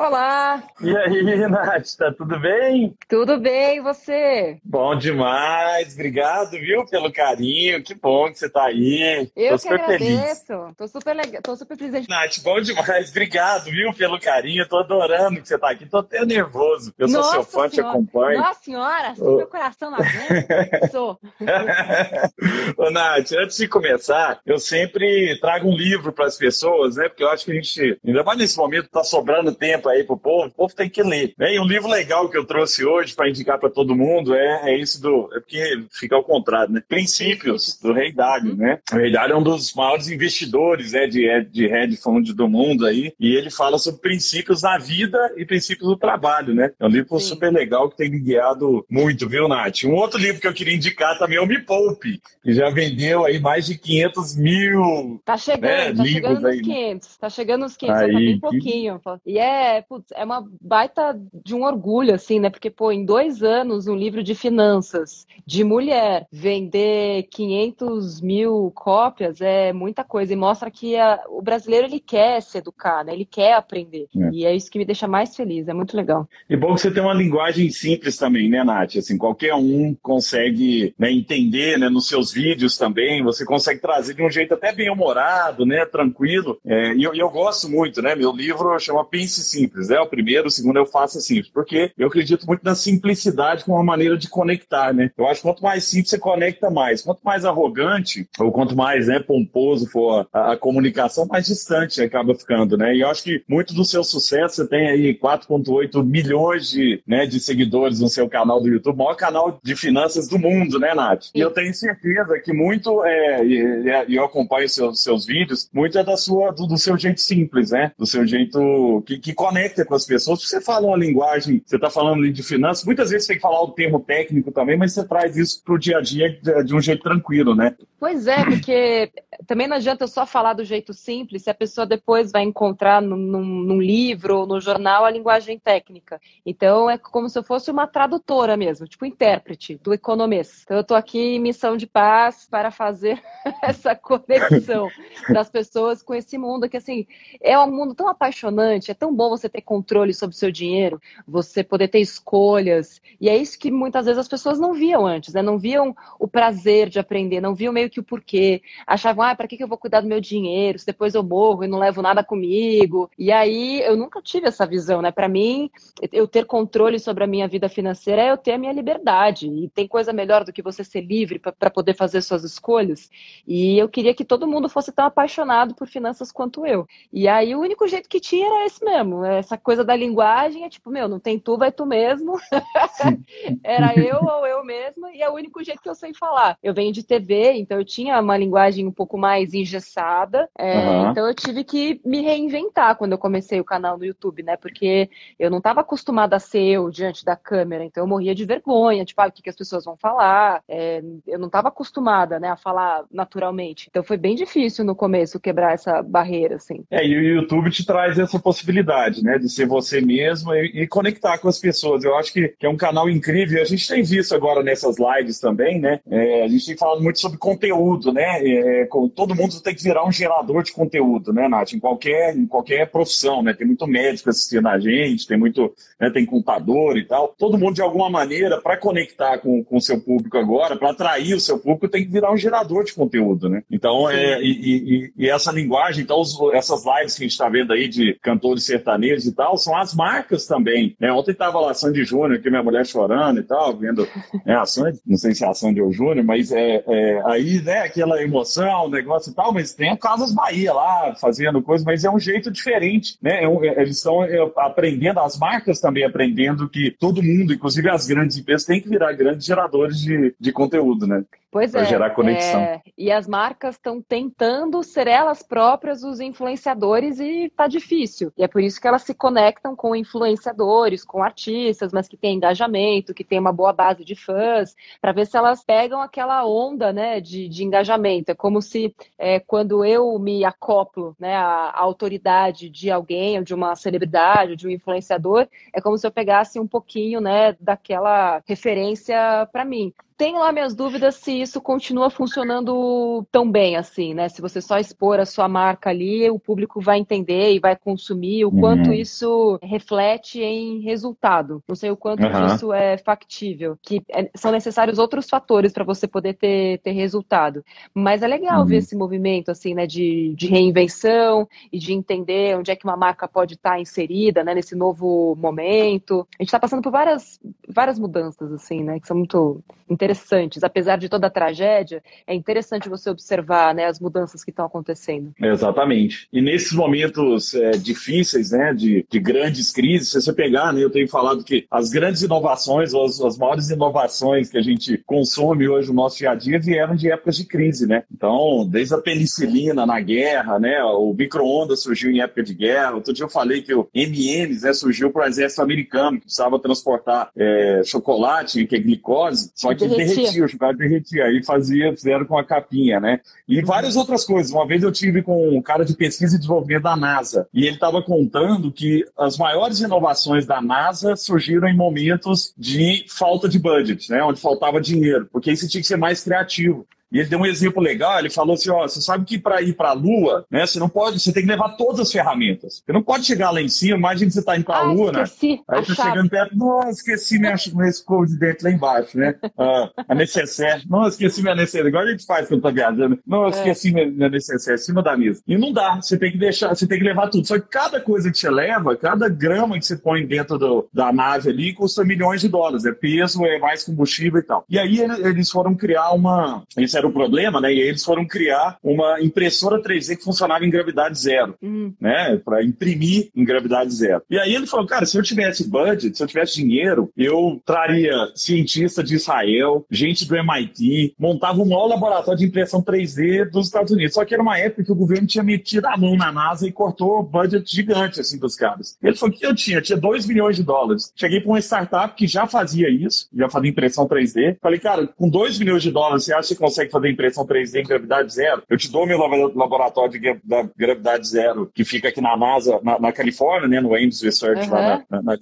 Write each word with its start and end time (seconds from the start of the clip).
Olá! 0.00 0.62
E 0.80 0.96
aí, 0.96 1.46
Nath, 1.46 1.94
tá 1.98 2.10
tudo 2.10 2.40
bem? 2.40 2.96
Tudo 3.06 3.38
bem, 3.38 3.76
e 3.76 3.80
você? 3.82 4.58
Bom 4.64 4.96
demais, 4.96 5.92
obrigado, 5.92 6.52
viu, 6.52 6.86
pelo 6.86 7.12
carinho, 7.12 7.82
que 7.82 7.94
bom 7.94 8.32
que 8.32 8.38
você 8.38 8.48
tá 8.48 8.64
aí. 8.64 9.30
Eu 9.36 9.50
Tô 9.50 9.56
que 9.56 9.58
super 9.58 9.74
agradeço, 9.74 10.46
feliz. 10.46 10.76
Tô 10.78 10.88
super, 10.88 11.14
legal, 11.14 11.42
tô 11.42 11.54
super 11.54 11.76
feliz. 11.76 12.08
Nath, 12.08 12.38
bom 12.42 12.62
demais, 12.62 13.10
obrigado, 13.10 13.64
viu, 13.64 13.92
pelo 13.92 14.18
carinho, 14.18 14.66
tô 14.66 14.78
adorando 14.78 15.42
que 15.42 15.46
você 15.46 15.58
tá 15.58 15.70
aqui, 15.70 15.84
tô 15.84 15.98
até 15.98 16.24
nervoso, 16.24 16.94
eu 16.98 17.06
Nossa 17.06 17.22
sou 17.22 17.32
seu 17.32 17.44
fã, 17.44 17.68
senhora. 17.68 17.70
te 17.70 17.80
acompanho. 17.82 18.38
Nossa 18.38 18.60
senhora, 18.62 19.14
oh. 19.18 19.36
meu 19.36 19.48
coração 19.48 19.90
na 19.90 19.98
frente, 19.98 20.90
sou. 20.90 21.20
Ô, 22.78 22.90
Nath, 22.90 23.32
antes 23.32 23.58
de 23.58 23.68
começar, 23.68 24.40
eu 24.46 24.58
sempre 24.58 25.38
trago 25.42 25.68
um 25.68 25.76
livro 25.76 26.10
para 26.10 26.24
as 26.24 26.38
pessoas, 26.38 26.96
né, 26.96 27.06
porque 27.06 27.22
eu 27.22 27.28
acho 27.28 27.44
que 27.44 27.52
a 27.52 27.54
gente, 27.54 28.00
ainda 28.02 28.24
mais 28.24 28.38
nesse 28.38 28.56
momento, 28.56 28.88
tá 28.88 29.04
sobrando 29.04 29.54
tempo 29.54 29.89
aí 29.90 30.04
pro 30.04 30.16
povo, 30.16 30.48
o 30.48 30.50
povo 30.50 30.74
tem 30.74 30.88
que 30.88 31.02
ler. 31.02 31.34
Né? 31.38 31.54
E 31.54 31.60
um 31.60 31.66
livro 31.66 31.88
legal 31.88 32.28
que 32.28 32.36
eu 32.36 32.44
trouxe 32.44 32.84
hoje 32.84 33.14
para 33.14 33.28
indicar 33.28 33.58
para 33.58 33.70
todo 33.70 33.96
mundo 33.96 34.34
é, 34.34 34.70
é 34.70 34.78
esse 34.78 35.00
do. 35.00 35.28
É 35.34 35.40
porque 35.40 35.84
fica 35.92 36.16
ao 36.16 36.24
contrário, 36.24 36.72
né? 36.72 36.82
Princípios, 36.88 37.78
do 37.82 37.92
Rei 37.92 38.12
Dalio, 38.12 38.56
né? 38.56 38.78
O 38.92 38.96
Rei 38.96 39.12
Dalio 39.12 39.34
é 39.34 39.38
um 39.38 39.42
dos 39.42 39.74
maiores 39.74 40.08
investidores 40.08 40.92
né, 40.92 41.06
de, 41.06 41.44
de 41.50 41.66
hedge 41.66 41.96
fund 41.96 42.32
do 42.32 42.48
mundo 42.48 42.86
aí, 42.86 43.12
e 43.18 43.34
ele 43.34 43.50
fala 43.50 43.78
sobre 43.78 44.00
princípios 44.00 44.62
da 44.62 44.78
vida 44.78 45.18
e 45.36 45.44
princípios 45.44 45.88
do 45.88 45.96
trabalho, 45.96 46.54
né? 46.54 46.72
É 46.78 46.86
um 46.86 46.88
livro 46.88 47.18
Sim. 47.18 47.28
super 47.28 47.52
legal 47.52 47.90
que 47.90 47.96
tem 47.96 48.10
me 48.10 48.20
guiado 48.20 48.84
muito, 48.88 49.28
viu, 49.28 49.48
Nath? 49.48 49.84
Um 49.84 49.94
outro 49.94 50.18
livro 50.18 50.40
que 50.40 50.46
eu 50.46 50.54
queria 50.54 50.74
indicar 50.74 51.18
também 51.18 51.38
é 51.38 51.40
o 51.40 51.46
Me 51.46 51.60
Poupe, 51.60 52.20
que 52.42 52.52
já 52.52 52.70
vendeu 52.70 53.24
aí 53.24 53.38
mais 53.38 53.66
de 53.66 53.76
500 53.76 54.36
mil. 54.36 55.20
Tá 55.24 55.36
chegando, 55.36 55.62
né, 55.62 55.94
tá 55.94 56.04
chegando 56.04 56.40
nos 56.40 56.60
500. 56.60 57.16
Tá 57.16 57.30
chegando 57.30 57.60
nos 57.62 57.76
500, 57.76 58.00
aí, 58.00 58.12
tá 58.12 58.18
bem 58.18 58.34
que... 58.34 58.40
pouquinho. 58.40 59.00
E 59.26 59.38
é 59.38 59.79
putz, 59.82 60.12
é 60.14 60.24
uma 60.24 60.46
baita 60.60 61.18
de 61.44 61.54
um 61.54 61.64
orgulho, 61.64 62.14
assim, 62.14 62.38
né? 62.38 62.50
Porque, 62.50 62.70
pô, 62.70 62.92
em 62.92 63.04
dois 63.04 63.42
anos, 63.42 63.86
um 63.86 63.96
livro 63.96 64.22
de 64.22 64.34
finanças 64.34 65.26
de 65.46 65.64
mulher 65.64 66.26
vender 66.30 67.24
500 67.30 68.20
mil 68.20 68.72
cópias 68.74 69.40
é 69.40 69.72
muita 69.72 70.04
coisa 70.04 70.32
e 70.32 70.36
mostra 70.36 70.70
que 70.70 70.96
a, 70.96 71.20
o 71.28 71.42
brasileiro 71.42 71.86
ele 71.86 72.00
quer 72.00 72.40
se 72.40 72.58
educar, 72.58 73.04
né? 73.04 73.12
Ele 73.12 73.24
quer 73.24 73.54
aprender. 73.54 74.06
É. 74.16 74.30
E 74.32 74.44
é 74.44 74.54
isso 74.54 74.70
que 74.70 74.78
me 74.78 74.84
deixa 74.84 75.06
mais 75.06 75.34
feliz, 75.34 75.68
é 75.68 75.74
muito 75.74 75.96
legal. 75.96 76.28
E 76.48 76.56
bom 76.56 76.74
que 76.74 76.80
você 76.80 76.90
tem 76.90 77.02
uma 77.02 77.14
linguagem 77.14 77.70
simples 77.70 78.16
também, 78.16 78.48
né, 78.48 78.62
Nath? 78.64 78.96
Assim, 78.96 79.16
qualquer 79.16 79.54
um 79.54 79.96
consegue 80.02 80.94
né, 80.98 81.10
entender, 81.10 81.78
né, 81.78 81.88
nos 81.88 82.08
seus 82.08 82.32
vídeos 82.32 82.76
também, 82.76 83.22
você 83.22 83.44
consegue 83.44 83.80
trazer 83.80 84.14
de 84.14 84.22
um 84.22 84.30
jeito 84.30 84.54
até 84.54 84.72
bem 84.72 84.90
humorado, 84.90 85.64
né, 85.64 85.84
tranquilo. 85.86 86.58
É, 86.64 86.94
e 86.94 87.02
eu, 87.02 87.14
eu 87.14 87.30
gosto 87.30 87.68
muito, 87.68 88.02
né? 88.02 88.14
Meu 88.14 88.32
livro 88.32 88.78
chama 88.78 89.04
Pense 89.04 89.42
Simples 89.42 89.69
simples, 89.70 89.88
né? 89.88 90.00
O 90.00 90.06
primeiro, 90.06 90.48
o 90.48 90.50
segundo 90.50 90.78
eu 90.78 90.86
faço 90.86 91.18
é 91.18 91.20
simples, 91.20 91.48
porque 91.52 91.92
eu 91.96 92.08
acredito 92.08 92.46
muito 92.46 92.62
na 92.64 92.74
simplicidade 92.74 93.64
como 93.64 93.76
uma 93.76 93.84
maneira 93.84 94.16
de 94.16 94.28
conectar, 94.28 94.92
né? 94.92 95.10
Eu 95.16 95.26
acho 95.26 95.40
que 95.40 95.48
quanto 95.48 95.62
mais 95.62 95.84
simples 95.84 96.10
você 96.10 96.18
conecta 96.18 96.70
mais, 96.70 97.02
quanto 97.02 97.20
mais 97.22 97.44
arrogante 97.44 98.28
ou 98.38 98.50
quanto 98.50 98.76
mais 98.76 99.06
né, 99.06 99.20
pomposo 99.20 99.88
for 99.88 100.26
a, 100.32 100.52
a 100.52 100.56
comunicação, 100.56 101.26
mais 101.26 101.46
distante 101.46 102.02
acaba 102.02 102.34
ficando, 102.34 102.76
né? 102.76 102.94
E 102.94 103.00
eu 103.00 103.08
acho 103.08 103.22
que 103.22 103.42
muito 103.48 103.74
do 103.74 103.84
seu 103.84 104.02
sucesso, 104.02 104.56
você 104.56 104.68
tem 104.68 104.88
aí 104.88 105.14
4,8 105.14 106.04
milhões 106.04 106.70
de, 106.70 107.02
né, 107.06 107.26
de 107.26 107.38
seguidores 107.38 108.00
no 108.00 108.08
seu 108.08 108.28
canal 108.28 108.60
do 108.60 108.68
YouTube, 108.68 108.98
maior 108.98 109.14
canal 109.14 109.58
de 109.62 109.76
finanças 109.76 110.28
do 110.28 110.38
mundo, 110.38 110.78
né, 110.78 110.94
Nath? 110.94 111.26
E 111.34 111.40
eu 111.40 111.50
tenho 111.50 111.72
certeza 111.74 112.38
que 112.40 112.52
muito, 112.52 113.04
é, 113.04 113.44
e, 113.44 113.84
e 114.08 114.16
eu 114.16 114.24
acompanho 114.24 114.68
seus, 114.68 115.02
seus 115.02 115.26
vídeos, 115.26 115.68
muito 115.72 115.98
é 115.98 116.04
da 116.04 116.16
sua, 116.16 116.50
do, 116.50 116.66
do 116.66 116.78
seu 116.78 116.96
jeito 116.96 117.20
simples, 117.20 117.70
né? 117.70 117.92
Do 117.98 118.06
seu 118.06 118.26
jeito 118.26 119.02
que, 119.06 119.18
que 119.18 119.34
conecta 119.50 119.84
com 119.84 119.94
as 119.94 120.06
pessoas. 120.06 120.42
Você 120.42 120.60
fala 120.60 120.86
uma 120.86 120.96
linguagem, 120.96 121.60
você 121.64 121.76
está 121.76 121.90
falando 121.90 122.30
de 122.30 122.42
finanças, 122.42 122.84
muitas 122.84 123.10
vezes 123.10 123.26
você 123.26 123.32
tem 123.32 123.36
que 123.36 123.42
falar 123.42 123.62
o 123.62 123.72
termo 123.72 124.00
técnico 124.00 124.52
também, 124.52 124.76
mas 124.76 124.92
você 124.92 125.06
traz 125.06 125.36
isso 125.36 125.62
para 125.64 125.74
o 125.74 125.78
dia 125.78 125.98
a 125.98 126.00
dia 126.00 126.38
de 126.64 126.74
um 126.74 126.80
jeito 126.80 127.02
tranquilo, 127.02 127.54
né? 127.54 127.74
Pois 127.98 128.26
é, 128.26 128.44
porque 128.44 129.10
também 129.46 129.66
não 129.66 129.76
adianta 129.76 130.04
eu 130.04 130.08
só 130.08 130.26
falar 130.26 130.52
do 130.52 130.64
jeito 130.64 130.92
simples 130.92 131.42
se 131.42 131.50
a 131.50 131.54
pessoa 131.54 131.86
depois 131.86 132.30
vai 132.30 132.42
encontrar 132.42 133.00
num, 133.00 133.16
num 133.16 133.80
livro 133.80 134.40
ou 134.40 134.46
no 134.46 134.60
jornal 134.60 135.04
a 135.04 135.10
linguagem 135.10 135.58
técnica. 135.58 136.20
Então 136.44 136.90
é 136.90 136.98
como 136.98 137.28
se 137.28 137.38
eu 137.38 137.42
fosse 137.42 137.70
uma 137.70 137.86
tradutora 137.86 138.56
mesmo, 138.56 138.86
tipo 138.86 139.04
intérprete 139.04 139.80
do 139.82 139.92
economês. 139.92 140.62
Então 140.64 140.76
eu 140.76 140.82
estou 140.82 140.96
aqui 140.96 141.36
em 141.36 141.40
missão 141.40 141.76
de 141.76 141.86
paz 141.86 142.46
para 142.50 142.70
fazer 142.70 143.22
essa 143.62 143.94
conexão 143.94 144.88
das 145.32 145.48
pessoas 145.48 146.02
com 146.02 146.14
esse 146.14 146.36
mundo 146.36 146.68
que 146.68 146.76
assim 146.76 147.06
é 147.40 147.58
um 147.58 147.70
mundo 147.70 147.94
tão 147.94 148.08
apaixonante, 148.08 148.90
é 148.90 148.94
tão 148.94 149.14
bom 149.14 149.30
você 149.30 149.48
ter 149.48 149.62
controle 149.62 150.12
sobre 150.12 150.34
o 150.34 150.38
seu 150.38 150.50
dinheiro, 150.50 151.00
você 151.26 151.64
poder 151.64 151.88
ter 151.88 152.00
escolhas. 152.00 153.00
E 153.20 153.28
é 153.28 153.36
isso 153.36 153.58
que 153.58 153.70
muitas 153.70 154.06
vezes 154.06 154.18
as 154.18 154.28
pessoas 154.28 154.58
não 154.58 154.74
viam 154.74 155.06
antes, 155.06 155.34
né? 155.34 155.42
Não 155.42 155.58
viam 155.58 155.94
o 156.18 156.28
prazer 156.28 156.88
de 156.88 156.98
aprender, 156.98 157.40
não 157.40 157.54
viam 157.54 157.72
meio 157.72 157.90
que 157.90 158.00
o 158.00 158.04
porquê. 158.04 158.62
Achavam, 158.86 159.24
ah, 159.24 159.29
para 159.34 159.46
que 159.48 159.62
eu 159.62 159.68
vou 159.68 159.78
cuidar 159.78 160.00
do 160.00 160.08
meu 160.08 160.20
dinheiro 160.20 160.78
se 160.78 160.86
depois 160.86 161.14
eu 161.14 161.22
morro 161.22 161.64
e 161.64 161.68
não 161.68 161.78
levo 161.78 162.02
nada 162.02 162.22
comigo? 162.22 163.10
E 163.18 163.30
aí 163.32 163.80
eu 163.82 163.96
nunca 163.96 164.20
tive 164.22 164.48
essa 164.48 164.66
visão, 164.66 165.02
né? 165.02 165.10
Para 165.10 165.28
mim, 165.28 165.70
eu 166.12 166.26
ter 166.26 166.44
controle 166.44 166.98
sobre 166.98 167.24
a 167.24 167.26
minha 167.26 167.48
vida 167.48 167.68
financeira 167.68 168.22
é 168.22 168.30
eu 168.30 168.36
ter 168.36 168.52
a 168.52 168.58
minha 168.58 168.72
liberdade. 168.72 169.46
E 169.46 169.68
tem 169.68 169.86
coisa 169.86 170.12
melhor 170.12 170.44
do 170.44 170.52
que 170.52 170.62
você 170.62 170.84
ser 170.84 171.02
livre 171.02 171.38
para 171.38 171.70
poder 171.70 171.94
fazer 171.94 172.22
suas 172.22 172.44
escolhas. 172.44 173.10
E 173.46 173.78
eu 173.78 173.88
queria 173.88 174.14
que 174.14 174.24
todo 174.24 174.46
mundo 174.46 174.68
fosse 174.68 174.92
tão 174.92 175.06
apaixonado 175.06 175.74
por 175.74 175.88
finanças 175.88 176.30
quanto 176.32 176.66
eu. 176.66 176.86
E 177.12 177.28
aí 177.28 177.54
o 177.54 177.60
único 177.60 177.86
jeito 177.86 178.08
que 178.08 178.20
tinha 178.20 178.46
era 178.46 178.66
esse 178.66 178.84
mesmo, 178.84 179.24
essa 179.24 179.56
coisa 179.56 179.84
da 179.84 179.94
linguagem 179.94 180.64
é 180.64 180.68
tipo, 180.68 180.90
meu, 180.90 181.08
não 181.08 181.18
tem 181.18 181.38
tu, 181.38 181.56
vai 181.56 181.72
tu 181.72 181.84
mesmo. 181.86 182.38
Era 183.62 183.94
eu 183.98 184.18
ou 184.22 184.46
eu 184.46 184.64
mesma, 184.64 185.12
e 185.12 185.22
é 185.22 185.28
o 185.28 185.34
único 185.34 185.62
jeito 185.62 185.82
que 185.82 185.88
eu 185.88 185.94
sei 185.94 186.12
falar. 186.14 186.58
Eu 186.62 186.74
venho 186.74 186.92
de 186.92 187.02
TV, 187.02 187.52
então 187.52 187.78
eu 187.78 187.84
tinha 187.84 188.20
uma 188.20 188.36
linguagem 188.36 188.86
um 188.86 188.92
pouco 188.92 189.16
mais 189.20 189.54
engessada, 189.54 190.48
é, 190.58 190.78
uhum. 190.78 191.10
então 191.10 191.26
eu 191.26 191.34
tive 191.34 191.62
que 191.62 192.00
me 192.04 192.22
reinventar 192.22 192.96
quando 192.96 193.12
eu 193.12 193.18
comecei 193.18 193.60
o 193.60 193.64
canal 193.64 193.98
no 193.98 194.04
YouTube, 194.04 194.42
né? 194.42 194.56
Porque 194.56 195.10
eu 195.38 195.50
não 195.50 195.58
estava 195.58 195.80
acostumada 195.80 196.36
a 196.36 196.40
ser 196.40 196.62
eu 196.62 196.90
diante 196.90 197.24
da 197.24 197.36
câmera, 197.36 197.84
então 197.84 198.02
eu 198.02 198.08
morria 198.08 198.34
de 198.34 198.44
vergonha, 198.44 199.04
tipo, 199.04 199.20
ah, 199.20 199.26
o 199.26 199.32
que, 199.32 199.42
que 199.42 199.50
as 199.50 199.56
pessoas 199.56 199.84
vão 199.84 199.96
falar. 199.96 200.62
É, 200.68 201.02
eu 201.26 201.38
não 201.38 201.46
estava 201.46 201.68
acostumada, 201.68 202.40
né, 202.40 202.48
a 202.48 202.56
falar 202.56 203.04
naturalmente. 203.12 203.88
Então 203.90 204.02
foi 204.02 204.16
bem 204.16 204.34
difícil 204.34 204.84
no 204.84 204.94
começo 204.94 205.38
quebrar 205.38 205.74
essa 205.74 206.02
barreira, 206.02 206.56
assim. 206.56 206.84
É, 206.90 207.06
e 207.06 207.16
o 207.16 207.22
YouTube 207.22 207.70
te 207.70 207.84
traz 207.84 208.18
essa 208.18 208.38
possibilidade, 208.38 209.22
né? 209.22 209.38
De 209.38 209.48
ser 209.48 209.66
você 209.66 210.00
mesmo 210.00 210.54
e, 210.54 210.82
e 210.82 210.86
conectar 210.86 211.38
com 211.38 211.48
as 211.48 211.58
pessoas. 211.58 212.04
Eu 212.04 212.16
acho 212.16 212.32
que, 212.32 212.48
que, 212.48 212.66
é 212.66 212.68
um 212.68 212.76
canal 212.76 213.08
incrível. 213.08 213.60
A 213.60 213.64
gente 213.64 213.86
tem 213.86 214.02
visto 214.02 214.34
agora 214.34 214.62
nessas 214.62 214.96
lives 214.98 215.38
também, 215.38 215.80
né? 215.80 216.00
É, 216.10 216.44
a 216.44 216.48
gente 216.48 216.66
tem 216.66 216.76
falado 216.76 217.02
muito 217.02 217.18
sobre 217.18 217.38
conteúdo, 217.38 218.12
né? 218.12 218.40
É, 218.44 218.86
todo 219.14 219.34
mundo 219.34 219.60
tem 219.60 219.74
que 219.74 219.82
virar 219.82 220.06
um 220.06 220.12
gerador 220.12 220.62
de 220.62 220.72
conteúdo, 220.72 221.32
né, 221.32 221.48
Nath? 221.48 221.72
Em 221.72 221.80
qualquer, 221.80 222.36
em 222.36 222.46
qualquer 222.46 222.90
profissão, 222.90 223.42
né? 223.42 223.52
Tem 223.52 223.66
muito 223.66 223.86
médico 223.86 224.30
assistindo 224.30 224.66
a 224.68 224.78
gente, 224.78 225.26
tem 225.26 225.38
muito, 225.38 225.72
né, 226.00 226.10
tem 226.10 226.24
contador 226.24 226.96
e 226.96 227.04
tal. 227.04 227.34
Todo 227.38 227.58
mundo, 227.58 227.74
de 227.74 227.82
alguma 227.82 228.08
maneira, 228.08 228.60
para 228.60 228.76
conectar 228.76 229.38
com 229.38 229.64
o 229.70 229.80
seu 229.80 230.00
público 230.00 230.38
agora, 230.38 230.76
para 230.76 230.90
atrair 230.90 231.34
o 231.34 231.40
seu 231.40 231.58
público, 231.58 231.88
tem 231.88 232.04
que 232.04 232.10
virar 232.10 232.32
um 232.32 232.36
gerador 232.36 232.84
de 232.84 232.94
conteúdo, 232.94 233.48
né? 233.48 233.62
Então, 233.70 234.08
é, 234.10 234.40
e, 234.40 234.50
e, 234.50 235.12
e, 235.16 235.30
essa 235.30 235.52
linguagem, 235.52 236.02
então, 236.02 236.20
os, 236.20 236.36
essas 236.52 236.84
lives 236.84 237.14
que 237.14 237.22
a 237.22 237.26
gente 237.26 237.32
está 237.32 237.48
vendo 237.48 237.72
aí 237.72 237.88
de 237.88 238.18
cantores 238.22 238.64
sertanejos 238.64 239.26
e 239.26 239.32
tal, 239.34 239.56
são 239.56 239.76
as 239.76 239.94
marcas 239.94 240.46
também. 240.46 240.96
Né? 240.98 241.12
Ontem 241.12 241.32
estava 241.32 241.60
lá 241.60 241.74
Sandy 241.74 242.04
Júnior, 242.04 242.34
aqui 242.34 242.50
minha 242.50 242.62
mulher 242.62 242.86
chorando 242.86 243.40
e 243.40 243.42
tal, 243.42 243.76
vendo 243.76 244.06
né, 244.44 244.56
a 244.56 244.64
Sandy, 244.64 244.98
não 245.06 245.16
sei 245.16 245.34
se 245.34 245.44
é 245.44 245.48
a 245.48 245.54
Sandy 245.54 245.80
ou 245.80 245.92
Júnior, 245.92 246.24
mas 246.24 246.52
é, 246.52 246.82
é, 246.86 247.22
aí, 247.26 247.60
né, 247.62 247.80
aquela 247.80 248.22
emoção, 248.22 248.90
negócio 249.00 249.30
e 249.30 249.34
tal, 249.34 249.52
mas 249.52 249.74
tem 249.74 249.90
a 249.90 249.96
Casas 249.96 250.32
Bahia 250.32 250.72
lá, 250.72 251.14
fazendo 251.20 251.62
coisas, 251.62 251.84
mas 251.84 252.04
é 252.04 252.10
um 252.10 252.18
jeito 252.18 252.50
diferente, 252.50 253.16
né? 253.20 253.44
É 253.44 253.50
é, 253.66 253.82
eles 253.82 253.96
estão 253.96 254.22
aprendendo, 254.56 255.20
as 255.20 255.38
marcas 255.38 255.80
também 255.80 256.04
aprendendo 256.04 256.68
que 256.68 256.90
todo 256.98 257.22
mundo, 257.22 257.52
inclusive 257.52 257.88
as 257.88 258.06
grandes 258.06 258.36
empresas, 258.36 258.66
tem 258.66 258.80
que 258.80 258.88
virar 258.88 259.12
grandes 259.12 259.46
geradores 259.46 259.98
de, 260.00 260.34
de 260.38 260.52
conteúdo, 260.52 261.06
né? 261.06 261.24
Pois 261.50 261.72
pra 261.72 261.80
é. 261.80 261.84
gerar 261.84 262.10
conexão. 262.10 262.60
É, 262.60 262.80
e 262.96 263.10
as 263.10 263.26
marcas 263.26 263.74
estão 263.74 264.00
tentando 264.00 264.82
ser 264.84 265.08
elas 265.08 265.42
próprias 265.42 266.04
os 266.04 266.20
influenciadores 266.20 267.18
e 267.18 267.50
tá 267.56 267.66
difícil. 267.66 268.32
E 268.38 268.44
é 268.44 268.48
por 268.48 268.62
isso 268.62 268.80
que 268.80 268.86
elas 268.86 269.02
se 269.02 269.12
conectam 269.12 269.74
com 269.74 269.96
influenciadores, 269.96 271.04
com 271.04 271.22
artistas, 271.22 271.92
mas 271.92 272.06
que 272.06 272.16
tem 272.16 272.36
engajamento, 272.36 273.12
que 273.12 273.24
tem 273.24 273.38
uma 273.38 273.52
boa 273.52 273.72
base 273.72 274.04
de 274.04 274.14
fãs, 274.14 274.76
para 275.00 275.10
ver 275.10 275.26
se 275.26 275.36
elas 275.36 275.64
pegam 275.64 276.00
aquela 276.00 276.46
onda, 276.46 276.92
né, 276.92 277.20
de, 277.20 277.48
de 277.48 277.64
engajamento. 277.64 278.30
É 278.30 278.34
como 278.34 278.62
se 278.62 278.94
é, 279.18 279.40
quando 279.40 279.84
eu 279.84 280.16
me 280.20 280.44
acoplo, 280.44 281.16
né, 281.18 281.34
à, 281.34 281.70
à 281.70 281.80
autoridade 281.80 282.68
de 282.68 282.92
alguém, 282.92 283.38
ou 283.38 283.44
de 283.44 283.54
uma 283.54 283.74
celebridade, 283.74 284.52
ou 284.52 284.56
de 284.56 284.68
um 284.68 284.70
influenciador, 284.70 285.48
é 285.72 285.80
como 285.80 285.98
se 285.98 286.06
eu 286.06 286.12
pegasse 286.12 286.60
um 286.60 286.66
pouquinho, 286.66 287.20
né, 287.20 287.56
daquela 287.60 288.40
referência 288.46 289.48
para 289.50 289.64
mim 289.64 289.92
tenho 290.20 290.38
lá 290.38 290.52
minhas 290.52 290.74
dúvidas 290.74 291.14
se 291.14 291.40
isso 291.40 291.62
continua 291.62 292.10
funcionando 292.10 293.26
tão 293.32 293.50
bem 293.50 293.76
assim, 293.76 294.12
né? 294.12 294.28
Se 294.28 294.42
você 294.42 294.60
só 294.60 294.78
expor 294.78 295.18
a 295.18 295.24
sua 295.24 295.48
marca 295.48 295.88
ali, 295.88 296.28
o 296.28 296.38
público 296.38 296.78
vai 296.78 296.98
entender 296.98 297.54
e 297.54 297.58
vai 297.58 297.74
consumir 297.74 298.44
o 298.44 298.52
quanto 298.52 298.88
uhum. 298.88 298.92
isso 298.92 299.58
reflete 299.62 300.42
em 300.42 300.80
resultado. 300.80 301.64
Não 301.66 301.74
sei 301.74 301.90
o 301.90 301.96
quanto 301.96 302.22
uhum. 302.22 302.48
disso 302.48 302.70
é 302.70 302.98
factível, 302.98 303.78
que 303.80 304.02
é, 304.10 304.30
são 304.34 304.52
necessários 304.52 304.98
outros 304.98 305.26
fatores 305.26 305.72
para 305.72 305.84
você 305.84 306.06
poder 306.06 306.34
ter, 306.34 306.80
ter 306.80 306.90
resultado. 306.90 307.64
Mas 307.94 308.22
é 308.22 308.26
legal 308.26 308.60
uhum. 308.60 308.66
ver 308.66 308.76
esse 308.76 308.94
movimento 308.94 309.50
assim, 309.50 309.72
né, 309.72 309.86
de, 309.86 310.34
de 310.36 310.48
reinvenção 310.48 311.48
e 311.72 311.78
de 311.78 311.94
entender 311.94 312.58
onde 312.58 312.70
é 312.70 312.76
que 312.76 312.84
uma 312.84 312.94
marca 312.96 313.26
pode 313.26 313.54
estar 313.54 313.70
tá 313.70 313.80
inserida, 313.80 314.44
né, 314.44 314.54
nesse 314.54 314.76
novo 314.76 315.34
momento. 315.34 316.28
A 316.38 316.42
gente 316.42 316.48
está 316.48 316.60
passando 316.60 316.82
por 316.82 316.92
várias 316.92 317.40
várias 317.66 317.98
mudanças 317.98 318.52
assim, 318.52 318.84
né, 318.84 319.00
que 319.00 319.06
são 319.06 319.16
muito 319.16 319.64
interessantes 319.88 320.09
interessantes, 320.10 320.64
apesar 320.64 320.96
de 320.96 321.08
toda 321.08 321.28
a 321.28 321.30
tragédia, 321.30 322.02
é 322.26 322.34
interessante 322.34 322.88
você 322.88 323.08
observar 323.08 323.74
né, 323.74 323.86
as 323.86 324.00
mudanças 324.00 324.42
que 324.42 324.50
estão 324.50 324.64
acontecendo. 324.66 325.32
Exatamente. 325.40 326.28
E 326.32 326.42
nesses 326.42 326.72
momentos 326.72 327.54
é, 327.54 327.72
difíceis, 327.72 328.50
né, 328.50 328.74
de, 328.74 329.06
de, 329.08 329.20
grandes 329.20 329.70
crises, 329.70 330.10
se 330.10 330.20
você 330.20 330.32
pegar, 330.32 330.72
né, 330.72 330.82
eu 330.82 330.90
tenho 330.90 331.08
falado 331.08 331.44
que 331.44 331.66
as 331.70 331.90
grandes 331.90 332.22
inovações, 332.22 332.92
ou 332.92 333.04
as, 333.04 333.20
as 333.20 333.38
maiores 333.38 333.70
inovações 333.70 334.50
que 334.50 334.58
a 334.58 334.62
gente 334.62 334.98
consome 335.06 335.68
hoje 335.68 335.88
no 335.88 335.94
nosso 335.94 336.18
dia 336.18 336.30
a 336.30 336.34
dia 336.34 336.58
vieram 336.58 336.96
de 336.96 337.10
épocas 337.10 337.36
de 337.36 337.44
crise, 337.44 337.86
né? 337.86 338.02
Então, 338.12 338.66
desde 338.68 338.94
a 338.94 338.98
penicilina 338.98 339.86
na 339.86 340.00
guerra, 340.00 340.58
né, 340.58 340.82
o 340.82 341.14
micro-ondas 341.14 341.82
surgiu 341.82 342.10
em 342.10 342.20
época 342.20 342.42
de 342.42 342.54
guerra. 342.54 342.94
Outro 342.94 343.12
dia 343.12 343.24
eu 343.24 343.30
falei 343.30 343.62
que 343.62 343.74
o 343.74 343.88
M&M's 343.94 344.62
né, 344.62 344.72
surgiu 344.72 345.10
para 345.10 345.24
o 345.24 345.28
exército 345.28 345.62
americano, 345.62 346.18
que 346.18 346.24
precisava 346.24 346.58
transportar 346.58 347.30
é, 347.36 347.82
chocolate, 347.84 348.66
que 348.66 348.76
é 348.76 348.78
glicose, 348.78 349.52
só 349.54 349.74
que 349.74 349.86
derretia, 349.86 349.99
o 350.44 350.48
chocolate 350.48 350.78
derretia. 350.78 351.24
Aí 351.24 351.42
fazia, 351.44 351.92
fizeram 351.92 352.24
com 352.24 352.38
a 352.38 352.44
capinha, 352.44 353.00
né? 353.00 353.20
E 353.48 353.60
várias 353.62 353.96
outras 353.96 354.24
coisas. 354.24 354.52
Uma 354.52 354.66
vez 354.66 354.82
eu 354.82 354.92
tive 354.92 355.22
com 355.22 355.56
um 355.56 355.62
cara 355.62 355.84
de 355.84 355.94
pesquisa 355.94 356.36
e 356.36 356.38
desenvolvimento 356.38 356.82
da 356.82 356.96
NASA, 356.96 357.48
e 357.52 357.64
ele 357.64 357.74
estava 357.74 358.02
contando 358.02 358.72
que 358.72 359.04
as 359.18 359.36
maiores 359.36 359.80
inovações 359.80 360.46
da 360.46 360.60
NASA 360.60 361.16
surgiram 361.16 361.68
em 361.68 361.76
momentos 361.76 362.52
de 362.56 363.04
falta 363.08 363.48
de 363.48 363.58
budget, 363.58 364.10
né? 364.10 364.22
Onde 364.22 364.40
faltava 364.40 364.80
dinheiro, 364.80 365.28
porque 365.32 365.50
aí 365.50 365.56
você 365.56 365.68
tinha 365.68 365.80
que 365.80 365.86
ser 365.86 365.96
mais 365.96 366.22
criativo. 366.22 366.86
E 367.12 367.18
ele 367.18 367.28
deu 367.28 367.40
um 367.40 367.46
exemplo 367.46 367.82
legal, 367.82 368.18
ele 368.18 368.30
falou 368.30 368.54
assim, 368.54 368.70
ó, 368.70 368.82
você 368.82 369.00
sabe 369.00 369.24
que 369.24 369.38
para 369.38 369.60
ir 369.62 369.74
para 369.74 369.90
a 369.90 369.94
Lua, 369.94 370.44
né, 370.50 370.66
você 370.66 370.78
não 370.78 370.88
pode, 370.88 371.18
você 371.18 371.32
tem 371.32 371.42
que 371.42 371.48
levar 371.48 371.70
todas 371.70 372.00
as 372.00 372.12
ferramentas. 372.12 372.82
Você 372.84 372.92
não 372.92 373.02
pode 373.02 373.24
chegar 373.24 373.50
lá 373.50 373.60
em 373.60 373.68
cima, 373.68 373.96
imagina 373.96 374.26
que 374.26 374.34
você 374.34 374.40
está 374.40 374.56
indo 374.56 374.64
para 374.64 374.76
a 374.76 374.80
ah, 374.80 374.92
Lua, 374.92 375.22
esqueci, 375.22 375.52
né? 375.52 375.62
Aí 375.68 375.84
você 375.84 375.94
tá 375.94 376.02
chegando 376.04 376.30
perto, 376.30 376.56
nossa, 376.56 376.90
esqueci 376.90 377.38
minha, 377.38 377.54
minha 377.74 377.88
escova 377.88 378.26
de 378.26 378.38
dente 378.38 378.64
lá 378.64 378.70
embaixo, 378.70 379.18
né? 379.18 379.34
Ah, 379.58 379.90
a 380.08 380.14
necessaire, 380.14 380.84
não, 380.88 381.06
esqueci 381.06 381.42
minha 381.42 381.54
necessaire, 381.54 381.88
igual 381.88 382.04
a 382.04 382.10
gente 382.10 382.24
faz 382.24 382.48
quando 382.48 382.62
tá 382.62 382.70
viajando. 382.70 383.18
Não, 383.26 383.46
é. 383.46 383.50
esqueci 383.50 383.92
minha, 383.92 384.06
minha 384.06 384.28
necessaire, 384.28 384.80
em 384.80 384.84
cima 384.84 385.02
da 385.02 385.16
mesa. 385.16 385.42
E 385.46 385.58
não 385.58 385.72
dá, 385.72 385.96
você 385.96 386.16
tem 386.16 386.30
que 386.30 386.38
deixar, 386.38 386.68
você 386.74 386.86
tem 386.86 386.98
que 386.98 387.04
levar 387.04 387.28
tudo. 387.28 387.46
Só 387.46 387.58
que 387.58 387.68
cada 387.68 388.00
coisa 388.00 388.30
que 388.30 388.38
você 388.38 388.50
leva, 388.50 388.96
cada 388.96 389.28
grama 389.28 389.78
que 389.78 389.86
você 389.86 389.96
põe 389.96 390.26
dentro 390.26 390.58
do, 390.58 390.88
da 390.92 391.12
nave 391.12 391.50
ali, 391.50 391.72
custa 391.72 392.04
milhões 392.04 392.40
de 392.40 392.48
dólares. 392.48 392.84
É 392.84 392.92
peso, 392.92 393.44
é 393.44 393.58
mais 393.58 393.84
combustível 393.84 394.40
e 394.40 394.42
tal. 394.42 394.64
E 394.68 394.78
aí 394.78 395.00
eles 395.00 395.50
foram 395.50 395.74
criar 395.74 396.12
uma, 396.12 396.62
era 397.00 397.08
o 397.08 397.12
problema, 397.12 397.60
né? 397.60 397.72
E 397.72 397.80
eles 397.80 398.04
foram 398.04 398.26
criar 398.26 398.76
uma 398.82 399.20
impressora 399.20 399.82
3D 399.82 400.16
que 400.16 400.24
funcionava 400.24 400.64
em 400.64 400.70
gravidade 400.70 401.18
zero, 401.18 401.56
hum. 401.62 401.92
né? 402.00 402.40
Para 402.44 402.62
imprimir 402.62 403.30
em 403.34 403.44
gravidade 403.44 403.92
zero. 403.92 404.22
E 404.30 404.38
aí 404.38 404.54
ele 404.54 404.66
falou, 404.66 404.86
cara, 404.86 405.06
se 405.06 405.18
eu 405.18 405.22
tivesse 405.22 405.68
budget, 405.68 406.16
se 406.16 406.22
eu 406.22 406.26
tivesse 406.26 406.56
dinheiro, 406.56 407.10
eu 407.16 407.60
traria 407.64 408.12
cientista 408.34 409.02
de 409.02 409.14
Israel, 409.14 409.84
gente 409.90 410.26
do 410.26 410.36
MIT, 410.36 411.14
montava 411.18 411.60
um 411.60 411.66
maior 411.66 411.86
laboratório 411.86 412.38
de 412.38 412.46
impressão 412.46 412.82
3D 412.82 413.50
dos 413.50 413.66
Estados 413.66 413.92
Unidos. 413.92 414.14
Só 414.14 414.24
que 414.24 414.34
era 414.34 414.42
uma 414.42 414.58
época 414.58 414.84
que 414.84 414.92
o 414.92 414.96
governo 414.96 415.26
tinha 415.26 415.42
metido 415.42 415.86
a 415.86 415.96
mão 415.96 416.16
na 416.16 416.30
NASA 416.30 416.66
e 416.66 416.72
cortou 416.72 417.22
budget 417.22 417.74
gigante 417.74 418.20
assim 418.20 418.38
dos 418.38 418.54
caras. 418.54 418.96
Ele 419.02 419.16
falou 419.16 419.34
que 419.34 419.44
eu 419.44 419.54
tinha, 419.54 419.78
eu 419.78 419.82
tinha 419.82 419.98
2 419.98 420.26
milhões 420.26 420.56
de 420.56 420.62
dólares. 420.62 421.12
Cheguei 421.16 421.40
para 421.40 421.50
uma 421.50 421.58
startup 421.60 422.14
que 422.14 422.26
já 422.26 422.46
fazia 422.46 422.88
isso, 422.88 423.28
já 423.34 423.48
fazia 423.48 423.70
impressão 423.70 424.06
3D. 424.06 424.56
Falei, 424.60 424.78
cara, 424.78 425.06
com 425.06 425.28
2 425.28 425.58
milhões 425.58 425.82
de 425.82 425.90
dólares, 425.90 426.24
você 426.24 426.34
acha 426.34 426.54
que 426.54 426.60
consegue 426.60 426.89
fazer 426.90 427.10
impressão 427.10 427.46
3D 427.46 427.80
em 427.80 427.86
gravidade 427.86 428.32
zero. 428.32 428.62
Eu 428.68 428.76
te 428.76 428.90
dou 428.90 429.06
meu 429.06 429.18
laboratório 429.18 430.12
de 430.12 430.40
gravidade 430.76 431.28
zero, 431.28 431.70
que 431.74 431.84
fica 431.84 432.08
aqui 432.08 432.20
na 432.20 432.36
NASA, 432.36 432.80
na, 432.82 432.98
na 432.98 433.12
Califórnia, 433.12 433.68
né, 433.68 433.80
no 433.80 433.94
Ames 433.94 434.22
Research, 434.22 434.68
uhum. 434.68 434.74
lá 434.74 435.02
na, 435.10 435.22
na, 435.22 435.36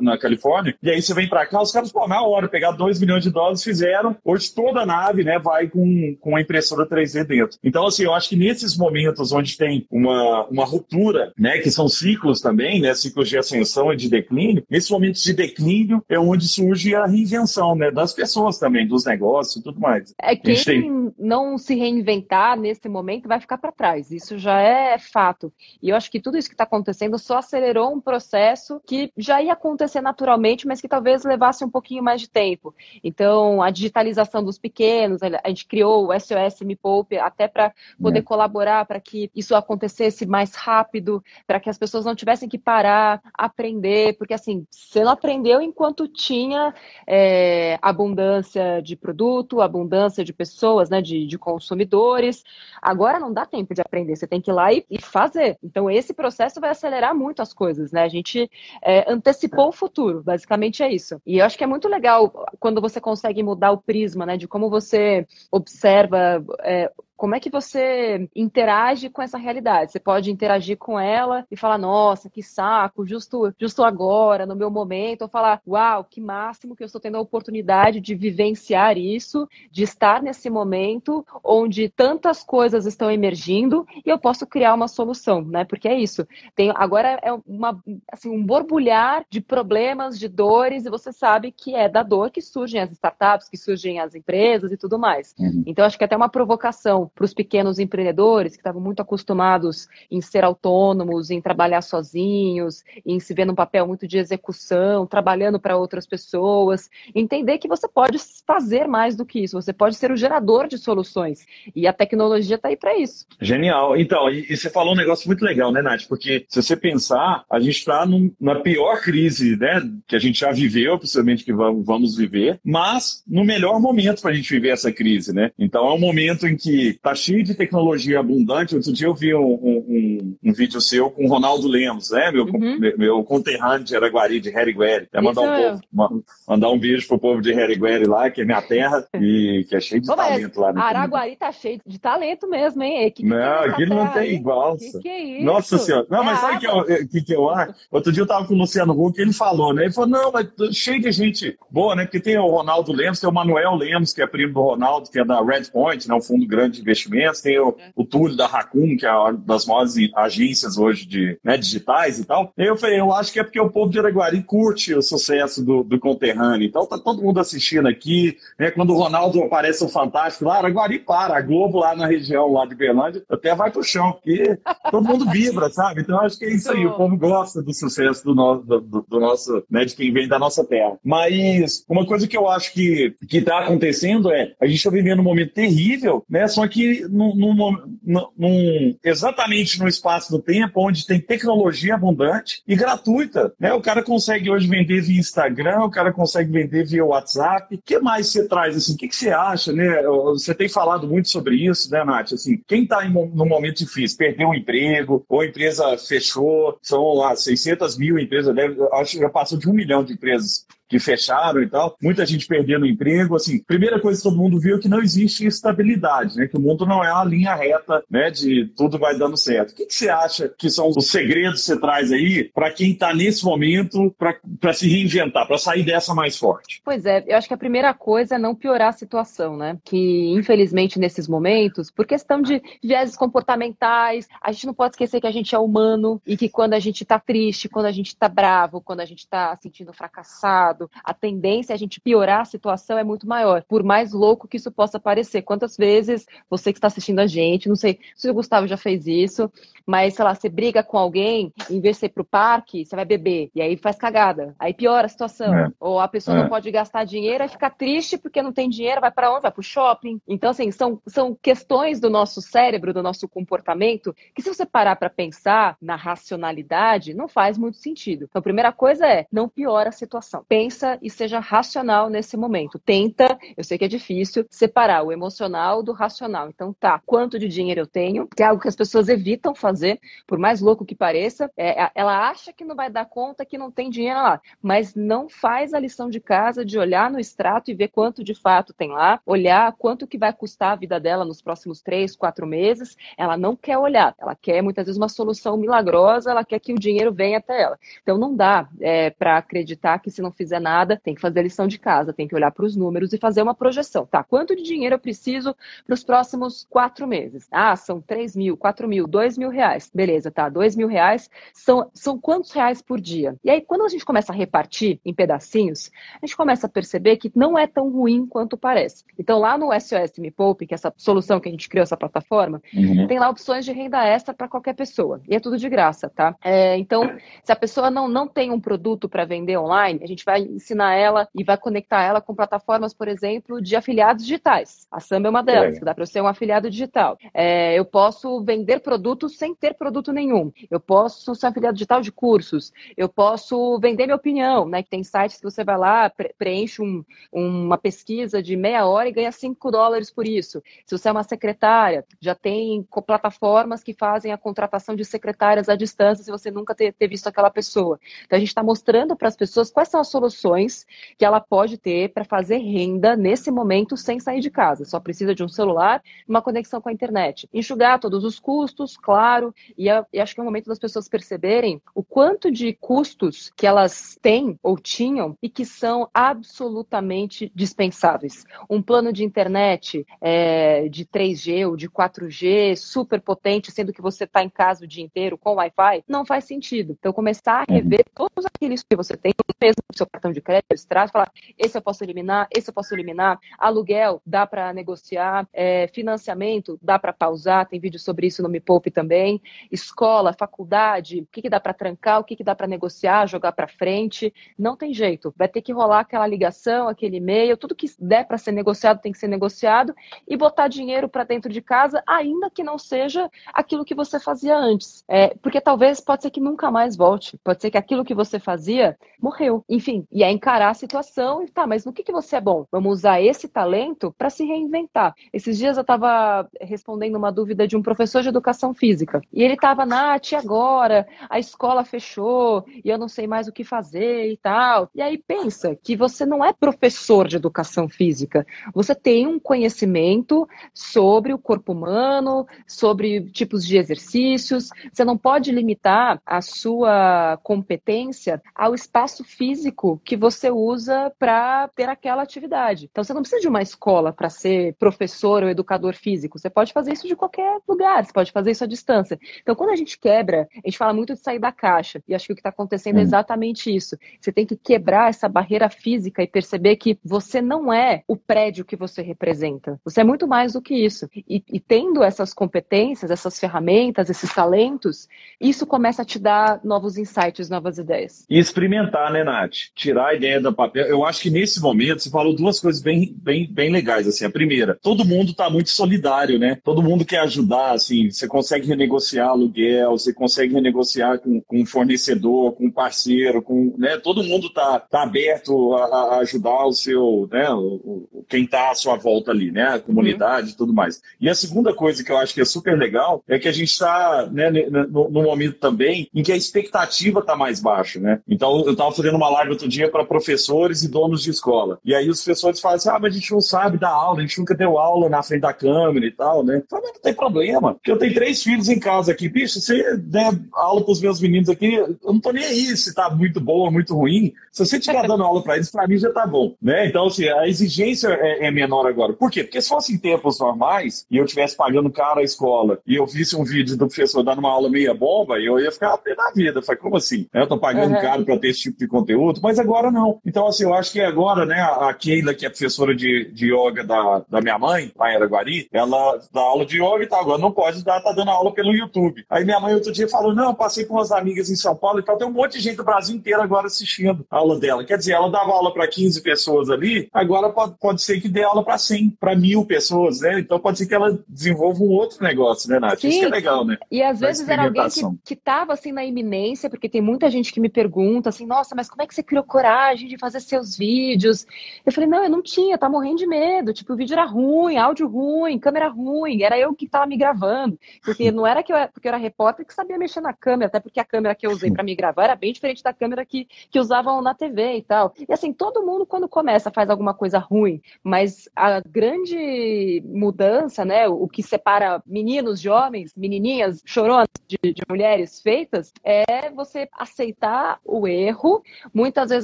na, 0.00 0.18
Califórnia. 0.18 0.74
E 0.82 0.90
aí 0.90 1.00
você 1.00 1.14
vem 1.14 1.28
para 1.28 1.46
cá, 1.46 1.62
os 1.62 1.72
caras, 1.72 1.92
pô, 1.92 2.06
na 2.06 2.22
hora, 2.22 2.48
pegar 2.48 2.72
2 2.72 3.00
milhões 3.00 3.22
de 3.22 3.30
dólares, 3.30 3.62
fizeram. 3.62 4.16
Hoje 4.24 4.52
toda 4.54 4.80
a 4.80 4.86
nave, 4.86 5.24
né, 5.24 5.38
vai 5.38 5.68
com, 5.68 6.16
com 6.20 6.36
a 6.36 6.40
impressora 6.40 6.86
3D 6.86 7.24
dentro. 7.24 7.58
Então, 7.62 7.86
assim, 7.86 8.04
eu 8.04 8.14
acho 8.14 8.28
que 8.28 8.36
nesses 8.36 8.76
momentos 8.76 9.32
onde 9.32 9.56
tem 9.56 9.86
uma, 9.90 10.46
uma 10.46 10.64
ruptura, 10.64 11.32
né, 11.38 11.58
que 11.58 11.70
são 11.70 11.88
ciclos 11.88 12.40
também, 12.40 12.80
né, 12.80 12.94
ciclos 12.94 13.28
de 13.28 13.38
ascensão 13.38 13.92
e 13.92 13.96
de 13.96 14.08
declínio, 14.08 14.64
nesses 14.70 14.90
momentos 14.90 15.22
de 15.22 15.32
declínio 15.32 16.04
é 16.08 16.18
onde 16.18 16.48
surge 16.48 16.94
a 16.94 17.06
reinvenção, 17.06 17.74
né, 17.74 17.90
das 17.90 18.12
pessoas 18.12 18.58
também, 18.58 18.86
dos 18.86 19.04
negócios 19.04 19.56
e 19.56 19.62
tudo 19.62 19.80
mais. 19.80 20.14
É 20.20 20.36
quem 20.36 20.56
tem... 20.62 20.93
não 21.18 21.58
se 21.58 21.74
reinventar 21.74 22.58
nesse 22.58 22.88
momento 22.88 23.28
vai 23.28 23.40
ficar 23.40 23.58
para 23.58 23.72
trás. 23.72 24.10
Isso 24.10 24.38
já 24.38 24.60
é 24.60 24.98
fato. 24.98 25.52
E 25.82 25.88
eu 25.90 25.96
acho 25.96 26.10
que 26.10 26.20
tudo 26.20 26.38
isso 26.38 26.48
que 26.48 26.54
está 26.54 26.64
acontecendo 26.64 27.18
só 27.18 27.38
acelerou 27.38 27.92
um 27.92 28.00
processo 28.00 28.80
que 28.86 29.12
já 29.16 29.42
ia 29.42 29.52
acontecer 29.52 30.00
naturalmente, 30.00 30.66
mas 30.66 30.80
que 30.80 30.88
talvez 30.88 31.24
levasse 31.24 31.64
um 31.64 31.70
pouquinho 31.70 32.02
mais 32.02 32.20
de 32.20 32.28
tempo. 32.28 32.74
Então, 33.02 33.62
a 33.62 33.70
digitalização 33.70 34.42
dos 34.42 34.58
pequenos, 34.58 35.20
a 35.22 35.48
gente 35.48 35.66
criou 35.66 36.08
o 36.08 36.18
SOS 36.18 36.60
Me 36.60 36.76
Poupe 36.76 37.18
até 37.18 37.48
para 37.48 37.72
poder 38.00 38.20
é. 38.20 38.22
colaborar 38.22 38.84
para 38.86 39.00
que 39.00 39.30
isso 39.34 39.54
acontecesse 39.54 40.26
mais 40.26 40.54
rápido, 40.54 41.22
para 41.46 41.60
que 41.60 41.70
as 41.70 41.78
pessoas 41.78 42.04
não 42.04 42.14
tivessem 42.14 42.48
que 42.48 42.58
parar, 42.58 43.20
aprender, 43.32 44.16
porque 44.16 44.34
assim, 44.34 44.66
você 44.70 45.02
não 45.02 45.12
aprendeu 45.12 45.60
enquanto 45.60 46.08
tinha 46.08 46.74
é, 47.06 47.78
abundância 47.80 48.80
de 48.82 48.96
produto, 48.96 49.60
abundância 49.60 50.24
de 50.24 50.32
pessoas, 50.32 50.83
né, 50.90 51.00
de, 51.00 51.26
de 51.26 51.38
consumidores. 51.38 52.44
Agora 52.80 53.18
não 53.20 53.32
dá 53.32 53.46
tempo 53.46 53.74
de 53.74 53.80
aprender, 53.80 54.16
você 54.16 54.26
tem 54.26 54.40
que 54.40 54.50
ir 54.50 54.54
lá 54.54 54.72
e, 54.72 54.84
e 54.90 55.00
fazer. 55.00 55.58
Então, 55.62 55.90
esse 55.90 56.12
processo 56.12 56.60
vai 56.60 56.70
acelerar 56.70 57.14
muito 57.14 57.42
as 57.42 57.52
coisas, 57.52 57.92
né? 57.92 58.02
A 58.02 58.08
gente 58.08 58.50
é, 58.82 59.10
antecipou 59.10 59.68
o 59.68 59.72
futuro, 59.72 60.22
basicamente 60.22 60.82
é 60.82 60.92
isso. 60.92 61.20
E 61.26 61.38
eu 61.38 61.44
acho 61.44 61.56
que 61.56 61.64
é 61.64 61.66
muito 61.66 61.88
legal 61.88 62.46
quando 62.58 62.80
você 62.80 63.00
consegue 63.00 63.42
mudar 63.42 63.72
o 63.72 63.78
prisma, 63.78 64.26
né? 64.26 64.36
De 64.36 64.48
como 64.48 64.70
você 64.70 65.26
observa 65.50 66.44
é, 66.60 66.90
como 67.16 67.34
é 67.34 67.40
que 67.40 67.50
você 67.50 68.28
interage 68.34 69.08
com 69.08 69.22
essa 69.22 69.38
realidade? 69.38 69.92
Você 69.92 70.00
pode 70.00 70.30
interagir 70.30 70.76
com 70.76 70.98
ela 70.98 71.46
e 71.50 71.56
falar, 71.56 71.78
nossa, 71.78 72.28
que 72.28 72.42
saco, 72.42 73.06
justo, 73.06 73.54
justo 73.58 73.84
agora, 73.84 74.44
no 74.46 74.56
meu 74.56 74.70
momento, 74.70 75.22
ou 75.22 75.28
falar, 75.28 75.60
uau, 75.66 76.04
que 76.04 76.20
máximo 76.20 76.74
que 76.74 76.82
eu 76.82 76.86
estou 76.86 77.00
tendo 77.00 77.16
a 77.16 77.20
oportunidade 77.20 78.00
de 78.00 78.14
vivenciar 78.14 78.98
isso, 78.98 79.48
de 79.70 79.84
estar 79.84 80.22
nesse 80.22 80.50
momento 80.50 81.24
onde 81.42 81.88
tantas 81.88 82.42
coisas 82.42 82.86
estão 82.86 83.10
emergindo 83.10 83.86
e 84.04 84.10
eu 84.10 84.18
posso 84.18 84.46
criar 84.46 84.74
uma 84.74 84.88
solução, 84.88 85.42
né? 85.42 85.64
Porque 85.64 85.88
é 85.88 85.98
isso. 85.98 86.26
Tem, 86.54 86.72
agora 86.74 87.18
é 87.22 87.32
uma, 87.46 87.80
assim, 88.10 88.28
um 88.30 88.44
borbulhar 88.44 89.24
de 89.30 89.40
problemas, 89.40 90.18
de 90.18 90.28
dores, 90.28 90.84
e 90.84 90.90
você 90.90 91.12
sabe 91.12 91.52
que 91.52 91.74
é 91.74 91.88
da 91.88 92.02
dor 92.02 92.30
que 92.30 92.42
surgem 92.42 92.80
as 92.80 92.90
startups, 92.90 93.48
que 93.48 93.56
surgem 93.56 94.00
as 94.00 94.14
empresas 94.14 94.72
e 94.72 94.76
tudo 94.76 94.98
mais. 94.98 95.34
Uhum. 95.38 95.62
Então, 95.66 95.84
acho 95.84 95.96
que 95.96 96.04
é 96.04 96.06
até 96.06 96.16
uma 96.16 96.28
provocação 96.28 97.03
para 97.14 97.24
os 97.24 97.34
pequenos 97.34 97.78
empreendedores 97.78 98.52
que 98.52 98.60
estavam 98.60 98.80
muito 98.80 99.00
acostumados 99.00 99.88
em 100.10 100.20
ser 100.20 100.44
autônomos, 100.44 101.30
em 101.30 101.40
trabalhar 101.40 101.82
sozinhos, 101.82 102.82
em 103.04 103.18
se 103.18 103.34
ver 103.34 103.44
num 103.44 103.54
papel 103.54 103.86
muito 103.86 104.06
de 104.06 104.18
execução, 104.18 105.06
trabalhando 105.06 105.58
para 105.58 105.76
outras 105.76 106.06
pessoas. 106.06 106.88
Entender 107.14 107.58
que 107.58 107.68
você 107.68 107.88
pode 107.88 108.18
fazer 108.46 108.86
mais 108.86 109.16
do 109.16 109.24
que 109.24 109.40
isso, 109.40 109.60
você 109.60 109.72
pode 109.72 109.96
ser 109.96 110.10
o 110.10 110.16
gerador 110.16 110.68
de 110.68 110.78
soluções. 110.78 111.46
E 111.74 111.86
a 111.86 111.92
tecnologia 111.92 112.56
está 112.56 112.68
aí 112.68 112.76
para 112.76 112.96
isso. 112.96 113.26
Genial. 113.40 113.96
Então, 113.96 114.30
e, 114.30 114.46
e, 114.50 114.56
você 114.56 114.70
falou 114.70 114.92
um 114.92 114.96
negócio 114.96 115.26
muito 115.26 115.44
legal, 115.44 115.72
né, 115.72 115.82
Nath? 115.82 116.06
Porque 116.08 116.44
se 116.48 116.62
você 116.62 116.76
pensar, 116.76 117.44
a 117.50 117.60
gente 117.60 117.78
está 117.78 118.06
na 118.40 118.56
pior 118.56 119.00
crise 119.00 119.56
né, 119.56 119.82
que 120.06 120.16
a 120.16 120.18
gente 120.18 120.40
já 120.40 120.52
viveu, 120.52 120.98
possivelmente 120.98 121.44
que 121.44 121.52
vamos 121.52 122.16
viver, 122.16 122.60
mas 122.64 123.22
no 123.26 123.44
melhor 123.44 123.80
momento 123.80 124.22
para 124.22 124.30
a 124.30 124.34
gente 124.34 124.50
viver 124.50 124.70
essa 124.70 124.92
crise, 124.92 125.34
né? 125.34 125.50
Então 125.58 125.86
é 125.86 125.92
um 125.92 125.98
momento 125.98 126.46
em 126.46 126.56
que 126.56 126.93
está 126.94 127.14
cheio 127.14 127.42
de 127.42 127.54
tecnologia 127.54 128.20
abundante. 128.20 128.74
Outro 128.74 128.92
dia 128.92 129.06
eu 129.06 129.14
vi 129.14 129.34
um, 129.34 129.44
um, 129.44 130.36
um 130.44 130.52
vídeo 130.52 130.80
seu 130.80 131.10
com 131.10 131.24
o 131.24 131.28
Ronaldo 131.28 131.68
Lemos, 131.68 132.10
né? 132.10 132.30
Meu, 132.30 132.44
uhum. 132.44 132.78
meu, 132.78 132.98
meu 132.98 133.24
conterrâneo 133.24 133.84
de 133.84 133.96
Araguari, 133.96 134.40
de 134.40 134.48
Herigueri. 134.48 135.08
É 135.12 135.20
mandar 135.20 135.42
um, 135.42 135.78
povo, 135.90 136.24
mandar 136.48 136.70
um 136.70 136.78
beijo 136.78 137.06
pro 137.08 137.18
povo 137.18 137.40
de 137.40 137.52
Herigueri 137.52 138.06
lá, 138.06 138.30
que 138.30 138.42
é 138.42 138.44
minha 138.44 138.62
terra, 138.62 139.06
e 139.14 139.64
que 139.68 139.76
é 139.76 139.80
cheio 139.80 140.00
de 140.00 140.08
talento 140.08 140.60
lá. 140.60 140.72
Araguari 140.76 141.36
tá 141.36 141.52
cheio 141.52 141.80
de 141.84 141.98
talento 141.98 142.48
mesmo, 142.48 142.82
hein? 142.82 143.10
Que, 143.10 143.22
que 143.22 143.28
não, 143.28 143.60
aqui 143.60 143.86
não 143.86 144.12
tem 144.12 144.34
igual. 144.34 144.76
Que, 144.76 144.98
que 145.00 145.08
é 145.08 145.22
isso? 145.22 145.44
Nossa 145.44 145.78
senhora. 145.78 146.06
Não, 146.10 146.24
mas 146.24 146.38
é 146.38 146.40
sabe 146.40 146.66
o 146.66 146.84
que, 146.84 147.06
que, 147.06 147.22
que 147.22 147.34
eu 147.34 147.48
acho? 147.50 147.74
Outro 147.90 148.12
dia 148.12 148.22
eu 148.22 148.26
tava 148.26 148.46
com 148.46 148.54
o 148.54 148.58
Luciano 148.58 148.92
Huck, 148.92 149.20
ele 149.20 149.32
falou, 149.32 149.72
né? 149.72 149.84
Ele 149.84 149.92
falou, 149.92 150.10
não, 150.10 150.32
mas 150.32 150.48
cheio 150.72 151.00
de 151.00 151.10
gente 151.12 151.56
boa, 151.70 151.94
né? 151.94 152.04
Porque 152.04 152.20
tem 152.20 152.38
o 152.38 152.46
Ronaldo 152.46 152.92
Lemos, 152.92 153.20
tem 153.20 153.28
o 153.28 153.32
Manuel 153.32 153.74
Lemos, 153.74 154.12
que 154.12 154.22
é 154.22 154.26
primo 154.26 154.52
do 154.52 154.62
Ronaldo, 154.62 155.10
que 155.10 155.18
é 155.18 155.24
da 155.24 155.42
Red 155.42 155.64
Point, 155.72 156.08
né? 156.08 156.14
um 156.14 156.20
fundo 156.20 156.46
grande 156.46 156.82
de 156.82 156.83
investimentos, 156.84 157.40
tem 157.40 157.58
o, 157.58 157.76
o 157.96 158.04
Túlio 158.04 158.36
da 158.36 158.46
Raccoon, 158.46 158.96
que 158.96 159.06
é 159.06 159.12
uma 159.12 159.32
das 159.32 159.66
maiores 159.66 159.94
agências 160.14 160.78
hoje 160.78 161.06
de 161.06 161.38
né, 161.42 161.56
digitais 161.56 162.18
e 162.18 162.24
tal. 162.24 162.52
E 162.56 162.64
eu 162.64 162.76
falei, 162.76 163.00
eu 163.00 163.12
acho 163.12 163.32
que 163.32 163.40
é 163.40 163.44
porque 163.44 163.60
o 163.60 163.70
povo 163.70 163.90
de 163.90 163.98
Araguari 163.98 164.42
curte 164.42 164.94
o 164.94 165.02
sucesso 165.02 165.64
do, 165.64 165.82
do 165.82 165.98
conterrâneo. 165.98 166.66
Então 166.66 166.86
tá 166.86 166.98
todo 166.98 167.22
mundo 167.22 167.40
assistindo 167.40 167.88
aqui, 167.88 168.36
né? 168.58 168.70
Quando 168.70 168.90
o 168.90 168.98
Ronaldo 168.98 169.42
aparece 169.42 169.84
o 169.84 169.88
Fantástico 169.88 170.44
lá, 170.44 170.58
Araguari 170.58 170.98
para, 170.98 171.36
a 171.36 171.40
Globo 171.40 171.78
lá 171.78 171.94
na 171.94 172.06
região 172.06 172.52
lá 172.52 172.66
de 172.66 172.74
Berlândia 172.74 173.22
até 173.28 173.54
vai 173.54 173.70
pro 173.70 173.82
chão, 173.82 174.12
porque 174.12 174.58
todo 174.90 175.06
mundo 175.06 175.30
vibra, 175.30 175.70
sabe? 175.70 176.02
Então 176.02 176.20
acho 176.20 176.38
que 176.38 176.44
é 176.44 176.54
isso 176.54 176.70
aí, 176.70 176.86
o 176.86 176.96
povo 176.96 177.16
gosta 177.16 177.62
do 177.62 177.72
sucesso 177.72 178.24
do, 178.24 178.34
no, 178.34 178.56
do, 178.56 178.80
do, 178.80 179.06
do 179.08 179.20
nosso, 179.20 179.64
né, 179.70 179.84
de 179.84 179.94
quem 179.94 180.12
vem 180.12 180.28
da 180.28 180.38
nossa 180.38 180.64
terra. 180.64 180.98
Mas 181.04 181.84
uma 181.88 182.06
coisa 182.06 182.26
que 182.26 182.36
eu 182.36 182.48
acho 182.48 182.72
que, 182.72 183.14
que 183.28 183.40
tá 183.40 183.60
acontecendo 183.60 184.30
é, 184.30 184.52
a 184.60 184.66
gente 184.66 184.76
está 184.76 184.90
vivendo 184.90 185.20
um 185.20 185.24
momento 185.24 185.52
terrível, 185.52 186.24
né? 186.28 186.46
Só 186.48 186.66
que 186.66 186.73
num, 187.08 187.34
num, 187.34 188.30
num, 188.36 188.96
exatamente 189.04 189.78
no 189.78 189.88
espaço 189.88 190.30
do 190.30 190.40
tempo 190.40 190.86
onde 190.86 191.06
tem 191.06 191.20
tecnologia 191.20 191.94
abundante 191.94 192.62
e 192.66 192.74
gratuita, 192.74 193.52
né? 193.58 193.72
O 193.72 193.80
cara 193.80 194.02
consegue 194.02 194.50
hoje 194.50 194.66
vender 194.66 195.00
via 195.00 195.18
Instagram, 195.18 195.84
o 195.84 195.90
cara 195.90 196.12
consegue 196.12 196.50
vender 196.50 196.84
via 196.84 197.04
WhatsApp. 197.04 197.74
O 197.74 197.82
que 197.82 197.98
mais 197.98 198.28
você 198.28 198.46
traz 198.46 198.76
assim? 198.76 198.94
O 198.94 198.96
que, 198.96 199.08
que 199.08 199.16
você 199.16 199.30
acha, 199.30 199.72
né? 199.72 200.02
Você 200.02 200.54
tem 200.54 200.68
falado 200.68 201.06
muito 201.06 201.28
sobre 201.28 201.56
isso, 201.56 201.90
né, 201.90 202.04
Nath? 202.04 202.32
Assim, 202.32 202.60
quem 202.66 202.84
está 202.84 203.04
num 203.08 203.46
momento 203.46 203.78
difícil, 203.78 204.18
perdeu 204.18 204.48
um 204.48 204.54
emprego, 204.54 205.24
ou 205.28 205.40
a 205.40 205.46
empresa 205.46 205.96
fechou, 205.98 206.78
são 206.82 207.14
lá 207.14 207.34
600 207.34 207.96
mil 207.98 208.18
empresas, 208.18 208.54
acho 208.92 209.12
que 209.12 209.18
já 209.18 209.28
passou 209.28 209.58
de 209.58 209.68
um 209.68 209.72
milhão 209.72 210.04
de 210.04 210.12
empresas 210.12 210.66
que 210.88 210.98
fecharam 210.98 211.62
e 211.62 211.68
tal, 211.68 211.96
muita 212.02 212.26
gente 212.26 212.46
perdendo 212.46 212.86
emprego. 212.86 213.36
Assim, 213.36 213.62
primeira 213.62 214.00
coisa 214.00 214.18
que 214.18 214.28
todo 214.28 214.36
mundo 214.36 214.60
viu 214.60 214.76
é 214.76 214.80
que 214.80 214.88
não 214.88 215.00
existe 215.00 215.46
estabilidade, 215.46 216.36
né? 216.36 216.46
Que 216.46 216.56
o 216.56 216.60
mundo 216.60 216.86
não 216.86 217.02
é 217.02 217.12
uma 217.12 217.24
linha 217.24 217.54
reta, 217.54 218.02
né? 218.10 218.30
De 218.30 218.66
tudo 218.76 218.98
vai 218.98 219.16
dando 219.16 219.36
certo. 219.36 219.70
O 219.70 219.74
que, 219.74 219.86
que 219.86 219.94
você 219.94 220.08
acha 220.08 220.48
que 220.48 220.70
são 220.70 220.88
os 220.88 221.10
segredos 221.10 221.60
que 221.60 221.66
você 221.66 221.80
traz 221.80 222.12
aí 222.12 222.50
para 222.54 222.70
quem 222.70 222.92
está 222.92 223.14
nesse 223.14 223.44
momento 223.44 224.14
para 224.60 224.72
se 224.72 224.88
reinventar, 224.88 225.46
para 225.46 225.58
sair 225.58 225.84
dessa 225.84 226.14
mais 226.14 226.36
forte? 226.38 226.80
Pois 226.84 227.06
é, 227.06 227.24
eu 227.26 227.36
acho 227.36 227.48
que 227.48 227.54
a 227.54 227.58
primeira 227.58 227.94
coisa 227.94 228.34
é 228.34 228.38
não 228.38 228.54
piorar 228.54 228.88
a 228.88 228.92
situação, 228.92 229.56
né? 229.56 229.78
Que 229.84 230.32
infelizmente 230.32 230.98
nesses 230.98 231.28
momentos, 231.28 231.90
por 231.90 232.06
questão 232.06 232.42
de 232.42 232.62
viéses 232.82 233.16
comportamentais, 233.16 234.28
a 234.40 234.52
gente 234.52 234.66
não 234.66 234.74
pode 234.74 234.94
esquecer 234.94 235.20
que 235.20 235.26
a 235.26 235.32
gente 235.32 235.54
é 235.54 235.58
humano 235.58 236.20
e 236.26 236.36
que 236.36 236.48
quando 236.48 236.74
a 236.74 236.78
gente 236.78 237.02
está 237.02 237.18
triste, 237.18 237.68
quando 237.68 237.86
a 237.86 237.92
gente 237.92 238.08
está 238.08 238.28
bravo, 238.28 238.80
quando 238.80 239.00
a 239.00 239.04
gente 239.04 239.20
está 239.20 239.56
sentindo 239.56 239.92
fracassado 239.92 240.73
a 241.02 241.14
tendência 241.14 241.74
a 241.74 241.78
gente 241.78 242.00
piorar 242.00 242.40
a 242.40 242.44
situação 242.44 242.98
é 242.98 243.04
muito 243.04 243.26
maior, 243.26 243.62
por 243.68 243.82
mais 243.82 244.12
louco 244.12 244.48
que 244.48 244.56
isso 244.56 244.70
possa 244.70 244.98
parecer. 244.98 245.42
Quantas 245.42 245.76
vezes 245.76 246.26
você 246.48 246.72
que 246.72 246.78
está 246.78 246.88
assistindo 246.88 247.20
a 247.20 247.26
gente, 247.26 247.68
não 247.68 247.76
sei 247.76 247.98
se 248.14 248.28
o 248.28 248.34
Gustavo 248.34 248.66
já 248.66 248.76
fez 248.76 249.06
isso, 249.06 249.50
mas 249.86 250.14
sei 250.14 250.24
lá, 250.24 250.34
você 250.34 250.48
briga 250.48 250.82
com 250.82 250.96
alguém, 250.96 251.52
em 251.70 251.80
vez 251.80 251.96
de 251.96 252.00
você 252.00 252.06
ir 252.06 252.10
pro 252.10 252.24
parque, 252.24 252.84
você 252.84 252.96
vai 252.96 253.04
beber, 253.04 253.50
e 253.54 253.60
aí 253.60 253.76
faz 253.76 253.96
cagada, 253.96 254.54
aí 254.58 254.72
piora 254.72 255.06
a 255.06 255.08
situação. 255.08 255.54
É. 255.54 255.68
Ou 255.78 256.00
a 256.00 256.08
pessoa 256.08 256.36
é. 256.36 256.42
não 256.42 256.48
pode 256.48 256.70
gastar 256.70 257.04
dinheiro 257.04 257.44
e 257.44 257.48
fica 257.48 257.70
triste 257.70 258.16
porque 258.16 258.42
não 258.42 258.52
tem 258.52 258.68
dinheiro, 258.68 259.00
vai 259.00 259.10
para 259.10 259.30
onde? 259.30 259.42
Vai 259.42 259.52
pro 259.52 259.62
shopping. 259.62 260.20
Então, 260.26 260.50
assim, 260.50 260.70
são, 260.70 261.00
são 261.06 261.36
questões 261.40 262.00
do 262.00 262.08
nosso 262.08 262.40
cérebro, 262.40 262.94
do 262.94 263.02
nosso 263.02 263.28
comportamento, 263.28 264.14
que 264.34 264.42
se 264.42 264.52
você 264.52 264.64
parar 264.64 264.96
para 264.96 265.10
pensar 265.10 265.76
na 265.80 265.96
racionalidade, 265.96 267.14
não 267.14 267.28
faz 267.28 267.58
muito 267.58 267.76
sentido. 267.76 268.26
Então, 268.28 268.40
a 268.40 268.42
primeira 268.42 268.72
coisa 268.72 269.06
é, 269.06 269.26
não 269.30 269.48
piora 269.48 269.90
a 269.90 269.92
situação. 269.92 270.44
Pensa 270.48 270.63
pensa 270.64 270.98
e 271.02 271.10
seja 271.10 271.38
racional 271.38 272.08
nesse 272.08 272.36
momento. 272.38 272.78
Tenta, 272.78 273.38
eu 273.54 273.62
sei 273.62 273.76
que 273.76 273.84
é 273.84 273.88
difícil, 273.88 274.46
separar 274.48 275.02
o 275.02 275.12
emocional 275.12 275.82
do 275.82 275.92
racional. 275.92 276.48
Então, 276.48 276.72
tá, 276.72 277.02
quanto 277.04 277.38
de 277.38 277.48
dinheiro 277.48 277.82
eu 277.82 277.86
tenho, 277.86 278.26
que 278.26 278.42
é 278.42 278.46
algo 278.46 278.62
que 278.62 278.68
as 278.68 278.76
pessoas 278.76 279.10
evitam 279.10 279.54
fazer, 279.54 280.00
por 280.26 280.38
mais 280.38 280.62
louco 280.62 280.84
que 280.84 280.94
pareça. 280.94 281.50
É, 281.54 281.90
ela 281.94 282.28
acha 282.30 282.50
que 282.50 282.64
não 282.64 282.74
vai 282.74 282.88
dar 282.88 283.04
conta, 283.04 283.44
que 283.44 283.58
não 283.58 283.70
tem 283.70 283.90
dinheiro 283.90 284.18
lá, 284.22 284.40
mas 284.62 284.94
não 284.94 285.28
faz 285.28 285.74
a 285.74 285.78
lição 285.78 286.08
de 286.08 286.18
casa 286.18 286.64
de 286.64 286.78
olhar 286.78 287.10
no 287.10 287.20
extrato 287.20 287.70
e 287.70 287.74
ver 287.74 287.88
quanto 287.88 288.24
de 288.24 288.34
fato 288.34 288.72
tem 288.72 288.90
lá, 288.90 289.20
olhar 289.26 289.70
quanto 289.72 290.06
que 290.06 290.16
vai 290.16 290.32
custar 290.32 290.72
a 290.72 290.76
vida 290.76 290.98
dela 290.98 291.26
nos 291.26 291.42
próximos 291.42 291.82
três, 291.82 292.16
quatro 292.16 292.46
meses. 292.46 292.96
Ela 293.18 293.36
não 293.36 293.54
quer 293.54 293.76
olhar, 293.76 294.14
ela 294.18 294.34
quer 294.34 294.62
muitas 294.62 294.86
vezes 294.86 294.96
uma 294.96 295.10
solução 295.10 295.58
milagrosa, 295.58 296.30
ela 296.30 296.44
quer 296.44 296.58
que 296.58 296.72
o 296.72 296.78
dinheiro 296.78 297.12
venha 297.12 297.36
até 297.36 297.60
ela. 297.60 297.78
Então, 298.02 298.16
não 298.16 298.34
dá 298.34 298.66
é, 298.80 299.10
para 299.10 299.36
acreditar 299.36 299.98
que 299.98 300.10
se 300.10 300.22
não 300.22 300.32
fizer 300.32 300.53
fizer 300.54 300.60
nada, 300.60 301.00
tem 301.02 301.14
que 301.14 301.20
fazer 301.20 301.40
a 301.40 301.42
lição 301.42 301.66
de 301.66 301.78
casa, 301.78 302.12
tem 302.12 302.28
que 302.28 302.34
olhar 302.34 302.50
para 302.50 302.64
os 302.64 302.76
números 302.76 303.12
e 303.12 303.18
fazer 303.18 303.42
uma 303.42 303.54
projeção. 303.54 304.06
Tá, 304.06 304.22
quanto 304.22 304.54
de 304.54 304.62
dinheiro 304.62 304.94
eu 304.94 304.98
preciso 304.98 305.54
para 305.86 305.94
os 305.94 306.04
próximos 306.04 306.66
quatro 306.70 307.06
meses? 307.06 307.46
Ah, 307.50 307.74
são 307.76 308.00
3 308.00 308.36
mil, 308.36 308.56
4 308.56 308.88
mil, 308.88 309.06
2 309.06 309.38
mil 309.38 309.48
reais. 309.48 309.90
Beleza, 309.94 310.30
tá, 310.30 310.48
2 310.48 310.76
mil 310.76 310.88
reais 310.88 311.28
são, 311.52 311.90
são 311.92 312.18
quantos 312.18 312.52
reais 312.52 312.80
por 312.80 313.00
dia? 313.00 313.36
E 313.42 313.50
aí, 313.50 313.60
quando 313.60 313.84
a 313.84 313.88
gente 313.88 314.04
começa 314.04 314.32
a 314.32 314.34
repartir 314.34 315.00
em 315.04 315.12
pedacinhos, 315.12 315.90
a 316.22 316.26
gente 316.26 316.36
começa 316.36 316.66
a 316.66 316.70
perceber 316.70 317.16
que 317.16 317.32
não 317.34 317.58
é 317.58 317.66
tão 317.66 317.90
ruim 317.90 318.26
quanto 318.26 318.56
parece. 318.56 319.04
Então, 319.18 319.38
lá 319.38 319.58
no 319.58 319.72
SOS 319.72 320.18
Me 320.18 320.30
Poupe, 320.30 320.66
que 320.66 320.74
é 320.74 320.76
essa 320.76 320.92
solução 320.96 321.40
que 321.40 321.48
a 321.48 321.52
gente 321.52 321.68
criou, 321.68 321.82
essa 321.82 321.96
plataforma, 321.96 322.62
uhum. 322.74 323.06
tem 323.06 323.18
lá 323.18 323.28
opções 323.28 323.64
de 323.64 323.72
renda 323.72 324.04
extra 324.04 324.34
para 324.34 324.48
qualquer 324.48 324.74
pessoa. 324.74 325.20
E 325.28 325.34
é 325.34 325.40
tudo 325.40 325.56
de 325.56 325.68
graça, 325.68 326.08
tá? 326.08 326.36
É, 326.42 326.76
então, 326.76 327.10
se 327.42 327.52
a 327.52 327.56
pessoa 327.56 327.90
não, 327.90 328.08
não 328.08 328.26
tem 328.26 328.50
um 328.50 328.60
produto 328.60 329.08
para 329.08 329.24
vender 329.24 329.56
online, 329.56 330.00
a 330.02 330.06
gente 330.06 330.24
vai 330.24 330.43
ensinar 330.44 330.94
ela 330.94 331.28
e 331.34 331.42
vai 331.42 331.56
conectar 331.56 332.02
ela 332.02 332.20
com 332.20 332.34
plataformas, 332.34 332.94
por 332.94 333.08
exemplo, 333.08 333.60
de 333.60 333.76
afiliados 333.76 334.24
digitais. 334.24 334.86
A 334.90 335.00
Samba 335.00 335.28
é 335.28 335.30
uma 335.30 335.42
delas, 335.42 335.76
é. 335.76 335.78
que 335.78 335.84
dá 335.84 335.94
para 335.94 336.02
eu 336.02 336.06
ser 336.06 336.20
um 336.20 336.26
afiliado 336.26 336.70
digital. 336.70 337.18
É, 337.32 337.78
eu 337.78 337.84
posso 337.84 338.42
vender 338.42 338.80
produtos 338.80 339.36
sem 339.36 339.54
ter 339.54 339.74
produto 339.74 340.12
nenhum. 340.12 340.52
Eu 340.70 340.80
posso 340.80 341.34
ser 341.34 341.46
um 341.46 341.50
afiliado 341.50 341.74
digital 341.74 342.00
de 342.00 342.12
cursos. 342.12 342.72
Eu 342.96 343.08
posso 343.08 343.78
vender 343.78 344.06
minha 344.06 344.16
opinião, 344.16 344.68
né? 344.68 344.82
Que 344.82 344.90
tem 344.90 345.02
sites 345.02 345.38
que 345.38 345.44
você 345.44 345.64
vai 345.64 345.78
lá, 345.78 346.10
pre 346.10 346.34
preenche 346.38 346.82
um, 346.82 347.04
uma 347.32 347.78
pesquisa 347.78 348.42
de 348.42 348.56
meia 348.56 348.86
hora 348.86 349.08
e 349.08 349.12
ganha 349.12 349.32
5 349.32 349.70
dólares 349.70 350.10
por 350.10 350.26
isso. 350.26 350.62
Se 350.84 350.96
você 350.96 351.08
é 351.08 351.12
uma 351.12 351.22
secretária, 351.22 352.04
já 352.20 352.34
tem 352.34 352.86
plataformas 353.06 353.82
que 353.82 353.94
fazem 353.94 354.32
a 354.32 354.38
contratação 354.38 354.94
de 354.94 355.04
secretárias 355.04 355.68
à 355.68 355.76
distância 355.76 356.24
se 356.24 356.30
você 356.30 356.50
nunca 356.50 356.74
ter, 356.74 356.92
ter 356.92 357.08
visto 357.08 357.28
aquela 357.28 357.50
pessoa. 357.50 357.98
Então 358.24 358.36
a 358.36 358.40
gente 358.40 358.48
está 358.48 358.62
mostrando 358.62 359.16
para 359.16 359.28
as 359.28 359.36
pessoas 359.36 359.70
quais 359.70 359.88
são 359.88 360.00
as 360.00 360.08
soluções 360.08 360.33
soluções 360.34 360.86
que 361.18 361.24
ela 361.24 361.40
pode 361.40 361.78
ter 361.78 362.12
para 362.12 362.24
fazer 362.24 362.58
renda 362.58 363.16
nesse 363.16 363.50
momento 363.50 363.96
sem 363.96 364.18
sair 364.18 364.40
de 364.40 364.50
casa. 364.50 364.84
Só 364.84 364.98
precisa 364.98 365.34
de 365.34 365.42
um 365.42 365.48
celular 365.48 366.02
e 366.26 366.30
uma 366.30 366.42
conexão 366.42 366.80
com 366.80 366.88
a 366.88 366.92
internet. 366.92 367.48
Enxugar 367.52 367.98
todos 367.98 368.24
os 368.24 368.38
custos, 368.38 368.96
claro, 368.96 369.54
e, 369.78 369.86
e 370.12 370.20
acho 370.20 370.34
que 370.34 370.40
é 370.40 370.42
o 370.42 370.46
momento 370.46 370.66
das 370.66 370.78
pessoas 370.78 371.08
perceberem 371.08 371.80
o 371.94 372.02
quanto 372.02 372.50
de 372.50 372.72
custos 372.74 373.52
que 373.56 373.66
elas 373.66 374.18
têm 374.20 374.58
ou 374.62 374.78
tinham 374.78 375.36
e 375.42 375.48
que 375.48 375.64
são 375.64 376.08
absolutamente 376.12 377.50
dispensáveis. 377.54 378.44
Um 378.68 378.82
plano 378.82 379.12
de 379.12 379.24
internet 379.24 380.06
é, 380.20 380.88
de 380.88 381.06
3G 381.06 381.68
ou 381.68 381.76
de 381.76 381.88
4G 381.88 382.76
super 382.76 383.20
potente, 383.20 383.70
sendo 383.70 383.92
que 383.92 384.02
você 384.02 384.24
está 384.24 384.42
em 384.42 384.50
casa 384.50 384.84
o 384.84 384.88
dia 384.88 385.04
inteiro 385.04 385.38
com 385.38 385.54
Wi-Fi, 385.54 386.04
não 386.08 386.24
faz 386.24 386.44
sentido. 386.44 386.96
Então, 386.98 387.12
começar 387.12 387.64
a 387.66 387.72
rever 387.72 388.04
todos 388.14 388.44
aqueles 388.46 388.82
que 388.82 388.96
você 388.96 389.16
tem, 389.16 389.32
mesmo 389.60 389.82
no 389.90 389.96
seu 389.96 390.06
cartão 390.24 390.32
de 390.32 390.40
crédito, 390.40 390.72
extrato, 390.72 391.12
falar, 391.12 391.30
esse 391.58 391.76
eu 391.76 391.82
posso 391.82 392.02
eliminar, 392.02 392.48
esse 392.50 392.70
eu 392.70 392.74
posso 392.74 392.94
eliminar, 392.94 393.38
aluguel, 393.58 394.22
dá 394.24 394.46
para 394.46 394.72
negociar, 394.72 395.46
é, 395.52 395.86
financiamento, 395.88 396.78
dá 396.80 396.98
para 396.98 397.12
pausar, 397.12 397.66
tem 397.66 397.78
vídeo 397.78 398.00
sobre 398.00 398.26
isso 398.26 398.42
no 398.42 398.48
Me 398.48 398.60
Poupe 398.60 398.90
também, 398.90 399.40
escola, 399.70 400.32
faculdade, 400.32 401.20
o 401.20 401.26
que, 401.30 401.42
que 401.42 401.50
dá 401.50 401.60
para 401.60 401.74
trancar, 401.74 402.20
o 402.20 402.24
que, 402.24 402.36
que 402.36 402.44
dá 402.44 402.54
para 402.54 402.66
negociar, 402.66 403.26
jogar 403.26 403.52
para 403.52 403.68
frente, 403.68 404.32
não 404.58 404.76
tem 404.76 404.94
jeito, 404.94 405.34
vai 405.36 405.48
ter 405.48 405.60
que 405.60 405.72
rolar 405.72 406.00
aquela 406.00 406.26
ligação, 406.26 406.88
aquele 406.88 407.18
e-mail, 407.18 407.56
tudo 407.56 407.74
que 407.74 407.86
der 407.98 408.26
para 408.26 408.38
ser 408.38 408.52
negociado 408.52 409.00
tem 409.00 409.12
que 409.12 409.18
ser 409.18 409.28
negociado 409.28 409.94
e 410.26 410.36
botar 410.36 410.68
dinheiro 410.68 411.08
para 411.08 411.24
dentro 411.24 411.52
de 411.52 411.60
casa, 411.60 412.02
ainda 412.06 412.50
que 412.50 412.62
não 412.62 412.78
seja 412.78 413.30
aquilo 413.52 413.84
que 413.84 413.94
você 413.94 414.18
fazia 414.18 414.56
antes, 414.56 415.04
é, 415.06 415.34
porque 415.42 415.60
talvez 415.60 416.00
pode 416.00 416.22
ser 416.22 416.30
que 416.30 416.40
nunca 416.40 416.70
mais 416.70 416.96
volte, 416.96 417.38
pode 417.44 417.60
ser 417.60 417.70
que 417.70 417.78
aquilo 417.78 418.04
que 418.04 418.14
você 418.14 418.38
fazia 418.38 418.96
morreu, 419.20 419.64
enfim, 419.68 420.06
e 420.14 420.22
é 420.22 420.30
encarar 420.30 420.70
a 420.70 420.74
situação 420.74 421.42
e 421.42 421.48
tá, 421.48 421.66
mas 421.66 421.84
no 421.84 421.92
que, 421.92 422.04
que 422.04 422.12
você 422.12 422.36
é 422.36 422.40
bom? 422.40 422.64
Vamos 422.70 422.98
usar 422.98 423.20
esse 423.20 423.48
talento 423.48 424.14
para 424.16 424.30
se 424.30 424.44
reinventar. 424.44 425.12
Esses 425.32 425.58
dias 425.58 425.76
eu 425.76 425.80
estava 425.80 426.48
respondendo 426.60 427.16
uma 427.16 427.32
dúvida 427.32 427.66
de 427.66 427.76
um 427.76 427.82
professor 427.82 428.22
de 428.22 428.28
educação 428.28 428.72
física 428.72 429.20
e 429.32 429.42
ele 429.42 429.54
estava, 429.54 429.84
Nath, 429.84 430.34
agora 430.34 431.04
a 431.28 431.40
escola 431.40 431.84
fechou 431.84 432.64
e 432.84 432.88
eu 432.88 432.96
não 432.96 433.08
sei 433.08 433.26
mais 433.26 433.48
o 433.48 433.52
que 433.52 433.64
fazer 433.64 434.30
e 434.30 434.36
tal. 434.36 434.88
E 434.94 435.02
aí 435.02 435.18
pensa 435.18 435.76
que 435.82 435.96
você 435.96 436.24
não 436.24 436.44
é 436.44 436.52
professor 436.52 437.26
de 437.26 437.36
educação 437.36 437.88
física, 437.88 438.46
você 438.72 438.94
tem 438.94 439.26
um 439.26 439.40
conhecimento 439.40 440.48
sobre 440.72 441.32
o 441.32 441.38
corpo 441.38 441.72
humano, 441.72 442.46
sobre 442.68 443.22
tipos 443.32 443.66
de 443.66 443.76
exercícios, 443.76 444.68
você 444.92 445.04
não 445.04 445.18
pode 445.18 445.50
limitar 445.50 446.20
a 446.24 446.40
sua 446.40 447.36
competência 447.42 448.40
ao 448.54 448.74
espaço 448.74 449.24
físico 449.24 450.00
que 450.04 450.16
você 450.16 450.50
usa 450.50 451.12
para 451.18 451.68
ter 451.68 451.88
aquela 451.88 452.22
atividade. 452.22 452.88
Então, 452.90 453.02
você 453.02 453.14
não 453.14 453.22
precisa 453.22 453.40
de 453.40 453.48
uma 453.48 453.62
escola 453.62 454.12
para 454.12 454.28
ser 454.28 454.74
professor 454.74 455.42
ou 455.42 455.48
educador 455.48 455.94
físico. 455.94 456.38
Você 456.38 456.50
pode 456.50 456.72
fazer 456.72 456.92
isso 456.92 457.08
de 457.08 457.16
qualquer 457.16 457.58
lugar, 457.68 458.04
você 458.04 458.12
pode 458.12 458.30
fazer 458.30 458.50
isso 458.50 458.64
à 458.64 458.66
distância. 458.66 459.18
Então, 459.42 459.54
quando 459.54 459.70
a 459.70 459.76
gente 459.76 459.98
quebra, 459.98 460.48
a 460.52 460.68
gente 460.68 460.78
fala 460.78 460.92
muito 460.92 461.14
de 461.14 461.20
sair 461.20 461.38
da 461.38 461.50
caixa. 461.50 462.02
E 462.06 462.14
acho 462.14 462.26
que 462.26 462.32
o 462.32 462.36
que 462.36 462.40
está 462.40 462.50
acontecendo 462.50 462.98
é 462.98 463.02
exatamente 463.02 463.74
isso. 463.74 463.96
Você 464.20 464.30
tem 464.30 464.46
que 464.46 464.56
quebrar 464.56 465.08
essa 465.08 465.28
barreira 465.28 465.68
física 465.68 466.22
e 466.22 466.26
perceber 466.26 466.76
que 466.76 466.98
você 467.04 467.40
não 467.40 467.72
é 467.72 468.02
o 468.06 468.16
prédio 468.16 468.64
que 468.64 468.76
você 468.76 469.02
representa. 469.02 469.80
Você 469.84 470.00
é 470.00 470.04
muito 470.04 470.28
mais 470.28 470.52
do 470.52 470.62
que 470.62 470.74
isso. 470.74 471.08
E, 471.16 471.42
e 471.50 471.60
tendo 471.60 472.02
essas 472.02 472.34
competências, 472.34 473.10
essas 473.10 473.38
ferramentas, 473.40 474.10
esses 474.10 474.32
talentos, 474.32 475.08
isso 475.40 475.66
começa 475.66 476.02
a 476.02 476.04
te 476.04 476.18
dar 476.18 476.60
novos 476.64 476.98
insights, 476.98 477.48
novas 477.48 477.78
ideias. 477.78 478.26
E 478.28 478.38
experimentar, 478.38 479.12
né, 479.12 479.24
Nath? 479.24 479.54
Tirar 479.84 480.06
a 480.06 480.14
ideia 480.14 480.40
do 480.40 480.50
papel. 480.50 480.86
Eu 480.86 481.04
acho 481.04 481.20
que 481.20 481.28
nesse 481.28 481.60
momento 481.60 482.00
você 482.00 482.08
falou 482.08 482.34
duas 482.34 482.58
coisas 482.58 482.80
bem, 482.80 483.14
bem, 483.18 483.46
bem 483.46 483.70
legais. 483.70 484.08
Assim, 484.08 484.24
a 484.24 484.30
primeira, 484.30 484.78
todo 484.80 485.04
mundo 485.04 485.32
está 485.32 485.50
muito 485.50 485.68
solidário, 485.68 486.38
né? 486.38 486.58
Todo 486.64 486.82
mundo 486.82 487.04
quer 487.04 487.18
ajudar. 487.18 487.72
Assim, 487.72 488.10
você 488.10 488.26
consegue 488.26 488.66
renegociar 488.66 489.28
aluguel, 489.28 489.90
você 489.90 490.10
consegue 490.14 490.54
renegociar 490.54 491.18
com, 491.18 491.38
com 491.42 491.66
fornecedor, 491.66 492.52
com 492.52 492.70
parceiro, 492.70 493.42
com, 493.42 493.74
né? 493.76 493.98
Todo 493.98 494.24
mundo 494.24 494.46
está 494.46 494.80
tá 494.80 495.02
aberto 495.02 495.74
a, 495.74 495.84
a, 495.84 496.18
ajudar 496.20 496.64
o 496.64 496.72
seu, 496.72 497.28
né? 497.30 497.50
O, 497.50 498.08
o 498.14 498.24
quem 498.26 498.44
está 498.44 498.70
à 498.70 498.74
sua 498.74 498.96
volta 498.96 499.32
ali, 499.32 499.50
né? 499.50 499.64
A 499.64 499.78
comunidade 499.78 500.52
uhum. 500.52 500.56
tudo 500.56 500.72
mais. 500.72 501.02
E 501.20 501.28
a 501.28 501.34
segunda 501.34 501.74
coisa 501.74 502.02
que 502.02 502.10
eu 502.10 502.16
acho 502.16 502.32
que 502.32 502.40
é 502.40 502.44
super 502.46 502.78
legal 502.78 503.22
é 503.28 503.38
que 503.38 503.48
a 503.48 503.52
gente 503.52 503.70
está 503.70 504.26
né, 504.32 504.50
no, 504.50 505.10
no, 505.10 505.22
momento 505.22 505.58
também 505.58 506.08
em 506.14 506.22
que 506.22 506.32
a 506.32 506.36
expectativa 506.36 507.20
está 507.20 507.36
mais 507.36 507.60
baixa, 507.60 508.00
né? 508.00 508.20
Então, 508.26 508.64
eu 508.64 508.72
estava 508.72 508.90
fazendo 508.92 509.16
uma 509.16 509.28
live 509.28 509.50
outro 509.50 509.68
dia 509.74 509.90
para 509.90 510.04
professores 510.04 510.82
e 510.82 510.88
donos 510.88 511.22
de 511.22 511.30
escola. 511.30 511.78
E 511.84 511.94
aí 511.94 512.08
os 512.08 512.22
professores 512.22 512.60
falam 512.60 512.76
assim: 512.76 512.88
ah, 512.88 512.98
mas 513.00 513.12
a 513.12 513.18
gente 513.18 513.32
não 513.32 513.40
sabe 513.40 513.78
dar 513.78 513.90
aula, 513.90 514.18
a 514.18 514.22
gente 514.22 514.38
nunca 514.38 514.54
deu 514.54 514.78
aula 514.78 515.08
na 515.08 515.22
frente 515.22 515.42
da 515.42 515.52
câmera 515.52 516.06
e 516.06 516.10
tal, 516.10 516.44
né? 516.44 516.58
Eu 516.58 516.64
falo, 516.68 516.84
não 516.84 517.00
tem 517.00 517.14
problema, 517.14 517.74
porque 517.74 517.90
eu 517.90 517.98
tenho 517.98 518.14
três 518.14 518.42
filhos 518.42 518.68
em 518.68 518.78
casa 518.78 519.12
aqui. 519.12 519.28
Bicho, 519.28 519.60
você 519.60 519.96
der 519.96 520.32
aula 520.52 520.82
para 520.82 520.92
os 520.92 521.00
meus 521.00 521.20
meninos 521.20 521.48
aqui, 521.48 521.74
eu 521.74 521.96
não 522.04 522.20
tô 522.20 522.32
nem 522.32 522.44
aí 522.44 522.76
se 522.76 522.94
tá 522.94 523.10
muito 523.10 523.40
bom 523.40 523.64
ou 523.64 523.70
muito 523.70 523.94
ruim. 523.94 524.32
Se 524.52 524.64
você 524.64 524.78
estiver 524.78 525.02
dando 525.08 525.24
aula 525.24 525.42
para 525.42 525.56
eles, 525.56 525.70
para 525.70 525.86
mim 525.86 525.98
já 525.98 526.12
tá 526.12 526.26
bom, 526.26 526.54
né? 526.62 526.86
Então, 526.86 527.06
assim, 527.06 527.28
a 527.28 527.48
exigência 527.48 528.08
é, 528.08 528.46
é, 528.46 528.50
menor 528.50 528.86
agora. 528.86 529.12
Por 529.12 529.30
quê? 529.30 529.42
Porque 529.42 529.60
se 529.60 529.68
fosse 529.68 529.92
em 529.92 529.98
tempos 529.98 530.38
normais 530.38 531.06
e 531.10 531.16
eu 531.16 531.24
estivesse 531.24 531.56
pagando 531.56 531.90
caro 531.90 532.20
a 532.20 532.22
escola 532.22 532.78
e 532.86 532.96
eu 532.96 533.06
visse 533.06 533.36
um 533.36 533.44
vídeo 533.44 533.76
do 533.76 533.86
professor 533.86 534.22
dando 534.22 534.38
uma 534.38 534.50
aula 534.50 534.70
meia 534.70 534.94
bomba, 534.94 535.38
eu 535.38 535.58
ia 535.58 535.72
ficar 535.72 535.94
a 535.94 535.98
pé 535.98 536.14
da 536.14 536.30
vida. 536.34 536.62
Falei, 536.62 536.80
como 536.80 536.96
assim? 536.96 537.26
Eu 537.32 537.46
tô 537.46 537.58
pagando 537.58 537.94
uhum. 537.94 538.00
caro 538.00 538.24
para 538.24 538.38
ter 538.38 538.48
esse 538.48 538.62
tipo 538.62 538.78
de 538.78 538.86
conteúdo, 538.86 539.40
mas 539.42 539.58
agora 539.64 539.90
não. 539.90 540.20
Então, 540.24 540.46
assim, 540.46 540.64
eu 540.64 540.74
acho 540.74 540.92
que 540.92 541.00
agora, 541.00 541.44
né, 541.44 541.60
a 541.60 541.92
Keila, 541.92 542.34
que 542.34 542.46
é 542.46 542.48
professora 542.48 542.94
de, 542.94 543.30
de 543.32 543.52
yoga 543.52 543.82
da, 543.84 544.24
da 544.28 544.40
minha 544.40 544.58
mãe, 544.58 544.92
lá 544.96 545.12
em 545.12 545.16
Araguari, 545.16 545.68
ela 545.72 546.18
dá 546.32 546.40
aula 546.40 546.64
de 546.64 546.82
yoga 546.82 547.02
e 547.02 547.06
tal. 547.06 547.20
Agora 547.20 547.38
não 547.38 547.52
pode 547.52 547.84
dar, 547.84 548.00
tá 548.00 548.12
dando 548.12 548.30
aula 548.30 548.52
pelo 548.52 548.74
YouTube. 548.74 549.24
Aí 549.28 549.44
minha 549.44 549.60
mãe 549.60 549.74
outro 549.74 549.92
dia 549.92 550.08
falou: 550.08 550.34
não, 550.34 550.54
passei 550.54 550.84
com 550.84 550.94
umas 550.94 551.12
amigas 551.12 551.50
em 551.50 551.56
São 551.56 551.74
Paulo 551.74 552.00
e 552.00 552.02
tal. 552.02 552.16
Tem 552.16 552.26
um 552.26 552.32
monte 552.32 552.54
de 552.54 552.60
gente 552.60 552.76
do 552.76 552.84
Brasil 552.84 553.16
inteiro 553.16 553.42
agora 553.42 553.66
assistindo 553.66 554.24
a 554.30 554.36
aula 554.36 554.58
dela. 554.58 554.84
Quer 554.84 554.98
dizer, 554.98 555.12
ela 555.12 555.30
dava 555.30 555.52
aula 555.52 555.72
para 555.72 555.88
15 555.88 556.22
pessoas 556.22 556.70
ali, 556.70 557.08
agora 557.12 557.50
pode, 557.50 557.74
pode 557.78 558.02
ser 558.02 558.20
que 558.20 558.28
dê 558.28 558.42
aula 558.42 558.64
para 558.64 558.78
100, 558.78 559.10
para 559.20 559.34
mil 559.34 559.64
pessoas, 559.64 560.20
né? 560.20 560.40
Então 560.40 560.58
pode 560.58 560.78
ser 560.78 560.86
que 560.86 560.94
ela 560.94 561.18
desenvolva 561.28 561.82
um 561.82 561.90
outro 561.90 562.22
negócio, 562.22 562.70
né, 562.70 562.78
Nath? 562.78 563.00
Sim. 563.00 563.08
Isso 563.08 563.20
que 563.20 563.24
é 563.26 563.28
legal, 563.28 563.64
né? 563.64 563.76
E 563.90 564.02
às 564.02 564.20
vezes 564.20 564.48
era 564.48 564.64
alguém 564.64 564.88
que, 564.88 565.02
que 565.24 565.36
tava 565.36 565.72
assim 565.72 565.92
na 565.92 566.04
iminência, 566.04 566.68
porque 566.70 566.88
tem 566.88 567.00
muita 567.00 567.30
gente 567.30 567.52
que 567.52 567.60
me 567.60 567.68
pergunta 567.68 568.28
assim, 568.28 568.46
nossa, 568.46 568.74
mas 568.74 568.88
como 568.88 569.02
é 569.02 569.06
que 569.06 569.14
você 569.14 569.22
criou 569.22 569.44
coragem 569.54 570.08
de 570.08 570.18
fazer 570.18 570.40
seus 570.40 570.76
vídeos? 570.76 571.46
Eu 571.86 571.92
falei, 571.92 572.10
não, 572.10 572.24
eu 572.24 572.28
não 572.28 572.42
tinha, 572.42 572.76
tá 572.76 572.88
morrendo 572.88 573.18
de 573.18 573.26
medo. 573.26 573.72
Tipo, 573.72 573.92
o 573.92 573.96
vídeo 573.96 574.14
era 574.14 574.24
ruim, 574.24 574.76
áudio 574.76 575.06
ruim, 575.06 575.60
câmera 575.60 575.86
ruim, 575.86 576.42
era 576.42 576.58
eu 576.58 576.74
que 576.74 576.88
tava 576.88 577.06
me 577.06 577.16
gravando. 577.16 577.78
Porque 578.04 578.32
não 578.32 578.44
era 578.44 578.64
que 578.64 578.72
eu, 578.72 578.88
porque 578.92 579.06
eu 579.06 579.10
era 579.10 579.16
repórter 579.16 579.64
que 579.64 579.72
sabia 579.72 579.96
mexer 579.96 580.20
na 580.20 580.32
câmera, 580.32 580.66
até 580.66 580.80
porque 580.80 580.98
a 580.98 581.04
câmera 581.04 581.36
que 581.36 581.46
eu 581.46 581.52
usei 581.52 581.70
para 581.70 581.84
me 581.84 581.94
gravar 581.94 582.24
era 582.24 582.34
bem 582.34 582.52
diferente 582.52 582.82
da 582.82 582.92
câmera 582.92 583.24
que, 583.24 583.46
que 583.70 583.78
usavam 583.78 584.20
na 584.20 584.34
TV 584.34 584.78
e 584.78 584.82
tal. 584.82 585.14
E 585.28 585.32
assim, 585.32 585.52
todo 585.52 585.86
mundo, 585.86 586.04
quando 586.04 586.28
começa, 586.28 586.72
faz 586.72 586.90
alguma 586.90 587.14
coisa 587.14 587.38
ruim, 587.38 587.80
mas 588.02 588.48
a 588.56 588.80
grande 588.80 590.02
mudança, 590.04 590.84
né, 590.84 591.06
o 591.06 591.28
que 591.28 591.44
separa 591.44 592.02
meninos 592.04 592.60
de 592.60 592.68
homens, 592.68 593.14
menininhas 593.16 593.82
choronas 593.84 594.26
de, 594.48 594.72
de 594.72 594.82
mulheres 594.88 595.40
feitas, 595.40 595.92
é 596.02 596.50
você 596.50 596.88
aceitar 596.92 597.78
o 597.84 598.08
erro, 598.08 598.60
muitas 598.92 599.30
vezes 599.30 599.43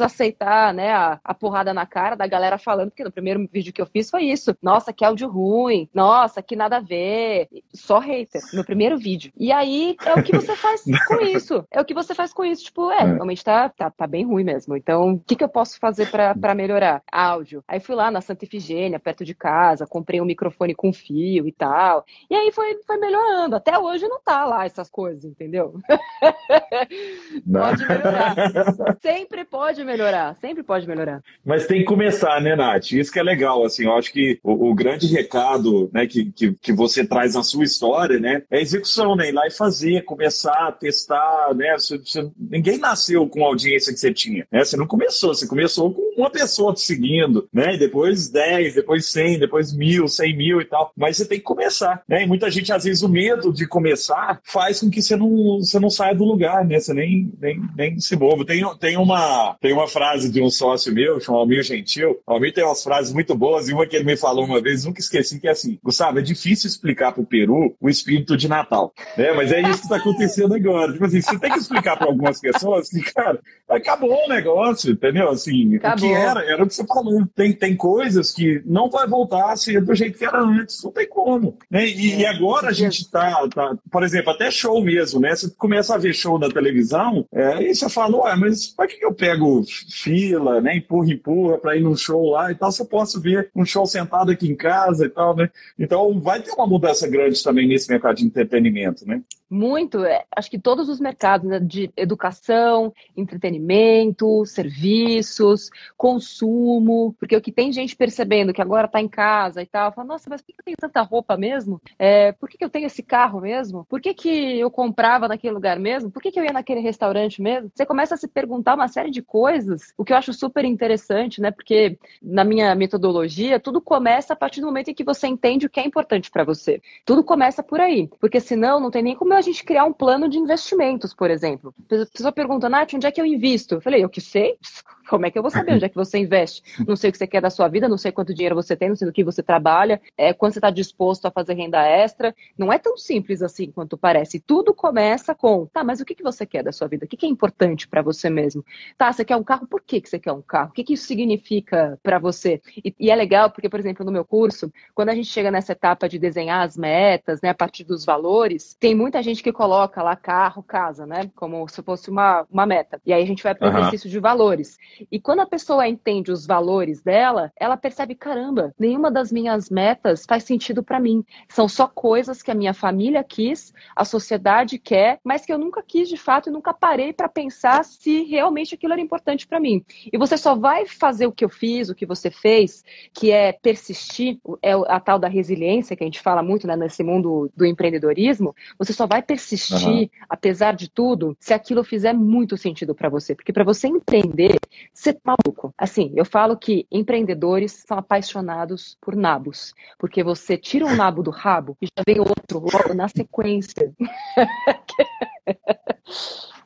aceitar, 0.00 0.72
né, 0.74 0.92
a, 0.92 1.20
a 1.22 1.34
porrada 1.34 1.72
na 1.72 1.86
cara 1.86 2.14
da 2.14 2.26
galera 2.26 2.58
falando, 2.58 2.90
porque 2.90 3.04
no 3.04 3.12
primeiro 3.12 3.48
vídeo 3.52 3.72
que 3.72 3.80
eu 3.80 3.86
fiz 3.86 4.10
foi 4.10 4.24
isso. 4.24 4.56
Nossa, 4.62 4.92
que 4.92 5.04
áudio 5.04 5.28
ruim. 5.28 5.88
Nossa, 5.94 6.42
que 6.42 6.56
nada 6.56 6.78
a 6.78 6.80
ver. 6.80 7.48
Só 7.74 7.98
hater 7.98 8.40
no 8.52 8.64
primeiro 8.64 8.98
vídeo. 8.98 9.32
E 9.36 9.52
aí 9.52 9.96
é 10.04 10.14
o 10.14 10.22
que 10.22 10.34
você 10.34 10.54
faz 10.56 10.82
com 11.06 11.20
isso. 11.20 11.64
É 11.70 11.80
o 11.80 11.84
que 11.84 11.94
você 11.94 12.14
faz 12.14 12.32
com 12.32 12.44
isso. 12.44 12.64
Tipo, 12.64 12.90
é, 12.90 13.02
é. 13.02 13.04
realmente 13.04 13.44
tá, 13.44 13.68
tá, 13.68 13.90
tá 13.90 14.06
bem 14.06 14.24
ruim 14.24 14.44
mesmo. 14.44 14.76
Então, 14.76 15.14
o 15.14 15.20
que, 15.20 15.36
que 15.36 15.44
eu 15.44 15.48
posso 15.48 15.78
fazer 15.78 16.10
para 16.10 16.54
melhorar? 16.54 17.02
Áudio. 17.10 17.62
Aí 17.66 17.80
fui 17.80 17.94
lá 17.94 18.10
na 18.10 18.20
Santa 18.20 18.44
Ifigênia, 18.44 18.98
perto 18.98 19.24
de 19.24 19.34
casa, 19.34 19.86
comprei 19.86 20.20
um 20.20 20.24
microfone 20.24 20.74
com 20.74 20.92
fio 20.92 21.46
e 21.46 21.52
tal. 21.52 22.04
E 22.28 22.34
aí 22.34 22.52
foi, 22.52 22.78
foi 22.86 22.96
melhorando. 22.98 23.56
Até 23.56 23.78
hoje 23.78 24.06
não 24.08 24.20
tá 24.20 24.44
lá 24.44 24.64
essas 24.64 24.90
coisas, 24.90 25.24
entendeu? 25.24 25.74
pode 27.52 27.86
melhorar. 27.86 28.34
Sempre 29.00 29.44
pode 29.44 29.84
melhorar. 29.90 30.36
Sempre 30.40 30.62
pode 30.62 30.86
melhorar. 30.86 31.22
Mas 31.44 31.66
tem 31.66 31.80
que 31.80 31.84
começar, 31.84 32.40
né, 32.40 32.54
Nath? 32.54 32.92
Isso 32.92 33.12
que 33.12 33.18
é 33.18 33.22
legal, 33.22 33.64
assim, 33.64 33.84
eu 33.84 33.94
acho 33.94 34.12
que 34.12 34.38
o, 34.42 34.70
o 34.70 34.74
grande 34.74 35.06
recado, 35.06 35.90
né, 35.92 36.06
que, 36.06 36.30
que, 36.32 36.52
que, 36.52 36.72
você 36.72 37.04
traz 37.04 37.34
na 37.34 37.42
sua 37.42 37.64
história, 37.64 38.18
né, 38.18 38.42
é 38.50 38.58
a 38.58 38.60
execução, 38.60 39.16
né, 39.16 39.28
ir 39.28 39.32
lá 39.32 39.46
e 39.46 39.50
fazer, 39.50 40.04
começar, 40.04 40.72
testar, 40.72 41.54
né, 41.54 41.72
você, 41.72 41.98
você, 41.98 42.30
ninguém 42.38 42.78
nasceu 42.78 43.28
com 43.28 43.44
a 43.44 43.48
audiência 43.48 43.92
que 43.92 43.98
você 43.98 44.12
tinha, 44.12 44.46
né, 44.50 44.64
você 44.64 44.76
não 44.76 44.86
começou, 44.86 45.34
você 45.34 45.46
começou 45.46 45.92
com 45.92 46.20
uma 46.20 46.30
pessoa 46.30 46.72
te 46.72 46.80
seguindo, 46.80 47.48
né, 47.52 47.74
e 47.74 47.78
depois 47.78 48.28
10, 48.28 48.74
depois 48.74 49.06
100, 49.06 49.40
depois 49.40 49.72
mil, 49.72 50.06
100 50.06 50.36
mil 50.36 50.60
e 50.60 50.64
tal, 50.64 50.92
mas 50.96 51.16
você 51.16 51.26
tem 51.26 51.38
que 51.38 51.44
começar, 51.44 52.02
né, 52.08 52.22
e 52.22 52.26
muita 52.26 52.50
gente, 52.50 52.72
às 52.72 52.84
vezes, 52.84 53.02
o 53.02 53.08
medo 53.08 53.52
de 53.52 53.66
começar 53.66 54.40
faz 54.44 54.80
com 54.80 54.90
que 54.90 55.02
você 55.02 55.16
não, 55.16 55.58
você 55.58 55.78
não 55.78 55.90
saia 55.90 56.14
do 56.14 56.24
lugar, 56.24 56.64
né, 56.64 56.78
você 56.78 56.94
nem, 56.94 57.32
nem, 57.40 57.60
nem 57.76 57.98
se 57.98 58.16
mova. 58.16 58.44
Tem, 58.44 58.62
tem, 58.78 58.96
uma, 58.96 59.56
tem 59.60 59.72
uma 59.72 59.79
frase 59.88 60.30
de 60.30 60.40
um 60.40 60.50
sócio 60.50 60.92
meu, 60.92 61.20
chamado 61.20 61.40
Almir 61.40 61.62
Gentil, 61.62 62.20
o 62.26 62.32
Almir 62.32 62.52
tem 62.52 62.64
umas 62.64 62.82
frases 62.82 63.12
muito 63.12 63.34
boas, 63.34 63.68
e 63.68 63.72
uma 63.72 63.86
que 63.86 63.96
ele 63.96 64.04
me 64.04 64.16
falou 64.16 64.44
uma 64.44 64.60
vez, 64.60 64.84
nunca 64.84 65.00
esqueci, 65.00 65.40
que 65.40 65.48
é 65.48 65.52
assim, 65.52 65.78
Gustavo, 65.82 66.18
é 66.18 66.22
difícil 66.22 66.68
explicar 66.68 67.12
para 67.12 67.22
o 67.22 67.26
Peru 67.26 67.74
o 67.80 67.88
espírito 67.88 68.36
de 68.36 68.48
Natal, 68.48 68.92
né? 69.16 69.32
Mas 69.32 69.52
é 69.52 69.60
isso 69.60 69.78
que 69.78 69.84
está 69.84 69.96
acontecendo 69.96 70.54
agora. 70.54 70.92
Tipo 70.92 71.04
assim, 71.04 71.20
você 71.20 71.38
tem 71.38 71.52
que 71.52 71.58
explicar 71.58 71.96
para 71.96 72.06
algumas 72.06 72.40
pessoas 72.40 72.88
que, 72.88 73.00
cara, 73.12 73.38
acabou 73.68 74.24
o 74.24 74.28
negócio, 74.28 74.92
entendeu? 74.92 75.28
Assim, 75.28 75.76
acabou. 75.76 76.08
o 76.08 76.12
que 76.12 76.14
era, 76.14 76.44
era 76.44 76.62
o 76.62 76.66
que 76.66 76.74
você 76.74 76.86
falou. 76.86 77.26
Tem, 77.34 77.52
tem 77.52 77.76
coisas 77.76 78.32
que 78.32 78.62
não 78.66 78.90
vai 78.90 79.06
voltar 79.06 79.52
a 79.52 79.56
ser 79.56 79.80
do 79.82 79.94
jeito 79.94 80.18
que 80.18 80.24
era 80.24 80.40
antes, 80.40 80.82
não 80.82 80.92
tem 80.92 81.08
como. 81.08 81.58
Né? 81.70 81.86
E, 81.86 82.12
é, 82.12 82.20
e 82.20 82.26
agora 82.26 82.68
a 82.68 82.72
gente 82.72 83.10
tá, 83.10 83.48
tá, 83.54 83.76
por 83.90 84.02
exemplo, 84.02 84.30
até 84.30 84.50
show 84.50 84.82
mesmo, 84.82 85.20
né? 85.20 85.34
Você 85.34 85.50
começa 85.56 85.94
a 85.94 85.98
ver 85.98 86.14
show 86.14 86.38
na 86.38 86.48
televisão, 86.48 87.26
é, 87.32 87.62
e 87.62 87.74
você 87.74 87.88
fala, 87.88 88.16
ué, 88.24 88.36
mas 88.36 88.68
para 88.68 88.86
que 88.86 89.04
eu 89.04 89.14
pego 89.14 89.62
fila, 89.88 90.60
né? 90.60 90.76
Empurra, 90.76 91.12
empurra 91.12 91.58
para 91.58 91.76
ir 91.76 91.82
num 91.82 91.96
show 91.96 92.30
lá 92.30 92.50
e 92.50 92.54
tal, 92.54 92.70
se 92.70 92.82
eu 92.82 92.86
posso 92.86 93.20
ver 93.20 93.50
um 93.54 93.64
show 93.64 93.86
sentado 93.86 94.30
aqui 94.30 94.50
em 94.50 94.56
casa 94.56 95.06
e 95.06 95.08
tal, 95.08 95.36
né? 95.36 95.50
Então 95.78 96.20
vai 96.20 96.42
ter 96.42 96.52
uma 96.52 96.66
mudança 96.66 97.08
grande 97.08 97.42
também 97.42 97.66
nesse 97.66 97.90
mercado 97.90 98.16
de 98.16 98.24
entretenimento, 98.24 99.06
né? 99.06 99.22
Muito, 99.50 100.04
é, 100.04 100.24
acho 100.36 100.48
que 100.48 100.60
todos 100.60 100.88
os 100.88 101.00
mercados 101.00 101.48
né, 101.48 101.58
de 101.58 101.90
educação, 101.96 102.94
entretenimento, 103.16 104.46
serviços, 104.46 105.70
consumo, 105.96 107.16
porque 107.18 107.36
o 107.36 107.40
que 107.40 107.50
tem 107.50 107.72
gente 107.72 107.96
percebendo 107.96 108.52
que 108.52 108.62
agora 108.62 108.86
está 108.86 109.00
em 109.00 109.08
casa 109.08 109.60
e 109.60 109.66
tal, 109.66 109.90
fala, 109.90 110.06
nossa, 110.06 110.30
mas 110.30 110.40
por 110.40 110.46
que 110.46 110.60
eu 110.60 110.64
tenho 110.64 110.76
tanta 110.78 111.02
roupa 111.02 111.36
mesmo? 111.36 111.82
É, 111.98 112.30
por 112.30 112.48
que, 112.48 112.56
que 112.56 112.64
eu 112.64 112.70
tenho 112.70 112.86
esse 112.86 113.02
carro 113.02 113.40
mesmo? 113.40 113.84
Por 113.86 114.00
que, 114.00 114.14
que 114.14 114.60
eu 114.60 114.70
comprava 114.70 115.26
naquele 115.26 115.54
lugar 115.54 115.80
mesmo? 115.80 116.12
Por 116.12 116.22
que, 116.22 116.30
que 116.30 116.38
eu 116.38 116.44
ia 116.44 116.52
naquele 116.52 116.80
restaurante 116.80 117.42
mesmo? 117.42 117.72
Você 117.74 117.84
começa 117.84 118.14
a 118.14 118.18
se 118.18 118.28
perguntar 118.28 118.76
uma 118.76 118.86
série 118.86 119.10
de 119.10 119.20
coisas, 119.20 119.92
o 119.98 120.04
que 120.04 120.12
eu 120.12 120.16
acho 120.16 120.32
super 120.32 120.64
interessante, 120.64 121.40
né? 121.40 121.50
Porque 121.50 121.98
na 122.22 122.44
minha 122.44 122.72
metodologia, 122.76 123.58
tudo 123.58 123.80
começa 123.80 124.32
a 124.32 124.36
partir 124.36 124.60
do 124.60 124.68
momento 124.68 124.92
em 124.92 124.94
que 124.94 125.02
você 125.02 125.26
entende 125.26 125.66
o 125.66 125.70
que 125.70 125.80
é 125.80 125.84
importante 125.84 126.30
para 126.30 126.44
você. 126.44 126.80
Tudo 127.04 127.24
começa 127.24 127.64
por 127.64 127.80
aí, 127.80 128.08
porque 128.20 128.38
senão 128.38 128.78
não 128.78 128.92
tem 128.92 129.02
nem 129.02 129.16
como 129.16 129.39
a 129.40 129.42
gente 129.42 129.64
criar 129.64 129.84
um 129.84 129.92
plano 129.92 130.28
de 130.28 130.38
investimentos, 130.38 131.12
por 131.12 131.30
exemplo. 131.30 131.74
A 131.90 132.06
pessoa 132.06 132.32
pergunta, 132.32 132.68
Nath, 132.68 132.94
onde 132.94 133.06
é 133.06 133.10
que 133.10 133.20
eu 133.20 133.26
invisto? 133.26 133.76
Eu 133.76 133.80
falei, 133.80 134.04
eu 134.04 134.08
que 134.08 134.20
sei. 134.20 134.56
Como 135.10 135.26
é 135.26 135.30
que 135.30 135.36
eu 135.36 135.42
vou 135.42 135.50
saber 135.50 135.74
onde 135.74 135.84
é 135.84 135.88
que 135.88 135.96
você 135.96 136.18
investe? 136.18 136.62
Não 136.86 136.94
sei 136.94 137.10
o 137.10 137.12
que 137.12 137.18
você 137.18 137.26
quer 137.26 137.40
da 137.40 137.50
sua 137.50 137.66
vida, 137.66 137.88
não 137.88 137.98
sei 137.98 138.12
quanto 138.12 138.32
dinheiro 138.32 138.54
você 138.54 138.76
tem, 138.76 138.90
não 138.90 138.94
sei 138.94 139.08
do 139.08 139.12
que 139.12 139.24
você 139.24 139.42
trabalha, 139.42 140.00
é, 140.16 140.32
quando 140.32 140.52
você 140.52 140.60
está 140.60 140.70
disposto 140.70 141.26
a 141.26 141.32
fazer 141.32 141.54
renda 141.54 141.82
extra. 141.84 142.32
Não 142.56 142.72
é 142.72 142.78
tão 142.78 142.96
simples 142.96 143.42
assim 143.42 143.72
quanto 143.72 143.98
parece. 143.98 144.38
Tudo 144.38 144.72
começa 144.72 145.34
com, 145.34 145.66
tá, 145.66 145.82
mas 145.82 146.00
o 146.00 146.04
que, 146.04 146.14
que 146.14 146.22
você 146.22 146.46
quer 146.46 146.62
da 146.62 146.70
sua 146.70 146.86
vida? 146.86 147.06
O 147.06 147.08
que, 147.08 147.16
que 147.16 147.26
é 147.26 147.28
importante 147.28 147.88
para 147.88 148.02
você 148.02 148.30
mesmo? 148.30 148.64
Tá, 148.96 149.12
você 149.12 149.24
quer 149.24 149.34
um 149.34 149.42
carro, 149.42 149.66
por 149.66 149.82
que, 149.82 150.00
que 150.00 150.08
você 150.08 150.16
quer 150.16 150.30
um 150.30 150.42
carro? 150.42 150.70
O 150.70 150.72
que, 150.72 150.84
que 150.84 150.94
isso 150.94 151.06
significa 151.06 151.98
para 152.04 152.20
você? 152.20 152.62
E, 152.84 152.94
e, 152.96 153.10
é 153.10 153.16
legal 153.16 153.50
porque, 153.50 153.68
por 153.68 153.80
exemplo, 153.80 154.06
no 154.06 154.12
meu 154.12 154.24
curso, 154.24 154.72
quando 154.94 155.08
a 155.08 155.14
gente 155.14 155.28
chega 155.28 155.50
nessa 155.50 155.72
etapa 155.72 156.08
de 156.08 156.20
desenhar 156.20 156.64
as 156.64 156.76
metas, 156.76 157.40
né, 157.40 157.48
a 157.48 157.54
partir 157.54 157.82
dos 157.82 158.04
valores, 158.04 158.76
tem 158.78 158.94
muita 158.94 159.20
gente 159.24 159.29
que 159.38 159.52
coloca 159.52 160.02
lá 160.02 160.16
carro, 160.16 160.62
casa, 160.62 161.06
né, 161.06 161.30
como 161.36 161.68
se 161.68 161.82
fosse 161.82 162.10
uma, 162.10 162.46
uma 162.50 162.66
meta. 162.66 163.00
E 163.06 163.12
aí 163.12 163.22
a 163.22 163.26
gente 163.26 163.42
vai 163.42 163.54
para 163.54 163.68
o 163.68 163.70
uhum. 163.70 163.78
exercício 163.78 164.10
de 164.10 164.18
valores. 164.18 164.76
E 165.10 165.20
quando 165.20 165.40
a 165.40 165.46
pessoa 165.46 165.86
entende 165.86 166.32
os 166.32 166.46
valores 166.46 167.02
dela, 167.02 167.52
ela 167.56 167.76
percebe: 167.76 168.14
caramba, 168.14 168.74
nenhuma 168.78 169.10
das 169.10 169.30
minhas 169.30 169.70
metas 169.70 170.24
faz 170.26 170.44
sentido 170.44 170.82
para 170.82 170.98
mim. 170.98 171.24
São 171.48 171.68
só 171.68 171.86
coisas 171.86 172.42
que 172.42 172.50
a 172.50 172.54
minha 172.54 172.74
família 172.74 173.22
quis, 173.22 173.72
a 173.94 174.04
sociedade 174.04 174.78
quer, 174.78 175.20
mas 175.22 175.44
que 175.44 175.52
eu 175.52 175.58
nunca 175.58 175.82
quis 175.82 176.08
de 176.08 176.16
fato 176.16 176.48
e 176.48 176.52
nunca 176.52 176.72
parei 176.72 177.12
para 177.12 177.28
pensar 177.28 177.84
se 177.84 178.24
realmente 178.24 178.74
aquilo 178.74 178.92
era 178.92 179.02
importante 179.02 179.46
para 179.46 179.60
mim. 179.60 179.84
E 180.12 180.18
você 180.18 180.36
só 180.36 180.54
vai 180.54 180.86
fazer 180.86 181.26
o 181.26 181.32
que 181.32 181.44
eu 181.44 181.48
fiz, 181.48 181.88
o 181.88 181.94
que 181.94 182.06
você 182.06 182.30
fez, 182.30 182.82
que 183.12 183.30
é 183.30 183.52
persistir, 183.52 184.38
é 184.62 184.72
a 184.72 184.98
tal 184.98 185.18
da 185.18 185.28
resiliência 185.28 185.96
que 185.96 186.02
a 186.02 186.06
gente 186.06 186.20
fala 186.20 186.42
muito 186.42 186.66
né, 186.66 186.76
nesse 186.76 187.02
mundo 187.02 187.50
do 187.56 187.66
empreendedorismo. 187.66 188.54
Você 188.78 188.92
só 188.92 189.06
vai 189.06 189.19
persistir, 189.22 189.88
uhum. 189.88 190.08
apesar 190.28 190.74
de 190.74 190.88
tudo, 190.88 191.36
se 191.38 191.52
aquilo 191.52 191.84
fizer 191.84 192.12
muito 192.12 192.56
sentido 192.56 192.94
para 192.94 193.08
você. 193.08 193.34
Porque 193.34 193.52
para 193.52 193.64
você 193.64 193.88
empreender, 193.88 194.58
ser 194.92 195.18
maluco. 195.24 195.74
Assim, 195.76 196.12
eu 196.14 196.24
falo 196.24 196.56
que 196.56 196.86
empreendedores 196.90 197.84
são 197.86 197.98
apaixonados 197.98 198.96
por 199.00 199.16
nabos, 199.16 199.74
porque 199.98 200.22
você 200.22 200.56
tira 200.56 200.86
um 200.86 200.96
nabo 200.96 201.22
do 201.22 201.30
rabo 201.30 201.76
e 201.80 201.86
já 201.86 202.02
vem 202.06 202.20
outro 202.20 202.58
logo 202.58 202.94
na 202.94 203.08
sequência. 203.08 203.92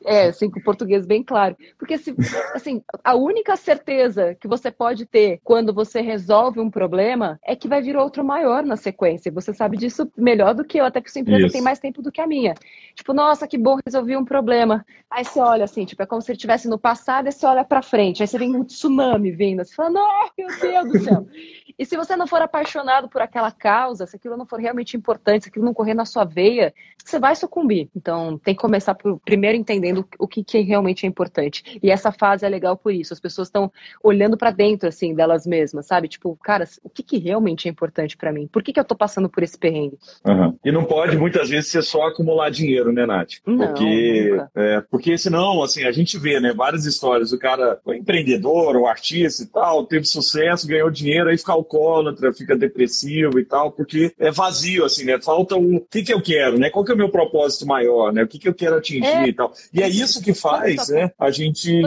É, 0.05 0.27
assim, 0.27 0.49
com 0.49 0.61
português 0.61 1.05
bem 1.05 1.23
claro. 1.23 1.57
Porque, 1.79 1.97
se, 1.97 2.15
assim, 2.53 2.83
a 3.03 3.15
única 3.15 3.55
certeza 3.55 4.35
que 4.39 4.47
você 4.47 4.69
pode 4.69 5.05
ter 5.05 5.39
quando 5.43 5.73
você 5.73 5.99
resolve 5.99 6.59
um 6.59 6.69
problema 6.69 7.39
é 7.43 7.55
que 7.55 7.67
vai 7.67 7.81
vir 7.81 7.97
outro 7.97 8.23
maior 8.23 8.63
na 8.63 8.77
sequência. 8.77 9.31
Você 9.31 9.51
sabe 9.53 9.77
disso 9.77 10.09
melhor 10.15 10.53
do 10.53 10.63
que 10.63 10.77
eu, 10.77 10.85
até 10.85 11.01
que 11.01 11.11
sua 11.11 11.21
empresa 11.21 11.47
Isso. 11.47 11.53
tem 11.53 11.61
mais 11.61 11.79
tempo 11.79 12.03
do 12.03 12.11
que 12.11 12.21
a 12.21 12.27
minha. 12.27 12.53
Tipo, 12.93 13.13
nossa, 13.13 13.47
que 13.47 13.57
bom, 13.57 13.79
resolvi 13.83 14.15
um 14.15 14.23
problema. 14.23 14.85
Aí 15.09 15.25
você 15.25 15.39
olha 15.39 15.63
assim, 15.63 15.85
tipo, 15.85 16.03
é 16.03 16.05
como 16.05 16.21
se 16.21 16.31
ele 16.31 16.37
estivesse 16.37 16.67
no 16.67 16.77
passado 16.77 17.27
e 17.27 17.31
você 17.31 17.45
olha 17.45 17.63
pra 17.63 17.81
frente. 17.81 18.21
Aí 18.21 18.27
você 18.27 18.37
vem 18.37 18.55
um 18.55 18.63
tsunami 18.63 19.31
vindo, 19.31 19.65
você 19.65 19.73
fala, 19.73 19.89
não, 19.89 20.29
meu 20.37 20.47
Deus 20.59 20.91
do 20.91 20.99
céu. 20.99 21.27
E 21.77 21.85
se 21.85 21.97
você 21.97 22.15
não 22.15 22.27
for 22.27 22.41
apaixonado 22.41 23.09
por 23.09 23.21
aquela 23.21 23.51
causa, 23.51 24.05
se 24.05 24.15
aquilo 24.15 24.37
não 24.37 24.45
for 24.45 24.59
realmente 24.59 24.95
importante, 24.95 25.43
se 25.43 25.49
aquilo 25.49 25.65
não 25.65 25.73
correr 25.73 25.93
na 25.93 26.05
sua 26.05 26.23
veia, 26.23 26.73
você 27.03 27.19
vai 27.19 27.35
sucumbir. 27.35 27.89
Então, 27.95 28.37
tem 28.37 28.55
que 28.55 28.61
começar 28.61 28.95
por 28.95 29.19
primeiro 29.35 29.57
entendendo 29.57 30.07
o 30.17 30.27
que, 30.29 30.41
que 30.41 30.61
realmente 30.61 31.05
é 31.05 31.09
importante. 31.09 31.77
E 31.83 31.91
essa 31.91 32.09
fase 32.09 32.45
é 32.45 32.49
legal 32.49 32.77
por 32.77 32.93
isso. 32.93 33.13
As 33.13 33.19
pessoas 33.19 33.49
estão 33.49 33.69
olhando 34.01 34.37
para 34.37 34.49
dentro, 34.49 34.87
assim, 34.87 35.13
delas 35.13 35.45
mesmas, 35.45 35.87
sabe? 35.87 36.07
Tipo, 36.07 36.37
cara, 36.41 36.63
o 36.81 36.89
que, 36.89 37.03
que 37.03 37.17
realmente 37.17 37.67
é 37.67 37.71
importante 37.71 38.15
para 38.15 38.31
mim? 38.31 38.47
Por 38.47 38.63
que, 38.63 38.71
que 38.71 38.79
eu 38.79 38.85
tô 38.85 38.95
passando 38.95 39.27
por 39.27 39.43
esse 39.43 39.57
perrengue? 39.57 39.97
Uhum. 40.25 40.57
E 40.63 40.71
não 40.71 40.85
pode, 40.85 41.17
muitas 41.17 41.49
vezes, 41.49 41.69
ser 41.69 41.83
só 41.83 42.07
acumular 42.07 42.49
dinheiro, 42.49 42.93
né, 42.93 43.05
Nath? 43.05 43.33
Não, 43.45 43.57
porque, 43.57 44.41
é, 44.55 44.81
porque 44.89 45.17
senão, 45.17 45.61
assim, 45.61 45.83
a 45.83 45.91
gente 45.91 46.17
vê, 46.17 46.39
né, 46.39 46.53
várias 46.55 46.85
histórias. 46.85 47.33
O 47.33 47.39
cara 47.39 47.77
foi 47.83 47.97
empreendedor, 47.97 48.77
ou 48.77 48.87
artista 48.87 49.43
e 49.43 49.47
tal, 49.47 49.85
teve 49.85 50.05
sucesso, 50.05 50.65
ganhou 50.65 50.89
dinheiro, 50.89 51.29
aí 51.29 51.37
fica 51.37 51.51
alcoólatra, 51.51 52.31
fica 52.31 52.55
depressivo 52.55 53.37
e 53.37 53.43
tal, 53.43 53.69
porque 53.69 54.13
é 54.17 54.31
vazio, 54.31 54.85
assim, 54.85 55.03
né? 55.03 55.19
Falta 55.21 55.57
o, 55.57 55.75
o 55.75 55.81
que, 55.81 56.03
que 56.03 56.13
eu 56.13 56.21
quero, 56.21 56.57
né? 56.57 56.69
Qual 56.69 56.85
que 56.85 56.91
é 56.91 56.95
o 56.95 56.97
meu 56.97 57.09
propósito 57.09 57.67
maior, 57.67 58.13
né? 58.13 58.23
O 58.23 58.27
que, 58.27 58.39
que 58.39 58.47
eu 58.47 58.53
quero 58.53 58.77
atingir 58.77 59.05
é. 59.05 59.14
E 59.27 59.33
tal. 59.33 59.53
E 59.73 59.81
é 59.81 59.87
isso 59.87 60.21
que 60.21 60.33
faz, 60.33 60.89
né? 60.89 61.11
A 61.19 61.31
gente. 61.31 61.81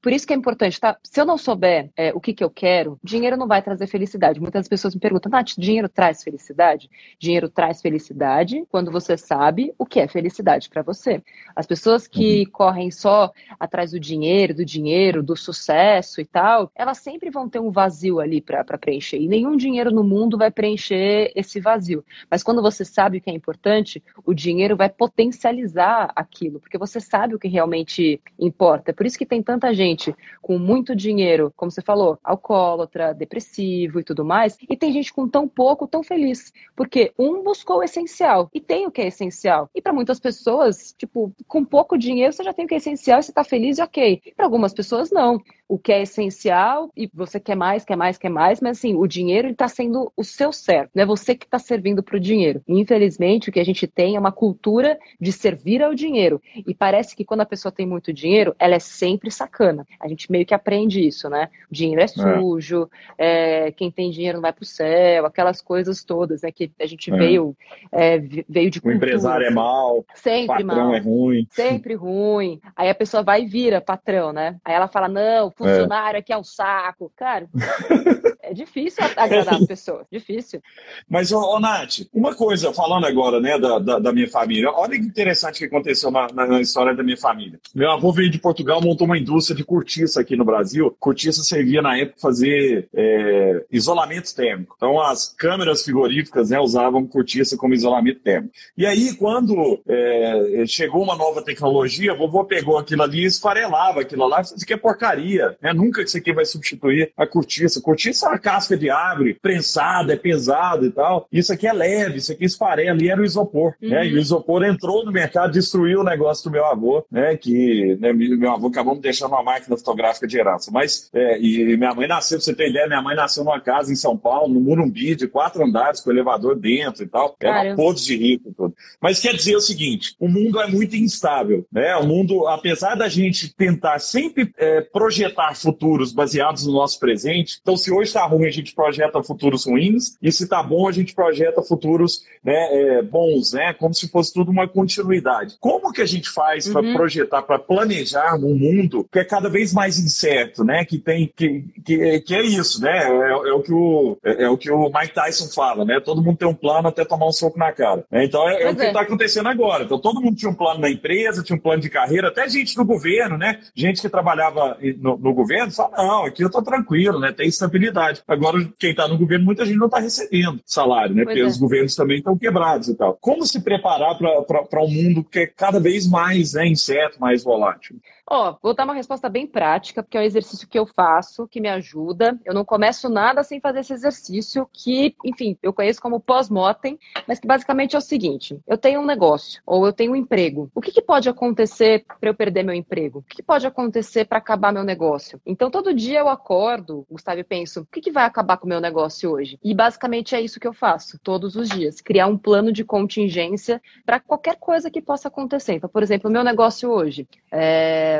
Por 0.00 0.12
isso 0.12 0.26
que 0.26 0.32
é 0.32 0.36
importante, 0.36 0.80
tá? 0.80 0.96
Se 1.02 1.20
eu 1.20 1.24
não 1.24 1.38
souber 1.38 1.90
é, 1.96 2.12
o 2.14 2.20
que, 2.20 2.32
que 2.32 2.44
eu 2.44 2.50
quero, 2.50 2.98
dinheiro 3.02 3.36
não 3.36 3.46
vai 3.46 3.62
trazer 3.62 3.86
felicidade. 3.86 4.40
Muitas 4.40 4.68
pessoas 4.68 4.94
me 4.94 5.00
perguntam, 5.00 5.30
Nath, 5.30 5.52
dinheiro 5.56 5.88
traz 5.88 6.22
felicidade? 6.22 6.90
Dinheiro 7.18 7.48
traz 7.48 7.80
felicidade 7.80 8.64
quando 8.70 8.90
você 8.90 9.16
sabe 9.16 9.74
o 9.78 9.86
que 9.86 10.00
é 10.00 10.08
felicidade 10.08 10.68
para 10.68 10.82
você. 10.82 11.22
As 11.54 11.66
pessoas 11.66 12.06
que 12.06 12.44
uhum. 12.44 12.50
correm 12.50 12.90
só 12.90 13.32
atrás 13.58 13.92
do 13.92 14.00
dinheiro, 14.00 14.54
do 14.54 14.64
dinheiro, 14.64 15.22
do 15.22 15.36
sucesso 15.36 16.20
e 16.20 16.24
tal, 16.24 16.70
elas 16.74 16.98
sempre 16.98 17.30
vão 17.30 17.48
ter 17.48 17.60
um 17.60 17.70
vazio 17.70 18.20
ali 18.20 18.40
para 18.40 18.64
preencher. 18.78 19.18
E 19.18 19.28
nenhum 19.28 19.56
dinheiro 19.56 19.90
no 19.90 20.04
mundo 20.04 20.38
vai 20.38 20.50
preencher 20.50 21.32
esse 21.34 21.60
vazio. 21.60 22.04
Mas 22.30 22.42
quando 22.42 22.62
você 22.62 22.84
sabe 22.84 23.18
o 23.18 23.20
que 23.20 23.30
é 23.30 23.34
importante, 23.34 24.02
o 24.24 24.34
dinheiro 24.34 24.76
vai 24.76 24.88
potencializar 24.88 26.10
aquilo, 26.14 26.60
porque 26.72 26.78
você 26.78 27.00
sabe 27.00 27.34
o 27.34 27.38
que 27.38 27.48
realmente 27.48 28.18
importa. 28.38 28.90
É 28.90 28.94
por 28.94 29.04
isso 29.04 29.18
que 29.18 29.26
tem 29.26 29.42
tanta 29.42 29.74
gente 29.74 30.14
com 30.40 30.58
muito 30.58 30.96
dinheiro, 30.96 31.52
como 31.54 31.70
você 31.70 31.82
falou, 31.82 32.18
alcoólatra, 32.24 33.12
depressivo 33.12 34.00
e 34.00 34.04
tudo 34.04 34.24
mais, 34.24 34.56
e 34.70 34.74
tem 34.74 34.90
gente 34.90 35.12
com 35.12 35.28
tão 35.28 35.46
pouco, 35.46 35.86
tão 35.86 36.02
feliz. 36.02 36.50
Porque 36.74 37.12
um 37.18 37.42
buscou 37.42 37.78
o 37.78 37.82
essencial 37.82 38.48
e 38.54 38.60
tem 38.60 38.86
o 38.86 38.90
que 38.90 39.02
é 39.02 39.08
essencial. 39.08 39.68
E 39.74 39.82
para 39.82 39.92
muitas 39.92 40.18
pessoas, 40.18 40.94
tipo, 40.96 41.30
com 41.46 41.62
pouco 41.62 41.98
dinheiro 41.98 42.32
você 42.32 42.42
já 42.42 42.54
tem 42.54 42.64
o 42.64 42.68
que 42.68 42.74
é 42.74 42.78
essencial 42.78 43.20
e 43.20 43.22
você 43.22 43.32
tá 43.32 43.44
feliz 43.44 43.76
e 43.76 43.82
ok. 43.82 44.22
Para 44.34 44.46
algumas 44.46 44.72
pessoas, 44.72 45.10
não 45.10 45.42
o 45.72 45.78
que 45.78 45.90
é 45.90 46.02
essencial 46.02 46.90
e 46.94 47.10
você 47.14 47.40
quer 47.40 47.54
mais, 47.54 47.82
quer 47.82 47.96
mais, 47.96 48.18
quer 48.18 48.28
mais, 48.28 48.60
mas 48.60 48.76
assim, 48.76 48.94
o 48.94 49.06
dinheiro 49.06 49.48
está 49.48 49.66
sendo 49.68 50.12
o 50.14 50.22
seu 50.22 50.52
certo, 50.52 50.90
não 50.94 51.02
é 51.02 51.06
você 51.06 51.34
que 51.34 51.46
está 51.46 51.58
servindo 51.58 52.02
para 52.02 52.18
o 52.18 52.20
dinheiro. 52.20 52.60
infelizmente, 52.68 53.48
o 53.48 53.52
que 53.52 53.58
a 53.58 53.64
gente 53.64 53.86
tem 53.86 54.14
é 54.14 54.20
uma 54.20 54.30
cultura 54.30 54.98
de 55.18 55.32
servir 55.32 55.82
ao 55.82 55.94
dinheiro. 55.94 56.42
E 56.66 56.74
parece 56.74 57.16
que 57.16 57.24
quando 57.24 57.40
a 57.40 57.46
pessoa 57.46 57.72
tem 57.72 57.86
muito 57.86 58.12
dinheiro, 58.12 58.54
ela 58.58 58.74
é 58.74 58.78
sempre 58.78 59.30
sacana. 59.30 59.86
A 59.98 60.08
gente 60.08 60.30
meio 60.30 60.44
que 60.44 60.52
aprende 60.52 61.00
isso, 61.06 61.30
né? 61.30 61.48
O 61.70 61.74
dinheiro 61.74 62.02
é, 62.02 62.04
é. 62.04 62.08
sujo, 62.08 62.90
é. 63.16 63.62
É, 63.62 63.72
quem 63.72 63.90
tem 63.90 64.10
dinheiro 64.10 64.36
não 64.36 64.42
vai 64.42 64.52
para 64.52 64.62
o 64.62 64.66
céu, 64.66 65.24
aquelas 65.24 65.62
coisas 65.62 66.04
todas, 66.04 66.42
né? 66.42 66.52
Que 66.52 66.70
a 66.78 66.86
gente 66.86 67.10
é. 67.10 67.16
veio, 67.16 67.56
é, 67.90 68.18
veio 68.46 68.70
de 68.70 68.78
cultura. 68.78 68.94
O 68.94 68.96
empresário 68.96 69.46
é 69.46 69.50
mal, 69.50 70.04
sempre 70.14 70.64
o 70.64 70.66
patrão 70.66 70.84
mal, 70.86 70.94
é 70.94 70.98
ruim. 70.98 71.46
Sempre 71.50 71.94
ruim. 71.94 72.60
Aí 72.76 72.90
a 72.90 72.94
pessoa 72.94 73.22
vai 73.22 73.42
e 73.42 73.46
vira 73.46 73.80
patrão, 73.80 74.32
né? 74.32 74.56
Aí 74.64 74.74
ela 74.74 74.88
fala, 74.88 75.08
não, 75.08 75.50
funcionário 75.62 76.18
aqui 76.18 76.32
é 76.32 76.38
um 76.38 76.44
saco. 76.44 77.12
Cara, 77.16 77.48
é 78.42 78.52
difícil 78.52 79.04
agradar 79.16 79.54
as 79.54 79.66
pessoas, 79.66 80.06
difícil. 80.10 80.60
Mas, 81.08 81.32
ô, 81.32 81.38
ô 81.38 81.60
Nath, 81.60 82.00
uma 82.12 82.34
coisa, 82.34 82.72
falando 82.72 83.06
agora, 83.06 83.40
né, 83.40 83.58
da, 83.58 83.78
da, 83.78 83.98
da 83.98 84.12
minha 84.12 84.28
família, 84.28 84.70
olha 84.70 84.98
que 84.98 85.06
interessante 85.06 85.58
que 85.58 85.64
aconteceu 85.64 86.10
na, 86.10 86.26
na, 86.32 86.46
na, 86.46 86.60
história 86.60 86.94
da 86.94 87.02
minha 87.02 87.16
família. 87.16 87.58
Meu 87.74 87.90
avô 87.90 88.12
veio 88.12 88.30
de 88.30 88.38
Portugal, 88.38 88.80
montou 88.82 89.06
uma 89.06 89.18
indústria 89.18 89.56
de 89.56 89.64
cortiça 89.64 90.20
aqui 90.20 90.36
no 90.36 90.44
Brasil. 90.44 90.94
Cortiça 90.98 91.42
servia 91.42 91.80
na 91.80 91.96
época 91.96 92.20
fazer 92.20 92.88
é, 92.94 93.64
isolamento 93.70 94.34
térmico. 94.34 94.74
Então, 94.76 95.00
as 95.00 95.28
câmeras 95.28 95.82
frigoríficas 95.82 96.50
né, 96.50 96.58
usavam 96.58 97.06
cortiça 97.06 97.56
como 97.56 97.74
isolamento 97.74 98.20
térmico. 98.20 98.54
E 98.76 98.86
aí, 98.86 99.14
quando 99.14 99.80
é, 99.88 100.64
chegou 100.66 101.02
uma 101.02 101.16
nova 101.16 101.42
tecnologia, 101.42 102.12
a 102.12 102.16
vovô 102.16 102.44
pegou 102.44 102.78
aquilo 102.78 103.02
ali 103.02 103.20
e 103.20 103.26
esfarelava 103.26 104.00
aquilo 104.00 104.26
lá. 104.26 104.40
Isso 104.40 104.56
aqui 104.62 104.72
é 104.72 104.76
porcaria, 104.76 105.51
né? 105.60 105.72
Nunca 105.72 106.02
que 106.02 106.08
isso 106.08 106.18
aqui 106.18 106.32
vai 106.32 106.44
substituir 106.44 107.12
a 107.16 107.26
cortiça. 107.26 107.80
Cortiça 107.80 108.26
é 108.26 108.28
uma 108.30 108.38
casca 108.38 108.76
de 108.76 108.90
árvore, 108.90 109.38
prensada, 109.40 110.12
é 110.12 110.16
pesado 110.16 110.86
e 110.86 110.90
tal. 110.90 111.26
Isso 111.32 111.52
aqui 111.52 111.66
é 111.66 111.72
leve, 111.72 112.18
isso 112.18 112.32
aqui 112.32 112.44
esfarela. 112.44 113.02
E 113.02 113.08
era 113.08 113.20
o 113.20 113.24
isopor, 113.24 113.74
uhum. 113.82 113.88
né? 113.88 114.06
E 114.06 114.14
o 114.14 114.18
isopor 114.18 114.64
entrou 114.64 115.04
no 115.04 115.12
mercado, 115.12 115.52
destruiu 115.52 116.00
o 116.00 116.04
negócio 116.04 116.44
do 116.44 116.52
meu 116.52 116.64
avô, 116.64 117.04
né? 117.10 117.36
Que 117.36 117.96
né, 118.00 118.12
meu 118.12 118.52
avô 118.52 118.68
acabou 118.68 118.94
me 118.94 119.00
deixando 119.00 119.32
uma 119.32 119.42
máquina 119.42 119.76
fotográfica 119.76 120.26
de 120.26 120.38
herança. 120.38 120.70
Mas, 120.72 121.10
é, 121.12 121.38
e 121.40 121.76
minha 121.76 121.94
mãe 121.94 122.06
nasceu, 122.06 122.38
pra 122.38 122.44
você 122.44 122.54
ter 122.54 122.70
ideia, 122.70 122.86
minha 122.86 123.02
mãe 123.02 123.16
nasceu 123.16 123.44
numa 123.44 123.60
casa 123.60 123.92
em 123.92 123.96
São 123.96 124.16
Paulo, 124.16 124.52
no 124.52 124.60
Murumbi, 124.60 125.14
de 125.14 125.26
quatro 125.26 125.64
andares, 125.64 126.00
com 126.00 126.10
elevador 126.10 126.56
dentro 126.56 127.04
e 127.04 127.06
tal. 127.06 127.36
Era 127.40 127.74
podre 127.74 128.02
de 128.02 128.16
rico 128.16 128.52
tudo. 128.56 128.74
Mas 129.00 129.20
quer 129.20 129.34
dizer 129.34 129.56
o 129.56 129.60
seguinte: 129.60 130.14
o 130.18 130.28
mundo 130.28 130.60
é 130.60 130.66
muito 130.66 130.96
instável, 130.96 131.66
né? 131.72 131.96
O 131.96 132.06
mundo, 132.06 132.46
apesar 132.46 132.94
da 132.94 133.08
gente 133.08 133.54
tentar 133.54 133.98
sempre 133.98 134.52
é, 134.56 134.80
projetar 134.80 135.31
futuros 135.54 136.12
baseados 136.12 136.66
no 136.66 136.72
nosso 136.72 136.98
presente, 136.98 137.58
então 137.60 137.76
se 137.76 137.90
hoje 137.92 138.08
está 138.08 138.26
ruim, 138.26 138.46
a 138.46 138.50
gente 138.50 138.74
projeta 138.74 139.22
futuros 139.22 139.66
ruins, 139.66 140.16
e 140.22 140.30
se 140.30 140.44
está 140.44 140.62
bom, 140.62 140.88
a 140.88 140.92
gente 140.92 141.14
projeta 141.14 141.62
futuros 141.62 142.24
né, 142.44 142.54
é, 142.54 143.02
bons, 143.02 143.52
né? 143.52 143.72
Como 143.74 143.94
se 143.94 144.08
fosse 144.08 144.32
tudo 144.32 144.50
uma 144.50 144.66
continuidade. 144.68 145.56
Como 145.60 145.92
que 145.92 146.02
a 146.02 146.06
gente 146.06 146.28
faz 146.28 146.68
para 146.68 146.82
uhum. 146.82 146.94
projetar, 146.94 147.42
para 147.42 147.58
planejar 147.58 148.34
um 148.36 148.54
mundo 148.54 149.06
que 149.10 149.18
é 149.18 149.24
cada 149.24 149.48
vez 149.48 149.72
mais 149.72 149.98
incerto, 149.98 150.64
né? 150.64 150.84
Que 150.84 150.98
tem 150.98 151.32
que, 151.34 151.64
que, 151.84 152.20
que 152.20 152.34
é 152.34 152.42
isso, 152.42 152.80
né? 152.82 153.04
É, 153.04 153.30
é, 153.30 153.52
o 153.52 153.62
que 153.62 153.72
o, 153.72 154.18
é, 154.24 154.44
é, 154.44 154.48
o 154.48 154.56
que 154.56 154.70
o 154.70 154.90
Mike 154.92 155.14
Tyson 155.14 155.48
fala, 155.48 155.84
né? 155.84 156.00
Todo 156.00 156.22
mundo 156.22 156.36
tem 156.36 156.48
um 156.48 156.54
plano 156.54 156.88
até 156.88 157.04
tomar 157.04 157.26
um 157.26 157.32
soco 157.32 157.58
na 157.58 157.72
cara. 157.72 158.04
Então 158.12 158.48
é, 158.48 158.62
é 158.62 158.70
o 158.70 158.76
que 158.76 158.82
está 158.82 159.02
acontecendo 159.02 159.48
agora. 159.48 159.84
Então 159.84 159.98
todo 159.98 160.20
mundo 160.20 160.36
tinha 160.36 160.50
um 160.50 160.54
plano 160.54 160.80
na 160.80 160.90
empresa, 160.90 161.42
tinha 161.42 161.56
um 161.56 161.60
plano 161.60 161.82
de 161.82 161.90
carreira, 161.90 162.28
até 162.28 162.48
gente 162.48 162.76
no 162.76 162.84
governo, 162.84 163.38
né? 163.38 163.60
Gente 163.74 164.00
que 164.00 164.08
trabalhava 164.08 164.76
no, 164.98 165.16
no 165.22 165.32
governo 165.32 165.70
fala, 165.70 165.96
não, 165.96 166.24
aqui 166.24 166.42
eu 166.42 166.50
tô 166.50 166.60
tranquilo, 166.60 167.20
né? 167.20 167.32
Tem 167.32 167.46
estabilidade. 167.46 168.22
Agora, 168.26 168.58
quem 168.76 168.90
está 168.90 169.06
no 169.06 169.16
governo, 169.16 169.44
muita 169.44 169.64
gente 169.64 169.78
não 169.78 169.86
está 169.86 170.00
recebendo 170.00 170.60
salário, 170.66 171.14
né? 171.14 171.22
Pois 171.22 171.36
Porque 171.36 171.48
os 171.48 171.58
governos 171.58 171.94
também 171.94 172.18
estão 172.18 172.36
quebrados 172.36 172.88
e 172.88 172.96
tal. 172.96 173.16
Como 173.20 173.46
se 173.46 173.62
preparar 173.62 174.18
para 174.18 174.82
um 174.82 174.90
mundo 174.90 175.22
que 175.22 175.38
é 175.38 175.46
cada 175.46 175.78
vez 175.78 176.08
mais 176.08 176.54
né, 176.54 176.66
incerto, 176.66 177.20
mais 177.20 177.44
volátil? 177.44 177.96
Ó, 178.28 178.56
vou 178.62 178.72
dar 178.72 178.84
uma 178.84 178.94
resposta 178.94 179.28
bem 179.28 179.46
prática, 179.46 180.02
porque 180.02 180.16
é 180.16 180.20
um 180.20 180.24
exercício 180.24 180.68
que 180.68 180.78
eu 180.78 180.86
faço, 180.86 181.46
que 181.48 181.60
me 181.60 181.68
ajuda. 181.68 182.38
Eu 182.44 182.54
não 182.54 182.64
começo 182.64 183.08
nada 183.08 183.42
sem 183.42 183.60
fazer 183.60 183.80
esse 183.80 183.92
exercício, 183.92 184.68
que, 184.72 185.14
enfim, 185.24 185.58
eu 185.62 185.72
conheço 185.72 186.00
como 186.00 186.20
pós-motem, 186.20 186.98
mas 187.26 187.40
que 187.40 187.46
basicamente 187.46 187.96
é 187.96 187.98
o 187.98 188.02
seguinte: 188.02 188.58
eu 188.66 188.78
tenho 188.78 189.00
um 189.00 189.04
negócio, 189.04 189.60
ou 189.66 189.84
eu 189.84 189.92
tenho 189.92 190.12
um 190.12 190.16
emprego. 190.16 190.70
O 190.74 190.80
que, 190.80 190.92
que 190.92 191.02
pode 191.02 191.28
acontecer 191.28 192.04
para 192.20 192.30
eu 192.30 192.34
perder 192.34 192.62
meu 192.62 192.74
emprego? 192.74 193.18
O 193.18 193.22
que, 193.22 193.36
que 193.36 193.42
pode 193.42 193.66
acontecer 193.66 194.24
para 194.24 194.38
acabar 194.38 194.72
meu 194.72 194.84
negócio? 194.84 195.40
Então, 195.44 195.70
todo 195.70 195.92
dia 195.92 196.20
eu 196.20 196.28
acordo, 196.28 197.04
Gustavo, 197.10 197.40
e 197.40 197.44
penso: 197.44 197.80
o 197.80 197.86
que, 197.86 198.00
que 198.00 198.12
vai 198.12 198.24
acabar 198.24 198.56
com 198.56 198.66
o 198.66 198.68
meu 198.68 198.80
negócio 198.80 199.30
hoje? 199.30 199.58
E 199.62 199.74
basicamente 199.74 200.34
é 200.34 200.40
isso 200.40 200.60
que 200.60 200.66
eu 200.66 200.72
faço 200.72 201.18
todos 201.18 201.56
os 201.56 201.68
dias: 201.68 202.00
criar 202.00 202.28
um 202.28 202.38
plano 202.38 202.72
de 202.72 202.84
contingência 202.84 203.82
para 204.06 204.20
qualquer 204.20 204.56
coisa 204.56 204.90
que 204.90 205.02
possa 205.02 205.28
acontecer. 205.28 205.74
Então, 205.74 205.90
por 205.90 206.02
exemplo, 206.02 206.30
o 206.30 206.32
meu 206.32 206.44
negócio 206.44 206.88
hoje. 206.88 207.26
É 207.50 208.11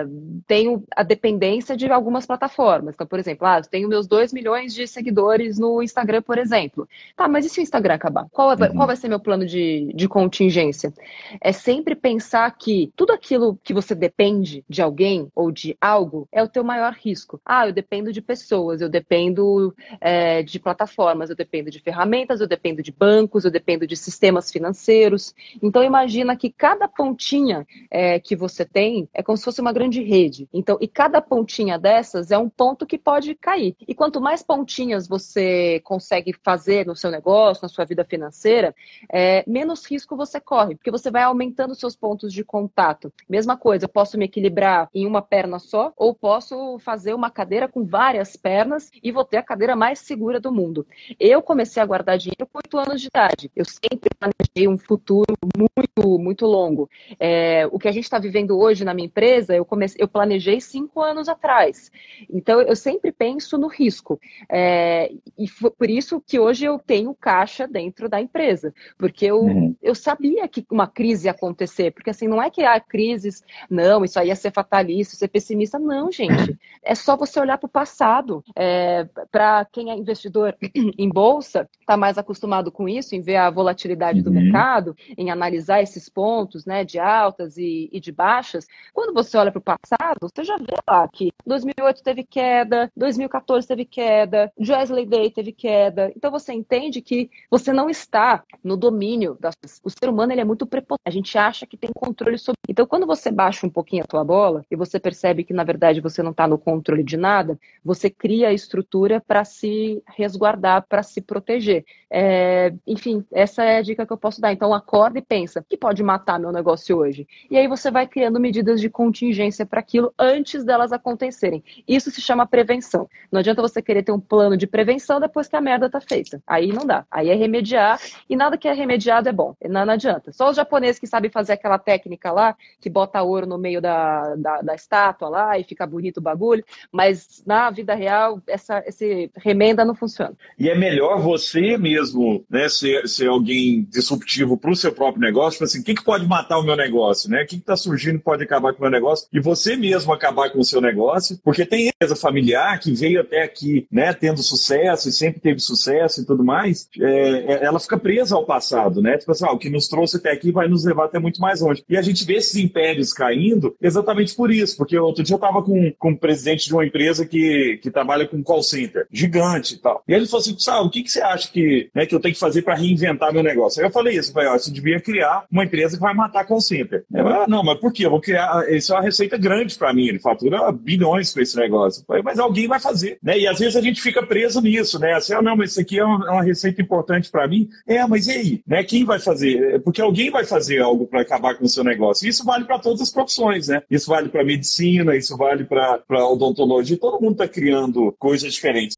tenho 0.47 0.85
a 0.95 1.03
dependência 1.03 1.77
de 1.77 1.91
algumas 1.91 2.27
plataformas. 2.27 2.95
Então, 2.95 3.07
por 3.07 3.19
exemplo, 3.19 3.47
ah, 3.47 3.61
tenho 3.63 3.89
meus 3.89 4.07
2 4.07 4.33
milhões 4.33 4.75
de 4.75 4.87
seguidores 4.87 5.59
no 5.59 5.83
Instagram, 5.83 6.23
por 6.23 6.39
exemplo. 6.39 6.89
Tá, 7.17 7.29
mas 7.29 7.45
e 7.45 7.49
se 7.49 7.61
o 7.61 7.63
Instagram 7.63 7.95
acabar? 7.95 8.27
Qual, 8.31 8.53
é, 8.53 8.55
uhum. 8.55 8.77
qual 8.77 8.87
vai 8.87 8.97
ser 8.97 9.09
meu 9.09 9.21
plano 9.21 9.47
de, 9.47 9.93
de 9.95 10.09
contingência? 10.09 10.93
É 11.41 11.53
sempre 11.53 11.95
pensar 11.95 12.51
que 12.57 12.93
tudo 12.97 13.13
aquilo 13.13 13.59
que 13.63 13.75
você 13.75 13.95
depende 13.95 14.65
de 14.69 14.83
alguém 14.83 15.29
ou 15.35 15.51
de 15.51 15.77
algo 15.81 16.29
é 16.33 16.43
o 16.43 16.49
teu 16.49 16.65
maior 16.65 16.93
risco. 16.93 17.41
Ah, 17.45 17.67
eu 17.67 17.73
dependo 17.73 18.13
de 18.13 18.21
pessoas, 18.21 18.81
eu 18.81 18.89
dependo 18.89 19.75
é, 20.01 20.43
de 20.43 20.59
plataformas, 20.59 21.31
eu 21.31 21.37
dependo 21.37 21.71
de 21.71 21.81
ferramentas, 21.81 22.41
eu 22.41 22.47
dependo 22.47 22.83
de 22.83 22.93
bancos, 22.93 23.45
eu 23.45 23.51
dependo 23.51 23.87
de 23.87 23.97
sistemas 23.97 24.51
financeiros. 24.51 25.35
Então, 25.63 25.83
imagina 25.83 26.37
que 26.37 26.51
cada 26.51 26.89
pontinha 26.89 27.67
é, 27.91 28.19
que 28.19 28.37
você 28.37 28.65
tem 28.65 29.09
é 29.13 29.23
como 29.23 29.37
se 29.37 29.45
fosse 29.45 29.61
uma 29.61 29.73
grande 29.73 29.82
grande 29.83 30.03
rede. 30.03 30.49
Então, 30.53 30.79
e 30.81 30.87
cada 30.87 31.21
pontinha 31.21 31.77
dessas 31.77 32.31
é 32.31 32.39
um 32.39 32.49
ponto 32.49 32.87
que 32.87 32.97
pode 32.97 33.35
cair. 33.35 33.75
E 33.87 33.95
quanto 33.95 34.21
mais 34.21 34.43
pontinhas 34.43 35.09
você 35.09 35.81
consegue 35.85 36.33
fazer 36.43 36.87
no 36.87 36.95
seu 36.95 37.11
negócio, 37.11 37.65
na 37.65 37.69
sua 37.69 37.85
vida 37.85 38.05
financeira, 38.05 38.75
é, 39.11 39.43
menos 39.47 39.85
risco 39.85 40.17
você 40.17 40.41
corre, 40.41 40.77
porque 40.77 40.91
você 40.91 41.11
vai 41.11 41.25
aumentando 41.25 41.75
seus 41.75 41.97
pontos 41.97 42.33
de 42.33 42.45
contato. 42.45 43.13
Mesma 43.29 43.57
coisa, 43.57 43.87
eu 43.87 43.89
posso 43.89 44.17
me 44.17 44.27
equilibrar 44.27 44.89
em 44.95 45.05
uma 45.05 45.21
perna 45.21 45.59
só, 45.59 45.93
ou 45.97 46.15
posso 46.15 46.79
fazer 46.79 47.15
uma 47.15 47.31
cadeira 47.31 47.67
com 47.67 47.85
várias 47.85 48.37
pernas 48.37 48.91
e 49.03 49.11
vou 49.11 49.25
ter 49.25 49.39
a 49.39 49.43
cadeira 49.43 49.75
mais 49.75 49.99
segura 49.99 50.39
do 50.39 50.53
mundo. 50.53 50.87
Eu 51.19 51.43
comecei 51.43 51.83
a 51.83 51.87
guardar 51.87 52.19
dinheiro 52.19 52.47
com 52.47 52.59
oito 52.59 52.79
anos 52.79 53.01
de 53.01 53.09
idade. 53.09 53.51
Eu 53.57 53.65
sempre 53.65 54.11
planejei 54.19 54.69
um 54.69 54.79
futuro 54.79 55.35
muito, 55.57 56.19
muito 56.19 56.47
longo. 56.47 56.89
É, 57.19 57.67
o 57.73 57.79
que 57.79 57.89
a 57.89 57.93
gente 57.93 58.05
está 58.05 58.19
vivendo 58.19 58.57
hoje 58.59 58.85
na 58.85 58.95
minha 58.95 59.07
empresa, 59.07 59.55
eu 59.55 59.65
comecei, 59.73 60.03
eu 60.03 60.07
planejei 60.07 60.61
cinco 60.61 61.01
anos 61.01 61.31
atrás. 61.31 61.91
Então, 62.31 62.61
eu 62.61 62.77
sempre 62.77 63.11
penso 63.11 63.57
no 63.57 63.69
risco. 63.69 64.21
É, 64.51 65.11
e 65.39 65.47
por 65.49 65.89
isso 65.89 66.21
que 66.21 66.39
hoje 66.39 66.67
eu 66.67 66.79
tenho 66.79 67.15
caixa 67.15 67.67
dentro 67.67 68.07
da 68.07 68.21
empresa, 68.21 68.75
porque 68.99 69.25
eu, 69.25 69.41
uhum. 69.41 69.75
eu 69.81 69.95
sabia 69.95 70.47
que 70.47 70.63
uma 70.71 70.87
crise 70.87 71.27
ia 71.27 71.31
acontecer, 71.31 71.91
porque 71.93 72.11
assim, 72.11 72.29
não 72.29 72.43
é 72.43 72.51
que 72.51 72.63
há 72.63 72.79
crises, 72.79 73.43
não, 73.71 74.05
isso 74.05 74.19
aí 74.21 74.29
ia 74.29 74.37
ser 74.37 74.53
fatalista, 74.53 75.17
ser 75.17 75.29
pessimista, 75.29 75.79
não, 75.79 76.13
gente. 76.13 76.59
É 76.83 76.95
só 76.95 77.17
você 77.17 77.41
olhar 77.41 77.57
para 77.57 77.67
o 77.67 77.71
passado. 77.71 78.45
É, 78.55 79.09
para 79.31 79.65
quem 79.73 79.91
é 79.91 79.95
investidor 79.95 80.55
em 80.99 81.09
bolsa, 81.09 81.67
está 81.81 81.97
mais 81.97 82.19
acostumado 82.19 82.71
com 82.71 82.87
isso, 82.87 83.15
em 83.15 83.23
ver 83.23 83.37
a 83.37 83.49
volatilidade 83.49 84.19
uhum. 84.19 84.25
do 84.25 84.33
mercado, 84.33 84.95
em 85.17 85.31
analisar 85.31 85.81
esses 85.81 86.11
pontos 86.11 86.67
né, 86.67 86.85
de 86.85 86.99
altas 86.99 87.57
e, 87.57 87.89
e 87.91 87.99
de 87.99 88.13
baixas. 88.13 88.67
Quando 88.93 89.15
você 89.15 89.39
olha 89.39 89.51
para 89.51 89.62
passado, 89.63 90.19
você 90.21 90.45
já 90.45 90.57
vê 90.57 90.77
lá 90.89 91.09
que 91.09 91.33
2008 91.47 92.03
teve 92.03 92.25
queda, 92.25 92.91
2014 92.97 93.67
teve 93.67 93.85
queda, 93.85 94.53
Joesley 94.59 95.07
Day 95.07 95.31
teve 95.31 95.53
queda. 95.53 96.13
Então 96.17 96.31
você 96.31 96.53
entende 96.53 97.01
que 97.01 97.31
você 97.51 97.73
não 97.73 97.89
está 97.89 98.43
no 98.63 98.77
domínio 98.77 99.37
das 99.41 99.55
o 99.85 99.91
ser 99.91 100.09
humano 100.09 100.33
ele 100.33 100.41
é 100.41 100.45
muito 100.45 100.67
prepotente. 100.67 101.03
A 101.05 101.11
gente 101.11 101.37
acha 101.39 101.67
que 101.67 101.77
tem 101.77 101.91
controle 101.95 102.39
sobre. 102.39 102.59
Então 102.69 102.87
quando 102.87 103.07
você 103.07 103.31
baixa 103.31 103.67
um 103.67 103.71
pouquinho 103.71 104.03
a 104.05 104.07
tua 104.07 104.25
bola 104.25 104.65
e 104.71 104.77
você 104.77 104.99
percebe 104.99 105.45
que 105.45 105.53
na 105.53 105.65
verdade 105.65 106.01
você 106.01 106.23
não 106.23 106.31
está 106.33 106.47
no 106.47 106.59
controle 106.59 107.03
de 107.03 107.17
nada, 107.17 107.59
você 107.85 108.11
cria 108.11 108.49
a 108.49 108.53
estrutura 108.53 109.21
para 109.21 109.45
se 109.45 110.03
resguardar, 110.17 110.87
para 110.89 111.03
se 111.03 111.21
proteger. 111.21 111.85
É... 112.11 112.73
enfim, 112.87 113.25
essa 113.33 113.65
é 113.65 113.79
a 113.79 113.83
dica 113.83 114.07
que 114.07 114.13
eu 114.13 114.19
posso 114.19 114.41
dar. 114.41 114.53
Então 114.53 114.75
acorda 114.75 115.19
e 115.19 115.23
pensa, 115.23 115.65
que 115.69 115.77
pode 115.77 116.03
matar 116.03 116.39
meu 116.39 116.53
negócio 116.53 116.99
hoje? 116.99 117.27
E 117.51 117.57
aí 117.57 117.69
você 117.69 117.91
vai 117.91 118.07
criando 118.07 118.41
medidas 118.41 118.81
de 118.81 118.91
contingência 118.91 119.52
para 119.67 119.81
aquilo 119.81 120.13
antes 120.19 120.65
delas 120.65 120.93
acontecerem. 120.93 121.63
Isso 121.87 122.11
se 122.11 122.21
chama 122.21 122.47
prevenção. 122.47 123.09
Não 123.31 123.41
adianta 123.41 123.63
você 123.63 123.83
querer 123.83 124.03
ter 124.03 124.13
um 124.13 124.21
plano 124.21 124.57
de 124.57 124.67
prevenção 124.67 125.21
depois 125.21 125.49
que 125.49 125.57
a 125.57 125.61
merda 125.61 125.91
tá 125.91 126.01
feita. 126.01 126.43
Aí 126.47 126.73
não 126.73 126.87
dá. 126.87 127.05
Aí 127.11 127.31
é 127.31 127.35
remediar 127.35 128.01
e 128.29 128.37
nada 128.37 128.57
que 128.57 128.69
é 128.69 128.73
remediado 128.73 129.29
é 129.29 129.33
bom. 129.33 129.55
Não, 129.69 129.85
não 129.85 129.95
adianta. 129.95 130.33
Só 130.33 130.51
os 130.51 130.57
japoneses 130.57 130.99
que 130.99 131.07
sabem 131.07 131.31
fazer 131.31 131.53
aquela 131.53 131.79
técnica 131.79 132.33
lá, 132.33 132.57
que 132.81 132.89
bota 132.89 133.23
ouro 133.23 133.47
no 133.47 133.59
meio 133.59 133.81
da, 133.81 134.35
da, 134.37 134.63
da 134.63 134.75
estátua 134.75 135.29
lá 135.29 135.59
e 135.59 135.65
fica 135.65 135.87
bonito 135.87 136.19
o 136.19 136.23
bagulho, 136.23 136.65
mas 136.91 137.43
na 137.47 137.71
vida 137.71 137.95
real 137.95 138.41
essa 138.47 138.83
esse 138.87 139.31
remenda 139.37 139.85
não 139.85 139.95
funciona. 139.95 140.35
E 140.59 140.69
é 140.69 140.75
melhor 140.75 141.21
você 141.21 141.77
mesmo, 141.77 142.45
né, 142.49 142.69
ser, 142.69 143.09
ser 143.09 143.29
alguém 143.29 143.85
disruptivo 143.91 144.57
para 144.57 144.71
o 144.71 144.77
seu 144.77 144.93
próprio 144.93 145.21
negócio, 145.21 145.65
assim, 145.65 145.81
o 145.81 145.85
que, 145.85 145.95
que 145.95 146.05
pode 146.05 146.27
matar 146.27 146.59
o 146.59 146.63
meu 146.63 146.77
negócio, 146.77 147.31
né? 147.31 147.43
O 147.43 147.47
que 147.47 147.57
está 147.57 147.77
surgindo 147.77 148.19
pode 148.21 148.45
acabar 148.45 148.73
com 148.73 148.79
o 148.79 148.83
meu 148.83 148.91
negócio? 148.91 149.29
E 149.33 149.41
você 149.43 149.77
mesmo 149.77 150.13
acabar 150.13 150.51
com 150.51 150.61
o 150.61 150.65
seu 150.65 150.81
negócio, 150.81 151.39
porque 151.45 151.67
tem 151.67 151.89
empresa 151.89 152.17
familiar 152.17 152.79
que 152.81 152.93
veio 152.93 153.21
até 153.21 153.43
aqui, 153.43 153.87
né, 153.91 154.13
tendo 154.13 154.43
sucesso 154.43 155.09
e 155.09 155.13
sempre 155.13 155.41
teve 155.41 155.61
sucesso 155.61 156.21
e 156.21 156.27
tudo 156.27 156.45
mais, 156.45 156.89
é, 156.99 157.55
é 157.55 157.65
ela 157.65 157.79
fica 157.79 157.99
presa 157.99 158.35
ao 158.35 158.45
passado, 158.45 159.01
né? 159.01 159.19
Tipo 159.19 159.33
assim, 159.33 159.45
ah, 159.45 159.53
o 159.53 159.59
que 159.59 159.71
nos 159.71 159.89
trouxe 159.89 160.17
até 160.17 160.33
aqui 160.33 160.51
vai 160.51 160.69
nos 160.69 160.85
levar 160.85 161.05
até 161.05 161.19
muito 161.19 161.41
mais 161.41 161.61
longe. 161.61 161.85
E 161.89 161.97
a 161.97 162.03
gente 162.03 162.25
vê 162.25 162.35
esses 162.35 162.57
impérios 162.57 163.13
caindo 163.13 163.77
exatamente 163.81 164.35
por 164.35 164.51
isso, 164.51 164.77
porque 164.77 164.97
outro 164.99 165.23
dia 165.23 165.35
eu 165.35 165.39
estava 165.39 165.63
com, 165.63 165.93
com 165.99 166.13
o 166.13 166.19
presidente 166.19 166.67
de 166.67 166.75
uma 166.75 166.85
empresa 166.85 167.27
que, 167.27 167.79
que 167.83 167.91
trabalha 167.91 168.27
com 168.27 168.43
call 168.43 168.63
center, 168.63 169.07
gigante 169.13 169.75
e 169.75 169.79
tal. 169.79 170.03
E 170.07 170.13
ele 170.13 170.27
falou 170.27 170.41
assim, 170.41 170.59
Sal, 170.59 170.87
o 170.87 170.91
que, 170.91 171.03
que 171.03 171.11
você 171.11 171.21
acha 171.21 171.51
que, 171.51 171.91
né, 171.95 172.07
que 172.07 172.15
eu 172.15 172.21
tenho 172.21 172.35
que 172.35 172.41
fazer 172.41 172.63
para 172.63 172.75
reinventar 172.75 173.33
meu 173.33 173.43
negócio? 173.43 173.81
Aí 173.81 173.87
eu 173.87 173.93
falei 173.93 174.17
isso, 174.17 174.33
falei, 174.33 174.49
ó, 174.49 174.59
você 174.59 174.71
devia 174.71 175.01
criar 175.01 175.45
uma 175.51 175.65
empresa 175.65 175.97
que 175.97 176.03
vai 176.03 176.15
matar 176.15 176.47
call 176.47 176.61
center. 176.61 177.05
Falei, 177.11 177.33
ah, 177.33 177.47
não, 177.49 177.63
mas 177.63 177.79
por 177.79 177.93
quê? 177.93 178.07
Eu 178.07 178.11
vou 178.11 178.21
criar, 178.21 178.71
isso 178.71 178.93
é 178.93 178.97
uma 178.97 179.03
receita 179.03 179.32
grande 179.39 179.77
para 179.77 179.93
mim, 179.93 180.07
ele 180.07 180.19
fatura 180.19 180.71
bilhões 180.73 181.33
com 181.33 181.41
esse 181.41 181.57
negócio. 181.57 182.05
Mas 182.25 182.39
alguém 182.39 182.67
vai 182.67 182.81
fazer, 182.81 183.19
né? 183.23 183.39
E 183.39 183.47
às 183.47 183.59
vezes 183.59 183.77
a 183.77 183.81
gente 183.81 184.01
fica 184.01 184.25
preso 184.25 184.61
nisso, 184.61 184.99
né? 184.99 185.15
Assim, 185.15 185.35
ah, 185.35 185.43
não, 185.43 185.57
mas 185.57 185.73
isso 185.73 185.81
aqui 185.81 185.99
é 185.99 186.05
uma, 186.05 186.27
é 186.27 186.31
uma 186.31 186.43
receita 186.43 186.81
importante 186.81 187.31
para 187.31 187.47
mim. 187.49 187.69
É, 187.87 188.07
mas 188.07 188.27
e 188.27 188.33
aí? 188.33 188.63
Né? 188.67 188.83
Quem 188.85 189.05
vai 189.05 189.19
fazer? 189.19 189.81
Porque 189.83 190.01
alguém 190.01 190.31
vai 190.31 190.45
fazer 190.45 190.81
algo 190.81 191.07
para 191.07 191.21
acabar 191.23 191.55
com 191.55 191.65
o 191.65 191.69
seu 191.69 191.85
negócio. 191.85 192.29
Isso 192.29 192.45
vale 192.45 192.65
para 192.65 192.79
todas 192.79 193.01
as 193.01 193.11
profissões, 193.11 193.69
né? 193.69 193.83
Isso 193.91 194.09
vale 194.11 194.29
para 194.29 194.45
medicina, 194.45 195.17
isso 195.17 195.37
vale 195.37 195.65
para 195.65 196.27
odontologia. 196.29 196.99
Todo 196.99 197.21
mundo 197.21 197.33
está 197.33 197.49
criando 197.49 198.15
coisas 198.19 198.53
diferentes. 198.53 198.97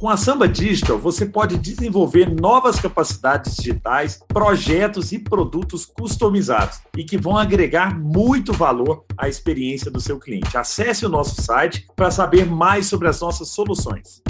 Com 0.00 0.08
a 0.08 0.16
Samba 0.16 0.48
Digital, 0.48 0.98
você 0.98 1.26
pode 1.26 1.58
desenvolver 1.58 2.34
novas 2.34 2.80
capacidades 2.80 3.54
digitais, 3.54 4.18
projetos 4.28 5.12
e 5.12 5.18
produtos 5.18 5.84
customizados 5.84 6.80
e 6.96 7.04
que 7.04 7.18
vão 7.18 7.36
agregar 7.36 8.00
muito 8.00 8.50
valor 8.50 9.04
à 9.14 9.28
experiência 9.28 9.90
do 9.90 10.00
seu 10.00 10.18
cliente. 10.18 10.56
Acesse 10.56 11.04
o 11.04 11.08
nosso 11.10 11.42
site 11.42 11.86
para 11.94 12.10
saber 12.10 12.46
mais 12.46 12.86
sobre 12.86 13.08
as 13.08 13.20
nossas 13.20 13.48
soluções. 13.48 14.22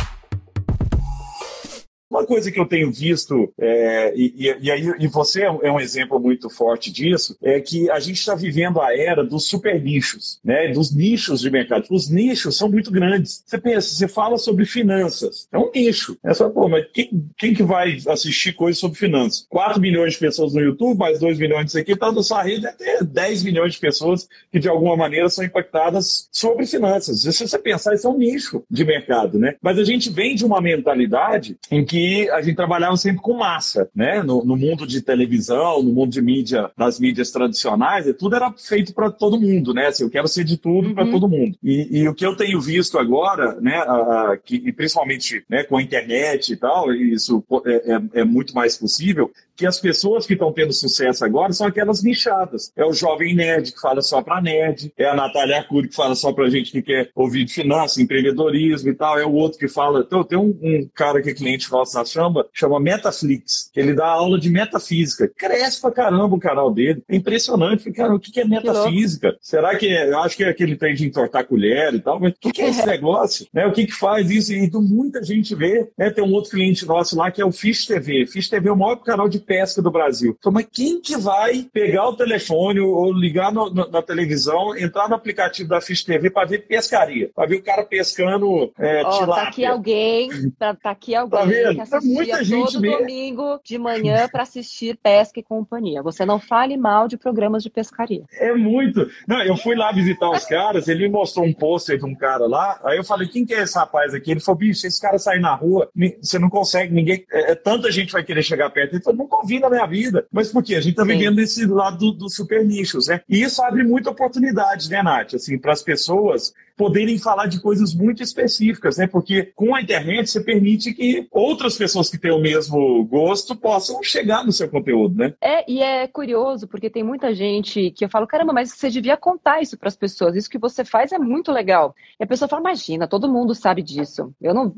Uma 2.10 2.26
coisa 2.26 2.50
que 2.50 2.58
eu 2.58 2.66
tenho 2.66 2.90
visto, 2.90 3.52
é, 3.56 4.12
e, 4.16 4.52
e, 4.60 4.70
aí, 4.70 4.92
e 4.98 5.06
você 5.06 5.42
é 5.42 5.50
um, 5.50 5.58
é 5.62 5.70
um, 5.70 5.78
exemplo 5.78 6.18
muito 6.18 6.50
forte 6.50 6.90
disso, 6.90 7.36
é 7.40 7.60
que 7.60 7.88
a 7.88 8.00
gente 8.00 8.18
está 8.18 8.34
vivendo 8.34 8.80
a 8.80 8.96
era 8.96 9.24
dos 9.24 9.46
super 9.46 9.80
nichos, 9.80 10.40
né? 10.44 10.72
dos 10.72 10.92
nichos 10.92 11.40
de 11.40 11.48
mercado. 11.48 11.86
Os 11.88 12.10
nichos 12.10 12.56
são 12.56 12.68
muito 12.68 12.90
grandes. 12.90 13.44
Você 13.46 13.58
pensa, 13.58 13.94
você 13.94 14.08
fala 14.08 14.38
sobre 14.38 14.64
finanças, 14.64 15.46
é 15.52 15.58
um 15.58 15.70
nicho. 15.72 16.18
É 16.24 16.34
só, 16.34 16.50
pô, 16.50 16.68
mas 16.68 16.84
quem, 16.92 17.30
quem 17.38 17.54
que 17.54 17.62
vai 17.62 17.98
assistir 18.08 18.54
coisas 18.54 18.80
sobre 18.80 18.98
finanças? 18.98 19.46
4 19.48 19.80
milhões 19.80 20.14
de 20.14 20.18
pessoas 20.18 20.52
no 20.52 20.60
YouTube, 20.60 20.98
mais 20.98 21.20
2 21.20 21.38
milhões 21.38 21.66
disso 21.66 21.78
aqui, 21.78 21.92
então 21.92 22.12
da 22.12 22.24
sua 22.24 22.42
rede 22.42 22.66
ter 22.76 23.04
10 23.04 23.44
milhões 23.44 23.74
de 23.74 23.78
pessoas 23.78 24.28
que 24.50 24.58
de 24.58 24.68
alguma 24.68 24.96
maneira 24.96 25.28
são 25.28 25.44
impactadas 25.44 26.28
sobre 26.32 26.66
finanças. 26.66 27.22
Se 27.22 27.46
você 27.46 27.58
pensar, 27.58 27.94
isso 27.94 28.08
é 28.08 28.10
um 28.10 28.18
nicho 28.18 28.64
de 28.68 28.84
mercado, 28.84 29.38
né? 29.38 29.54
Mas 29.62 29.78
a 29.78 29.84
gente 29.84 30.10
vem 30.10 30.34
de 30.34 30.44
uma 30.44 30.60
mentalidade 30.60 31.56
em 31.70 31.84
que 31.84 31.99
que 32.00 32.30
a 32.30 32.40
gente 32.40 32.56
trabalhava 32.56 32.96
sempre 32.96 33.20
com 33.20 33.34
massa, 33.34 33.90
né? 33.94 34.22
No, 34.22 34.42
no 34.42 34.56
mundo 34.56 34.86
de 34.86 35.02
televisão, 35.02 35.82
no 35.82 35.92
mundo 35.92 36.10
de 36.10 36.22
mídia, 36.22 36.70
das 36.76 36.98
mídias 36.98 37.30
tradicionais, 37.30 38.06
tudo 38.18 38.36
era 38.36 38.50
feito 38.52 38.94
para 38.94 39.10
todo 39.10 39.40
mundo, 39.40 39.74
né? 39.74 39.88
Assim, 39.88 40.04
eu 40.04 40.10
quero 40.10 40.26
ser 40.26 40.44
de 40.44 40.56
tudo 40.56 40.88
uhum. 40.88 40.94
para 40.94 41.10
todo 41.10 41.28
mundo. 41.28 41.58
E, 41.62 42.00
e, 42.00 42.08
o 42.08 42.14
que 42.14 42.24
eu 42.24 42.34
tenho 42.34 42.58
visto 42.60 42.98
agora, 42.98 43.60
né? 43.60 43.76
A, 43.76 44.32
a, 44.32 44.36
que, 44.38 44.72
principalmente 44.72 45.44
né, 45.48 45.62
com 45.64 45.76
a 45.76 45.82
internet 45.82 46.52
e 46.52 46.56
tal, 46.56 46.92
isso 46.92 47.44
é, 47.66 47.92
é, 47.92 48.20
é 48.20 48.24
muito 48.24 48.54
mais 48.54 48.78
possível, 48.78 49.30
que 49.60 49.66
as 49.66 49.78
pessoas 49.78 50.26
que 50.26 50.32
estão 50.32 50.50
tendo 50.54 50.72
sucesso 50.72 51.22
agora 51.22 51.52
são 51.52 51.66
aquelas 51.66 52.02
nichadas. 52.02 52.72
É 52.74 52.82
o 52.82 52.94
jovem 52.94 53.34
nerd 53.34 53.72
que 53.72 53.80
fala 53.80 54.00
só 54.00 54.22
para 54.22 54.40
nerd, 54.40 54.90
é 54.96 55.06
a 55.06 55.14
Natália 55.14 55.58
Arcuri 55.58 55.88
que 55.88 55.94
fala 55.94 56.14
só 56.14 56.32
para 56.32 56.48
gente 56.48 56.72
que 56.72 56.80
quer 56.80 57.10
ouvir 57.14 57.44
de 57.44 57.52
finanças, 57.52 57.98
empreendedorismo 57.98 58.88
e 58.88 58.94
tal, 58.94 59.18
é 59.18 59.26
o 59.26 59.32
outro 59.32 59.58
que 59.58 59.68
fala. 59.68 60.00
Então, 60.00 60.24
tem 60.24 60.38
um, 60.38 60.58
um 60.62 60.88
cara 60.94 61.20
que 61.20 61.28
é 61.28 61.34
cliente 61.34 61.70
nosso 61.70 61.89
na 61.94 62.05
chama, 62.05 62.46
chama 62.53 62.81
Metaflix, 62.81 63.70
que 63.72 63.81
ele 63.81 63.94
dá 63.94 64.07
aula 64.07 64.38
de 64.38 64.50
metafísica. 64.50 65.29
Cresce 65.29 65.81
pra 65.81 65.90
caramba 65.90 66.37
o 66.37 66.40
canal 66.40 66.72
dele. 66.72 67.03
É 67.09 67.16
impressionante. 67.16 67.90
Cara, 67.92 68.14
o 68.14 68.20
que 68.20 68.40
é 68.40 68.44
metafísica? 68.44 69.33
Que 69.33 69.38
Será 69.40 69.76
que 69.76 69.88
é, 69.88 70.09
eu 70.09 70.18
acho 70.20 70.37
que 70.37 70.44
é 70.44 70.48
aquele 70.48 70.76
tem 70.76 70.94
de 70.94 71.07
entortar 71.07 71.46
colher 71.46 71.94
e 71.94 72.00
tal, 72.00 72.20
mas 72.20 72.33
o 72.33 72.37
que, 72.40 72.53
que 72.53 72.62
é 72.62 72.68
esse 72.68 72.85
negócio? 72.87 73.46
Né? 73.53 73.66
O 73.66 73.72
que, 73.72 73.87
que 73.87 73.94
faz 73.94 74.31
isso? 74.31 74.53
E 74.53 74.70
muita 74.72 75.22
gente 75.22 75.55
vê. 75.55 75.88
Né? 75.96 76.11
Tem 76.11 76.24
um 76.24 76.33
outro 76.33 76.50
cliente 76.50 76.87
nosso 76.87 77.16
lá 77.16 77.31
que 77.31 77.40
é 77.40 77.44
o 77.44 77.53
Fish 77.53 77.87
TV. 77.87 78.26
Fish 78.26 78.48
TV 78.48 78.68
é 78.68 78.72
o 78.72 78.76
maior 78.76 78.96
canal 78.96 79.29
de 79.29 79.38
pesca 79.38 79.83
do 79.83 79.90
Brasil. 79.90 80.37
Então, 80.38 80.53
mas 80.53 80.66
quem 80.70 81.00
que 81.00 81.16
vai 81.16 81.66
pegar 81.72 82.09
o 82.09 82.16
telefone 82.16 82.81
ou 82.81 83.12
ligar 83.12 83.53
no, 83.53 83.70
no, 83.70 83.88
na 83.90 84.03
televisão, 84.03 84.76
entrar 84.76 85.09
no 85.09 85.14
aplicativo 85.14 85.68
da 85.68 85.81
Fish 85.81 86.05
TV 86.05 86.31
para 86.31 86.48
ver 86.48 86.66
pescaria, 86.66 87.31
para 87.35 87.48
ver 87.48 87.57
o 87.57 87.62
cara 87.62 87.85
pescando 87.85 88.72
é, 88.79 89.03
oh, 89.05 89.26
Tá 89.26 89.42
aqui 89.42 89.64
alguém, 89.64 90.31
tá, 90.59 90.74
tá 90.74 90.90
aqui 90.90 91.14
alguém 91.14 91.38
tá 91.38 91.44
vendo? 91.44 91.79
Que 91.86 91.94
assistia 91.96 92.44
gente 92.44 92.72
todo 92.72 92.82
domingo 92.82 93.60
de 93.64 93.78
manhã 93.78 94.28
para 94.28 94.42
assistir 94.42 94.98
Pesca 95.02 95.40
e 95.40 95.42
Companhia. 95.42 96.02
Você 96.02 96.24
não 96.24 96.38
fale 96.38 96.76
mal 96.76 97.08
de 97.08 97.16
programas 97.16 97.62
de 97.62 97.70
pescaria. 97.70 98.24
É 98.32 98.52
muito. 98.52 99.08
Não, 99.26 99.42
eu 99.42 99.56
fui 99.56 99.74
lá 99.76 99.92
visitar 99.92 100.30
os 100.30 100.44
caras, 100.44 100.88
ele 100.88 101.04
me 101.04 101.10
mostrou 101.10 101.44
um 101.44 101.52
pôster 101.52 101.98
de 101.98 102.04
um 102.04 102.14
cara 102.14 102.46
lá, 102.46 102.80
aí 102.84 102.96
eu 102.96 103.04
falei, 103.04 103.28
quem 103.28 103.44
que 103.44 103.54
é 103.54 103.62
esse 103.62 103.76
rapaz 103.76 104.14
aqui? 104.14 104.30
Ele 104.30 104.40
falou, 104.40 104.58
bicho, 104.58 104.86
esse 104.86 105.00
cara 105.00 105.18
sair 105.18 105.40
na 105.40 105.54
rua, 105.54 105.90
você 106.20 106.38
não 106.38 106.48
consegue, 106.48 106.94
ninguém, 106.94 107.24
é, 107.32 107.52
é, 107.52 107.54
tanta 107.54 107.90
gente 107.90 108.12
vai 108.12 108.24
querer 108.24 108.42
chegar 108.42 108.70
perto. 108.70 108.94
Ele 108.94 109.02
falou, 109.02 109.18
nunca 109.18 109.36
ouvi 109.36 109.58
na 109.58 109.68
minha 109.68 109.86
vida. 109.86 110.26
Mas 110.32 110.52
por 110.52 110.62
quê? 110.62 110.74
A 110.74 110.80
gente 110.80 110.94
tá 110.94 111.02
Sim. 111.02 111.08
vivendo 111.08 111.38
esse 111.38 111.66
lado 111.66 112.12
dos 112.12 112.16
do 112.20 112.28
super 112.28 112.64
nichos, 112.64 113.08
né? 113.08 113.20
E 113.28 113.42
isso 113.42 113.62
abre 113.62 113.82
muita 113.82 114.10
oportunidade, 114.10 114.88
né, 114.90 115.02
Nath? 115.02 115.34
Assim, 115.34 115.58
para 115.58 115.72
as 115.72 115.82
pessoas 115.82 116.52
poderem 116.76 117.18
falar 117.18 117.46
de 117.46 117.61
coisas 117.61 117.94
muito 117.94 118.22
específicas, 118.22 118.96
né? 118.96 119.06
Porque 119.06 119.52
com 119.54 119.74
a 119.74 119.83
internet 119.83 120.30
você 120.30 120.40
permite 120.40 120.92
que 120.92 121.26
outras 121.30 121.76
pessoas 121.76 122.09
que 122.09 122.18
têm 122.18 122.30
o 122.30 122.40
mesmo 122.40 123.04
gosto 123.04 123.54
possam 123.56 124.02
chegar 124.02 124.44
no 124.44 124.52
seu 124.52 124.68
conteúdo, 124.68 125.16
né? 125.16 125.35
É, 125.40 125.70
e 125.70 125.83
é 125.83 126.06
curioso, 126.06 126.66
porque 126.66 126.90
tem 126.90 127.02
muita 127.02 127.35
gente 127.35 127.90
que 127.90 128.04
eu 128.04 128.09
falo, 128.09 128.26
caramba, 128.26 128.52
mas 128.52 128.72
você 128.72 128.90
devia 128.90 129.16
contar 129.16 129.61
isso 129.61 129.76
para 129.76 129.88
as 129.88 129.96
pessoas. 129.96 130.37
Isso 130.37 130.50
que 130.50 130.59
você 130.59 130.85
faz 130.85 131.12
é 131.12 131.18
muito 131.18 131.52
legal. 131.52 131.94
E 132.18 132.24
a 132.24 132.26
pessoa 132.26 132.48
fala, 132.48 132.62
imagina, 132.62 133.06
todo 133.06 133.28
mundo 133.28 133.54
sabe 133.54 133.83
disso. 133.83 134.33
Eu 134.40 134.54
não. 134.54 134.70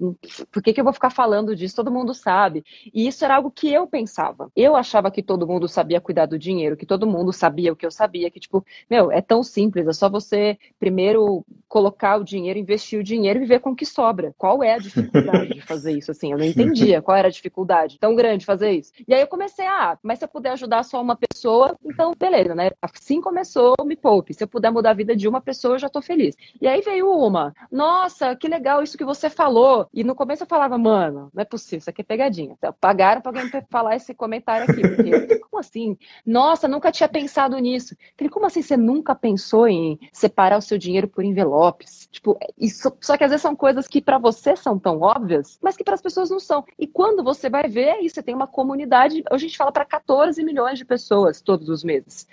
Por 0.50 0.62
que, 0.62 0.72
que 0.72 0.80
eu 0.80 0.84
vou 0.84 0.92
ficar 0.92 1.10
falando 1.10 1.54
disso? 1.54 1.76
Todo 1.76 1.90
mundo 1.90 2.14
sabe. 2.14 2.64
E 2.92 3.06
isso 3.06 3.24
era 3.24 3.36
algo 3.36 3.50
que 3.50 3.72
eu 3.72 3.86
pensava. 3.86 4.50
Eu 4.56 4.76
achava 4.76 5.10
que 5.10 5.22
todo 5.22 5.46
mundo 5.46 5.68
sabia 5.68 6.00
cuidar 6.00 6.26
do 6.26 6.38
dinheiro, 6.38 6.76
que 6.76 6.86
todo 6.86 7.06
mundo 7.06 7.32
sabia 7.32 7.72
o 7.72 7.76
que 7.76 7.86
eu 7.86 7.90
sabia, 7.90 8.30
que, 8.30 8.40
tipo, 8.40 8.64
meu, 8.90 9.10
é 9.10 9.20
tão 9.20 9.42
simples, 9.42 9.86
é 9.86 9.92
só 9.92 10.08
você 10.08 10.58
primeiro 10.78 11.44
colocar 11.68 11.91
colocar 11.92 12.16
o 12.16 12.24
dinheiro, 12.24 12.58
investir 12.58 12.98
o 12.98 13.02
dinheiro 13.02 13.38
e 13.38 13.42
viver 13.42 13.60
com 13.60 13.70
o 13.70 13.76
que 13.76 13.84
sobra. 13.84 14.34
Qual 14.38 14.62
é 14.62 14.74
a 14.74 14.78
dificuldade 14.78 15.54
de 15.54 15.60
fazer 15.60 15.92
isso? 15.92 16.10
Assim, 16.10 16.32
eu 16.32 16.38
não 16.38 16.44
entendia 16.44 17.02
qual 17.02 17.16
era 17.16 17.28
a 17.28 17.30
dificuldade 17.30 17.98
tão 17.98 18.14
grande 18.14 18.38
de 18.38 18.46
fazer 18.46 18.72
isso. 18.72 18.92
E 19.06 19.14
aí 19.14 19.20
eu 19.20 19.26
comecei, 19.26 19.66
ah, 19.66 19.98
mas 20.02 20.18
se 20.18 20.24
eu 20.24 20.28
puder 20.28 20.52
ajudar 20.52 20.82
só 20.82 21.00
uma 21.00 21.16
pessoa, 21.16 21.76
então 21.84 22.14
beleza, 22.18 22.54
né? 22.54 22.70
Assim 22.80 23.20
começou 23.20 23.74
Me 23.84 23.94
Poupe. 23.94 24.32
Se 24.32 24.42
eu 24.42 24.48
puder 24.48 24.70
mudar 24.70 24.90
a 24.90 24.94
vida 24.94 25.14
de 25.14 25.28
uma 25.28 25.40
pessoa, 25.40 25.74
eu 25.74 25.78
já 25.78 25.88
tô 25.88 26.00
feliz. 26.00 26.34
E 26.60 26.66
aí 26.66 26.80
veio 26.80 27.10
uma, 27.10 27.54
nossa, 27.70 28.34
que 28.34 28.48
legal 28.48 28.82
isso 28.82 28.96
que 28.96 29.04
você 29.04 29.28
falou. 29.28 29.86
E 29.92 30.02
no 30.02 30.14
começo 30.14 30.42
eu 30.44 30.48
falava, 30.48 30.78
mano, 30.78 31.30
não 31.34 31.42
é 31.42 31.44
possível, 31.44 31.78
isso 31.78 31.90
aqui 31.90 32.00
é 32.00 32.04
pegadinha. 32.04 32.54
Então, 32.56 32.74
pagaram 32.80 33.20
pra 33.20 33.30
alguém 33.30 33.50
falar 33.70 33.96
esse 33.96 34.14
comentário 34.14 34.70
aqui. 34.70 34.82
Porque, 34.82 35.38
como 35.38 35.60
assim? 35.60 35.96
Nossa, 36.24 36.66
nunca 36.66 36.90
tinha 36.90 37.08
pensado 37.08 37.56
nisso. 37.58 37.94
Falei, 38.16 38.30
como 38.30 38.46
assim 38.46 38.62
você 38.62 38.76
nunca 38.76 39.14
pensou 39.14 39.68
em 39.68 39.98
separar 40.12 40.58
o 40.58 40.62
seu 40.62 40.78
dinheiro 40.78 41.08
por 41.08 41.24
envelope? 41.24 41.71
Tipo, 42.10 42.38
isso, 42.58 42.92
só 43.00 43.16
que 43.16 43.24
às 43.24 43.30
vezes 43.30 43.42
são 43.42 43.56
coisas 43.56 43.86
que 43.86 44.00
para 44.00 44.18
você 44.18 44.56
são 44.56 44.78
tão 44.78 45.00
óbvias, 45.00 45.58
mas 45.62 45.76
que 45.76 45.84
para 45.84 45.94
as 45.94 46.02
pessoas 46.02 46.30
não 46.30 46.40
são. 46.40 46.64
E 46.78 46.86
quando 46.86 47.22
você 47.22 47.48
vai 47.48 47.68
ver, 47.68 47.90
aí 47.90 48.08
você 48.08 48.22
tem 48.22 48.34
uma 48.34 48.46
comunidade, 48.46 49.22
a 49.30 49.36
gente 49.36 49.56
fala 49.56 49.72
para 49.72 49.84
14 49.84 50.42
milhões 50.44 50.78
de 50.78 50.84
pessoas 50.84 51.40
todos 51.40 51.68
os 51.68 51.82
meses. 51.82 52.26